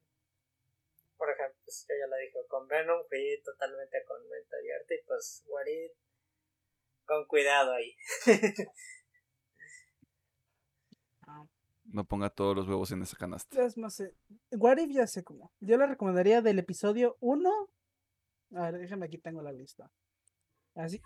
[1.17, 5.03] por ejemplo, pues yo ya la dije, con Venom fui totalmente con mente abierta y
[5.07, 5.91] pues Warid,
[7.05, 7.97] con cuidado ahí.
[11.93, 13.65] No ponga todos los huevos en esa canasta.
[13.65, 14.15] es más, eh,
[14.53, 15.53] What If ya sé cómo.
[15.61, 17.51] Yo le recomendaría del episodio 1.
[18.55, 19.91] A ver, déjame aquí tengo la lista.
[20.75, 21.01] Así,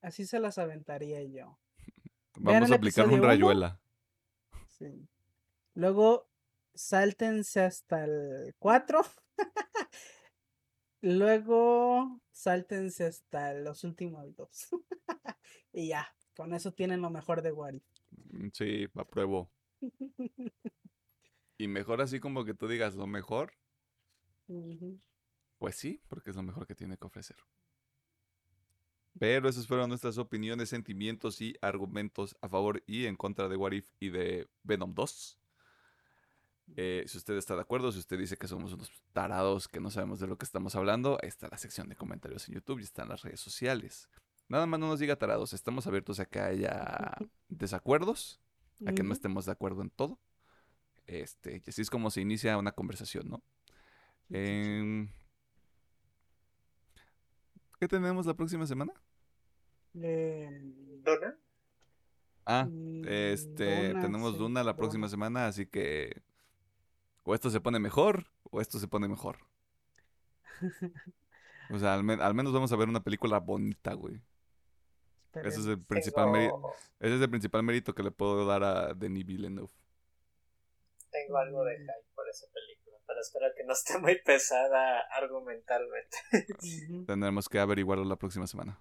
[0.00, 1.58] así se las aventaría yo.
[2.38, 3.24] Vamos a aplicar un uno.
[3.24, 3.80] rayuela.
[4.68, 5.08] Sí.
[5.74, 6.28] Luego,
[6.74, 9.00] sáltense hasta el 4.
[11.00, 14.68] Luego, sáltense hasta los últimos dos.
[15.72, 16.06] y ya,
[16.36, 17.82] con eso tienen lo mejor de Wari.
[18.30, 19.50] Mm, Sí, apruebo.
[21.60, 23.52] Y mejor así como que tú digas lo mejor,
[25.58, 27.36] pues sí, porque es lo mejor que tiene que ofrecer.
[29.18, 33.72] Pero esas fueron nuestras opiniones, sentimientos y argumentos a favor y en contra de What
[33.72, 35.40] If y de Venom 2.
[36.76, 39.90] Eh, si usted está de acuerdo, si usted dice que somos unos tarados que no
[39.90, 42.84] sabemos de lo que estamos hablando, ahí está la sección de comentarios en YouTube y
[42.84, 44.08] están las redes sociales.
[44.48, 47.16] Nada más no nos diga tarados, estamos abiertos a que haya
[47.48, 48.40] desacuerdos,
[48.86, 50.18] a que no estemos de acuerdo en todo.
[51.06, 53.42] Este, y así es como se inicia una conversación, ¿no?
[54.30, 55.08] Em,
[57.80, 58.92] ¿Qué tenemos la próxima semana?
[59.94, 61.36] Em, ¿Dona?
[62.44, 65.10] Ah, mm, este, Duna, tenemos sí, Duna la próxima Duna.
[65.10, 66.22] semana, así que
[67.24, 69.38] o esto se pone mejor o esto se pone mejor.
[71.70, 74.22] O sea, al, al menos vamos a ver una película bonita, güey.
[75.34, 76.32] Ese es el principal.
[76.32, 79.72] Tengo, Ese es el principal mérito que le puedo dar a Denis Villeneuve.
[81.10, 86.16] tengo algo de hype por esa película, pero espero que no esté muy pesada argumentalmente.
[87.06, 88.80] Tendremos que averiguarlo la próxima semana.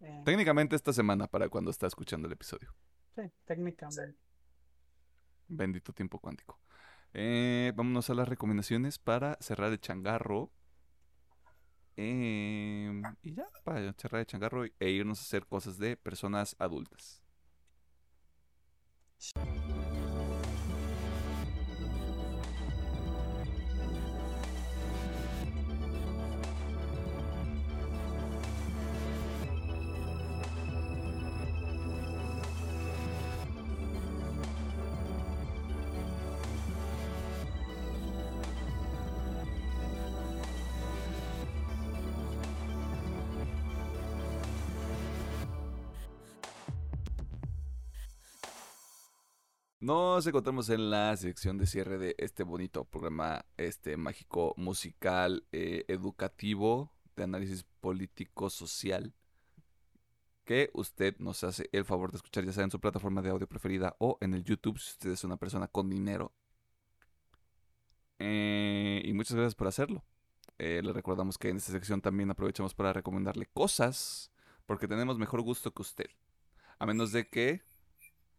[0.00, 2.74] eh, Técnicamente esta semana para cuando está escuchando el episodio.
[3.14, 4.16] sí, técnicamente.
[5.48, 6.58] Bendito tiempo cuántico.
[7.14, 10.50] Eh, vámonos a las recomendaciones para cerrar el changarro.
[11.96, 17.22] Em, y ya, para cerrar el changarro e irnos a hacer cosas de personas adultas.
[49.86, 55.84] Nos encontramos en la sección de cierre de este bonito programa este mágico musical eh,
[55.86, 59.14] educativo de análisis político social
[60.44, 63.46] que usted nos hace el favor de escuchar ya sea en su plataforma de audio
[63.46, 66.32] preferida o en el YouTube si usted es una persona con dinero.
[68.18, 70.02] Eh, y muchas gracias por hacerlo.
[70.58, 74.32] Eh, le recordamos que en esta sección también aprovechamos para recomendarle cosas
[74.66, 76.10] porque tenemos mejor gusto que usted.
[76.80, 77.62] A menos de que,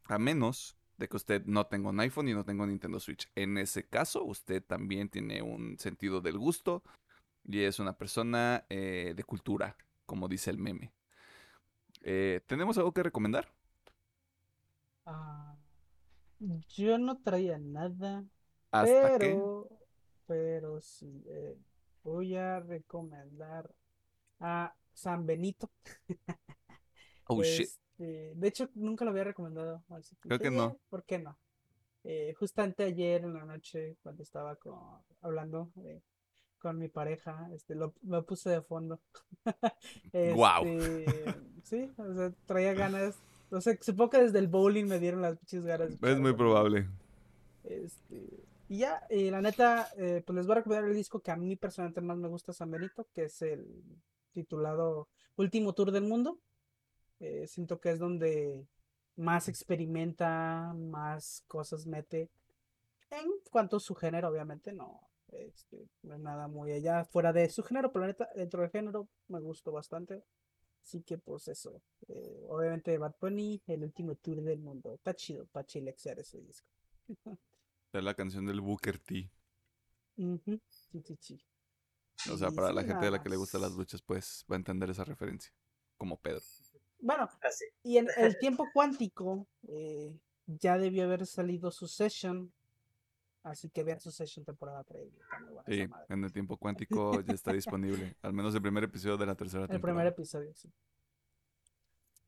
[0.09, 3.29] a menos de que usted no tenga un iPhone y no tenga un Nintendo Switch.
[3.35, 6.83] En ese caso, usted también tiene un sentido del gusto
[7.43, 10.91] y es una persona eh, de cultura, como dice el meme.
[12.01, 13.51] Eh, ¿Tenemos algo que recomendar?
[15.05, 15.55] Ah,
[16.75, 18.25] yo no traía nada,
[18.71, 19.69] ¿Hasta pero,
[20.25, 21.57] pero sí, eh,
[22.03, 23.73] voy a recomendar
[24.39, 25.69] a San Benito.
[27.29, 27.67] Oh shit.
[27.99, 29.83] Este, de hecho, nunca lo había recomendado.
[29.89, 30.69] así que Creo que no.
[30.71, 31.37] "Eh, ¿Por qué no?
[32.03, 36.01] Eh, justamente ayer en la noche, cuando estaba con- hablando eh,
[36.59, 38.99] con mi pareja, este, lo, lo puse de fondo.
[40.35, 40.65] Guau.
[40.65, 41.05] Este,
[41.63, 43.15] sí, o sea, traía ganas.
[43.49, 45.91] O sea, supongo que desde el bowling me dieron las pinches ganas.
[46.01, 46.87] Es muy probable.
[47.63, 51.31] Este, y ya, eh, la neta, eh, pues les voy a recomendar el disco que
[51.31, 53.65] a mí personalmente más me gusta San Benito, que es el
[54.33, 55.07] titulado
[55.37, 56.39] Último Tour del Mundo.
[57.19, 58.67] Eh, siento que es donde
[59.15, 62.29] más experimenta, más cosas mete.
[63.09, 67.49] En cuanto a su género, obviamente, no, este, no es nada muy allá fuera de
[67.49, 70.23] su género, pero neta, dentro del género me gustó bastante.
[70.83, 71.81] Así que, pues eso.
[72.09, 74.93] eh, obviamente, Bad Bunny, el último tour del mundo.
[74.95, 76.67] Está chido para chilexiar ese disco.
[77.91, 79.29] Es la canción del Booker T.
[80.17, 81.41] Ujú, Sí, sí, sí.
[82.31, 84.57] O sea, para la gente de la que le gustan las luchas, pues va a
[84.57, 85.51] entender esa referencia.
[85.97, 86.41] Como Pedro.
[86.99, 87.65] Bueno, Así.
[87.83, 90.13] y en el tiempo cuántico eh,
[90.45, 92.51] ya debió haber salido su session.
[93.43, 95.07] Así que vean su session temporada 3.
[95.13, 98.15] está muy buena esa Sí, en el tiempo cuántico ya está disponible.
[98.21, 99.99] Al menos el primer episodio de la tercera El temporada.
[99.99, 100.69] primer episodio, sí.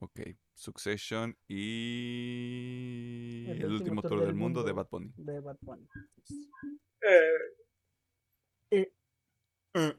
[0.02, 0.22] Ok.
[0.54, 5.12] Succession y El el, último tour del mundo, de Bad Bunny.
[5.18, 5.86] De Bad Bunny.
[6.16, 6.50] Yes.
[8.72, 8.94] Eh,
[9.74, 9.98] Eh,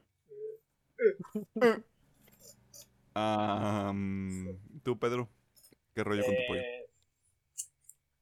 [3.13, 5.29] Am, Tú, Pedro,
[5.93, 6.61] ¿qué rollo con tu pollo?
[6.61, 6.87] eh,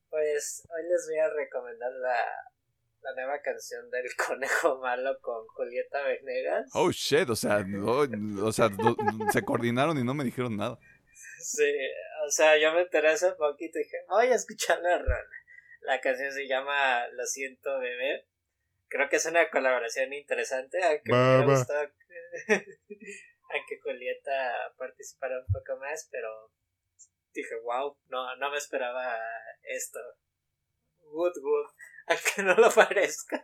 [0.10, 2.16] pues hoy les voy a recomendar la,
[3.02, 6.70] la nueva canción del Conejo Malo con Julieta Venegas.
[6.74, 8.98] Oh shit, o sea, no, o sea, no-
[9.32, 10.80] se coordinaron y no me dijeron nada.
[11.42, 11.72] Sí,
[12.26, 15.24] o sea, yo me enteré hace poquito y dije, voy a escuchar la rola.
[15.82, 18.26] La canción se llama Lo siento, bebé.
[18.90, 21.56] Creo que es una colaboración interesante, aunque me Va,
[23.50, 26.30] aunque Julieta participara un poco más, pero
[27.34, 29.16] dije, wow, no, no me esperaba
[29.64, 30.00] esto.
[31.00, 31.68] Good, good,
[32.08, 33.44] aunque no lo parezca.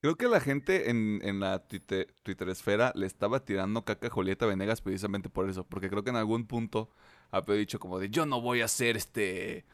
[0.00, 4.10] Creo que la gente en, en la Twitter, Twitter esfera le estaba tirando caca a
[4.10, 5.66] Julieta Venegas precisamente por eso.
[5.66, 6.90] Porque creo que en algún punto
[7.30, 9.66] había dicho como de yo no voy a hacer este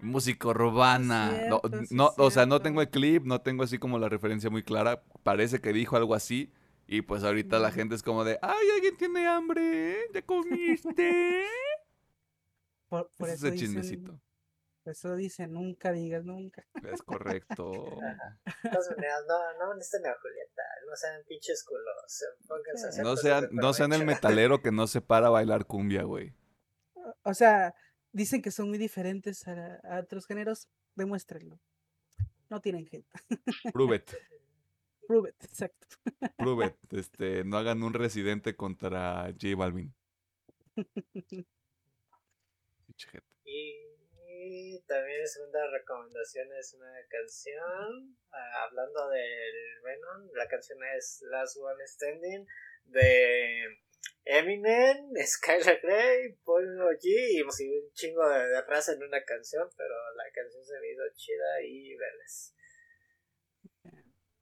[0.00, 1.46] música urbana.
[1.48, 4.50] No, cierto, no, o sea, no tengo el clip, no tengo así como la referencia
[4.50, 5.02] muy clara.
[5.22, 6.52] Parece que dijo algo así.
[6.92, 11.46] Y pues ahorita la gente es como de, ay, alguien tiene hambre, ¿ya comiste?
[12.90, 14.20] Por, por Ese es eso el dicen, chismecito.
[14.84, 16.66] eso dicen nunca digas nunca.
[16.84, 17.72] Es correcto.
[17.72, 22.24] Maneras, no, no molesten a Julieta, no sean pinches culos.
[22.46, 25.64] Pónganse a hacer No sean, no sean el metalero que no se para a bailar
[25.64, 26.34] cumbia, güey.
[27.22, 27.74] O sea,
[28.12, 30.68] dicen que son muy diferentes a, a otros géneros.
[30.94, 31.58] Demuéstrenlo.
[32.50, 33.06] No tienen hate.
[33.72, 34.10] Prove it.
[35.06, 35.86] Prove it, exacto.
[36.36, 36.76] Prove it.
[36.92, 39.94] Este, no hagan un residente contra J Balvin.
[44.44, 48.16] Y también segunda recomendación es una canción.
[48.32, 52.46] ah, hablando del Venom, la canción es Last One Standing
[52.86, 53.78] de
[54.24, 59.22] Eminem, Skylar Grey, Paul G y pues, y un chingo de, de raza en una
[59.22, 62.54] canción, pero la canción se me hizo chida y verles.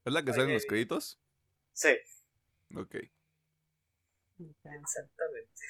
[0.04, 1.20] ¿Es la que sale en los créditos?
[1.72, 1.94] Sí,
[2.76, 2.96] Ok.
[4.64, 5.62] exactamente.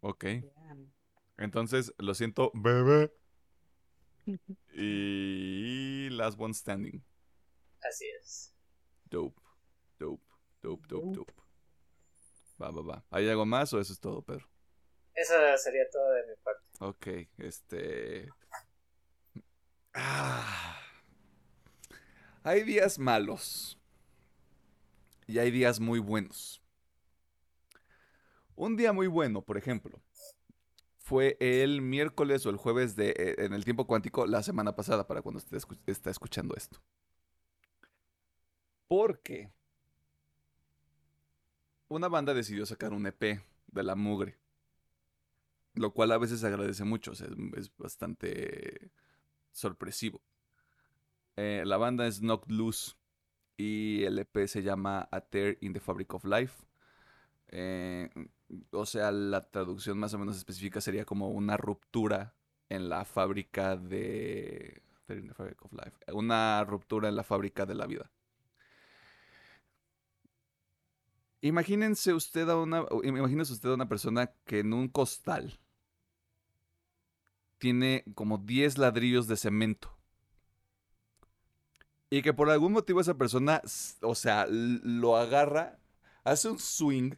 [0.00, 0.24] Ok.
[1.38, 3.12] Entonces, lo siento, bebé.
[4.74, 7.04] Y Last One Standing.
[7.82, 8.54] Así es.
[9.04, 9.40] Dope.
[9.98, 10.24] Dope.
[10.62, 11.16] Dope, dope, Dope.
[11.18, 11.32] dope.
[12.60, 13.04] Va, va, va.
[13.10, 14.48] ¿Hay algo más o eso es todo, Pedro?
[15.14, 16.62] Eso sería todo de mi parte.
[16.80, 17.06] Ok,
[17.38, 18.28] este...
[19.94, 20.78] Ah.
[22.44, 23.78] Hay días malos.
[25.26, 26.60] Y hay días muy buenos.
[28.56, 30.00] Un día muy bueno, por ejemplo,
[30.98, 35.06] fue el miércoles o el jueves de, eh, en el tiempo cuántico la semana pasada,
[35.06, 36.82] para cuando usted está escuchando esto.
[38.88, 39.52] Porque
[41.88, 44.38] una banda decidió sacar un EP de la mugre.
[45.74, 48.90] Lo cual a veces agradece mucho, es bastante
[49.52, 50.20] sorpresivo.
[51.36, 52.92] Eh, la banda es Knocked Loose
[53.56, 56.64] y el EP se llama A Tear in the Fabric of Life.
[57.48, 58.10] Eh,
[58.70, 62.34] o sea, la traducción más o menos específica sería como una ruptura
[62.68, 64.82] en la fábrica de...
[65.08, 65.98] In the Fabric of Life.
[66.12, 68.10] Una ruptura en la fábrica de la vida.
[71.42, 75.58] Imagínense usted a una, o imagínese usted a una persona que en un costal
[77.58, 80.01] tiene como 10 ladrillos de cemento.
[82.12, 83.62] Y que por algún motivo esa persona,
[84.02, 85.78] o sea, lo agarra,
[86.24, 87.12] hace un swing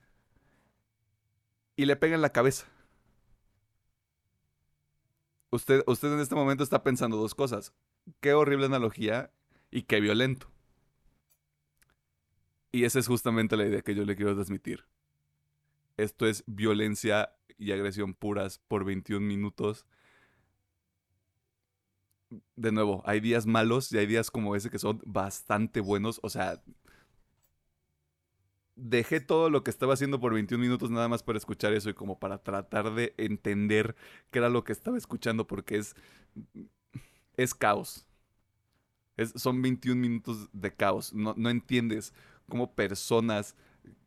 [1.74, 2.68] y le pega en la cabeza.
[5.50, 7.74] Usted, usted en este momento está pensando dos cosas.
[8.20, 9.32] Qué horrible analogía
[9.72, 10.48] y qué violento.
[12.70, 14.84] Y esa es justamente la idea que yo le quiero transmitir.
[15.96, 19.86] Esto es violencia y agresión puras por 21 minutos.
[22.56, 26.20] De nuevo, hay días malos y hay días como ese que son bastante buenos.
[26.22, 26.62] O sea,
[28.76, 31.94] dejé todo lo que estaba haciendo por 21 minutos nada más para escuchar eso y
[31.94, 33.94] como para tratar de entender
[34.30, 35.94] qué era lo que estaba escuchando porque es,
[37.36, 38.06] es caos.
[39.16, 41.12] Es, son 21 minutos de caos.
[41.12, 42.12] No, no entiendes
[42.48, 43.56] cómo personas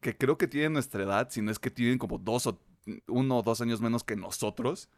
[0.01, 2.59] que creo que tienen nuestra edad, si no es que tienen como dos o
[3.07, 4.89] uno o dos años menos que nosotros,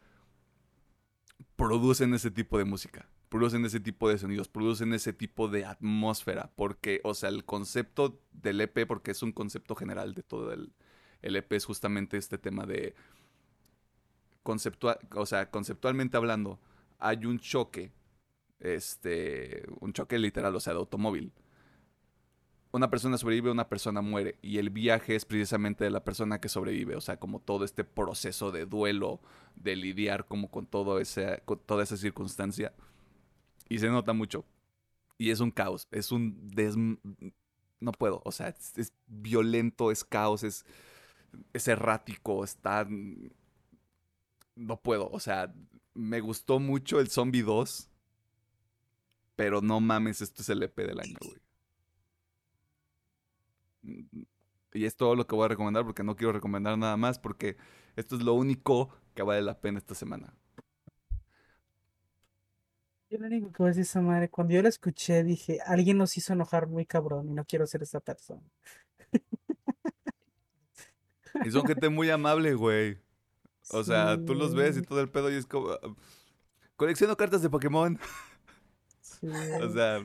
[1.55, 6.51] producen ese tipo de música, producen ese tipo de sonidos, producen ese tipo de atmósfera,
[6.55, 10.73] porque, o sea, el concepto del EP, porque es un concepto general de todo el,
[11.21, 12.95] el EP, es justamente este tema de
[14.43, 16.59] conceptual, o sea, conceptualmente hablando,
[16.97, 17.91] hay un choque,
[18.59, 21.31] este, un choque literal, o sea, de automóvil.
[22.71, 24.37] Una persona sobrevive, una persona muere.
[24.43, 26.95] Y el viaje es precisamente de la persona que sobrevive.
[26.95, 29.21] O sea, como todo este proceso de duelo,
[29.55, 32.73] de lidiar como con, todo ese, con toda esa circunstancia.
[33.69, 34.43] Y se nota mucho.
[35.17, 35.87] Y es un caos.
[35.91, 36.75] Es un des...
[37.79, 38.21] No puedo.
[38.25, 40.65] O sea, es, violento, es caos, es,
[41.53, 42.87] es errático, está...
[44.55, 45.09] No puedo.
[45.11, 45.53] O sea,
[45.93, 47.89] me gustó mucho el Zombie 2.
[49.35, 51.39] Pero no mames, esto es el EP del año, güey.
[54.73, 57.55] Y es todo lo que voy a recomendar porque no quiero recomendar nada más porque
[57.95, 60.33] esto es lo único que vale la pena esta semana.
[63.09, 65.97] Yo lo único que voy a decir esa madre, cuando yo la escuché dije, alguien
[65.97, 68.41] nos hizo enojar muy cabrón y no quiero ser esa persona.
[71.45, 72.97] Y son gente muy amable, güey.
[73.71, 75.69] O sea, tú los ves y todo el pedo y es como...
[75.71, 75.79] ah,
[76.75, 77.99] Colecciono cartas de Pokémon.
[79.01, 79.27] sí.
[79.61, 79.97] O sea,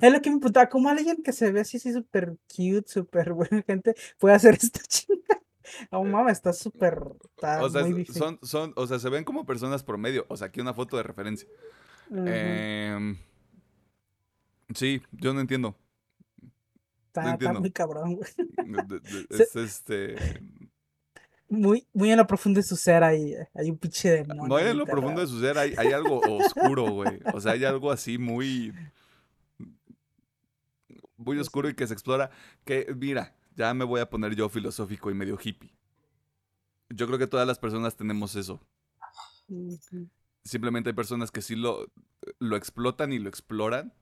[0.00, 3.32] Es lo que me preguntaba, ¿cómo alguien que se ve así, así súper cute, súper
[3.32, 5.42] buena gente, puede hacer esta chinga?
[5.90, 6.98] Oh, mames, está súper,
[7.36, 10.24] está o sea, son, son, o sea, se ven como personas promedio.
[10.28, 11.46] O sea, aquí una foto de referencia.
[12.10, 13.16] Em,
[14.74, 15.76] sí, yo no entiendo.
[17.06, 17.60] Está, entiendo.
[17.60, 18.30] muy cabrón, güey.
[19.30, 20.16] Es este...
[21.50, 24.46] Muy, muy en lo profundo de su ser hay, hay un pinche demonio.
[24.46, 27.20] No hay en lo profundo de su ser, hay, hay algo oscuro, güey.
[27.32, 28.74] O sea, hay algo así muy.
[31.16, 32.30] Muy Sí, oscuro y que se explora.
[32.64, 35.72] Que, mira, ya me voy a poner yo filosófico y medio hippie.
[36.90, 38.60] Yo creo que todas las personas tenemos eso.
[39.48, 40.06] Ujú.
[40.48, 41.90] Simplemente hay personas que sí lo,
[42.38, 43.92] lo explotan y lo exploran.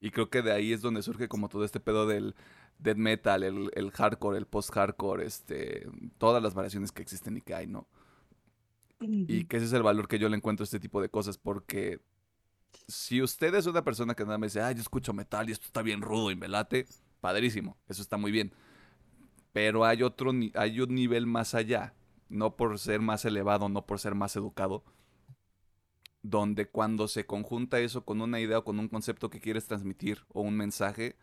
[0.00, 2.36] Y creo que de ahí es donde surge como todo este pedo del
[2.78, 7.54] death metal, el, el hardcore, el post-hardcore, este, todas las variaciones que existen y que
[7.54, 7.88] hay, ¿no?
[9.00, 11.38] Y que ese es el valor que yo le encuentro a este tipo de cosas,
[11.38, 12.00] porque
[12.86, 15.66] si usted es una persona que nada más dice, ah, yo escucho metal y esto
[15.66, 16.86] está bien rudo y me late,
[17.20, 18.52] padrísimo, eso está muy bien.
[19.52, 21.94] Pero hay otro, hay un nivel más allá,
[22.28, 24.84] no por ser más elevado, no por ser más educado,
[26.30, 30.24] donde cuando se conjunta eso con una idea o con un concepto que quieres transmitir
[30.32, 31.16] o un mensaje,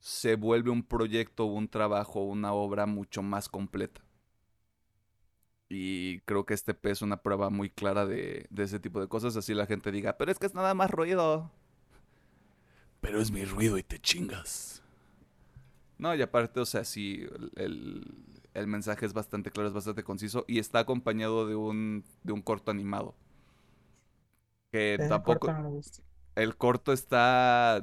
[0.00, 4.02] se vuelve un proyecto, un trabajo, una obra mucho más completa.
[5.68, 9.08] Y creo que este P es una prueba muy clara de, de ese tipo de
[9.08, 9.36] cosas.
[9.36, 11.50] Así la gente diga, pero es que es nada más ruido.
[13.00, 14.82] Pero es mi ruido y te chingas.
[15.98, 18.14] No, y aparte, o sea, sí, el, el-
[18.54, 22.40] el mensaje es bastante claro, es bastante conciso y está acompañado de un, de un
[22.42, 23.14] corto animado.
[24.76, 25.46] Que tampoco...
[25.46, 25.80] corto no.
[26.34, 27.82] El corto está.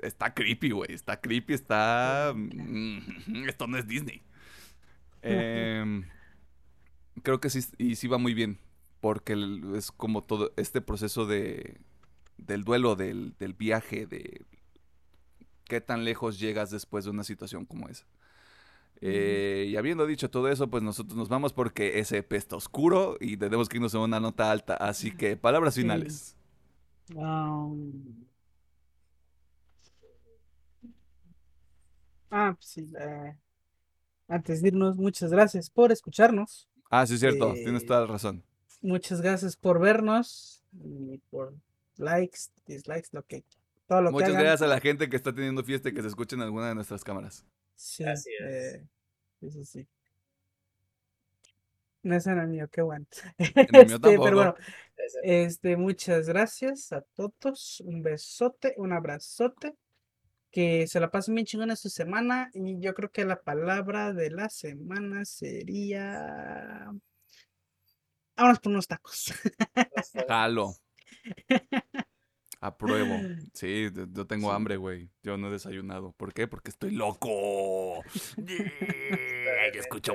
[0.00, 0.92] Está creepy, güey.
[0.92, 2.32] Está creepy, está.
[2.34, 4.22] mm, Esto no es Disney.
[5.24, 6.02] Em,
[7.22, 8.58] creo que sí, y sí va muy bien.
[9.00, 9.36] Porque
[9.76, 11.80] es como todo este proceso de.
[12.38, 14.44] Del duelo, del, del viaje, de.
[15.64, 18.04] Qué tan lejos llegas después de una situación como esa.
[19.04, 23.16] Eh, y habiendo dicho todo eso, pues nosotros nos vamos porque ese EP está oscuro
[23.20, 24.74] y tenemos que irnos a una nota alta.
[24.74, 25.80] Así que, palabras Sí.
[25.82, 26.36] finales.
[27.14, 27.92] Um,
[32.30, 32.86] Ah, pues sí.
[32.98, 33.36] eh,
[34.28, 36.68] antes de irnos, muchas gracias por escucharnos.
[36.90, 38.42] Ah, sí, es cierto, tienes Eh, toda la razón.
[38.80, 41.54] Muchas gracias por vernos y por
[41.98, 43.44] likes, dislikes, lo que
[43.86, 44.42] todo lo que Muchas hagan.
[44.42, 46.74] gracias a la gente que está teniendo fiesta y que se escuche en alguna de
[46.74, 47.44] nuestras cámaras.
[47.82, 48.74] Sí, Así es.
[48.74, 48.86] eh,
[49.50, 49.88] sí, sí.
[52.04, 53.06] No es enemigo, qué bueno.
[53.72, 54.54] mío Este, pero bueno,
[55.24, 57.80] este, muchas gracias a todos.
[57.84, 59.74] Un besote, un abrazote.
[60.52, 62.50] Que se la pasen bien chingón esta semana.
[62.54, 66.92] Y yo creo que la palabra de la semana sería.
[68.36, 69.32] Vámonos por unos tacos.
[70.28, 70.74] Jalo.
[72.62, 73.18] Apruebo.
[73.54, 74.54] Sí, yo tengo Sí.
[74.54, 75.10] hambre, güey.
[75.24, 76.12] Yo no he desayunado.
[76.12, 76.46] ¿Por qué?
[76.46, 78.04] Porque estoy loco.
[78.36, 80.14] yo, escucho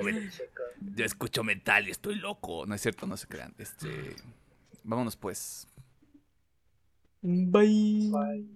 [0.95, 2.65] yo escucho metal y estoy loco.
[2.65, 3.53] No es cierto, no se crean.
[3.57, 4.15] Este,
[4.83, 5.67] vámonos pues.
[7.21, 8.09] Bye.
[8.11, 8.47] Bye.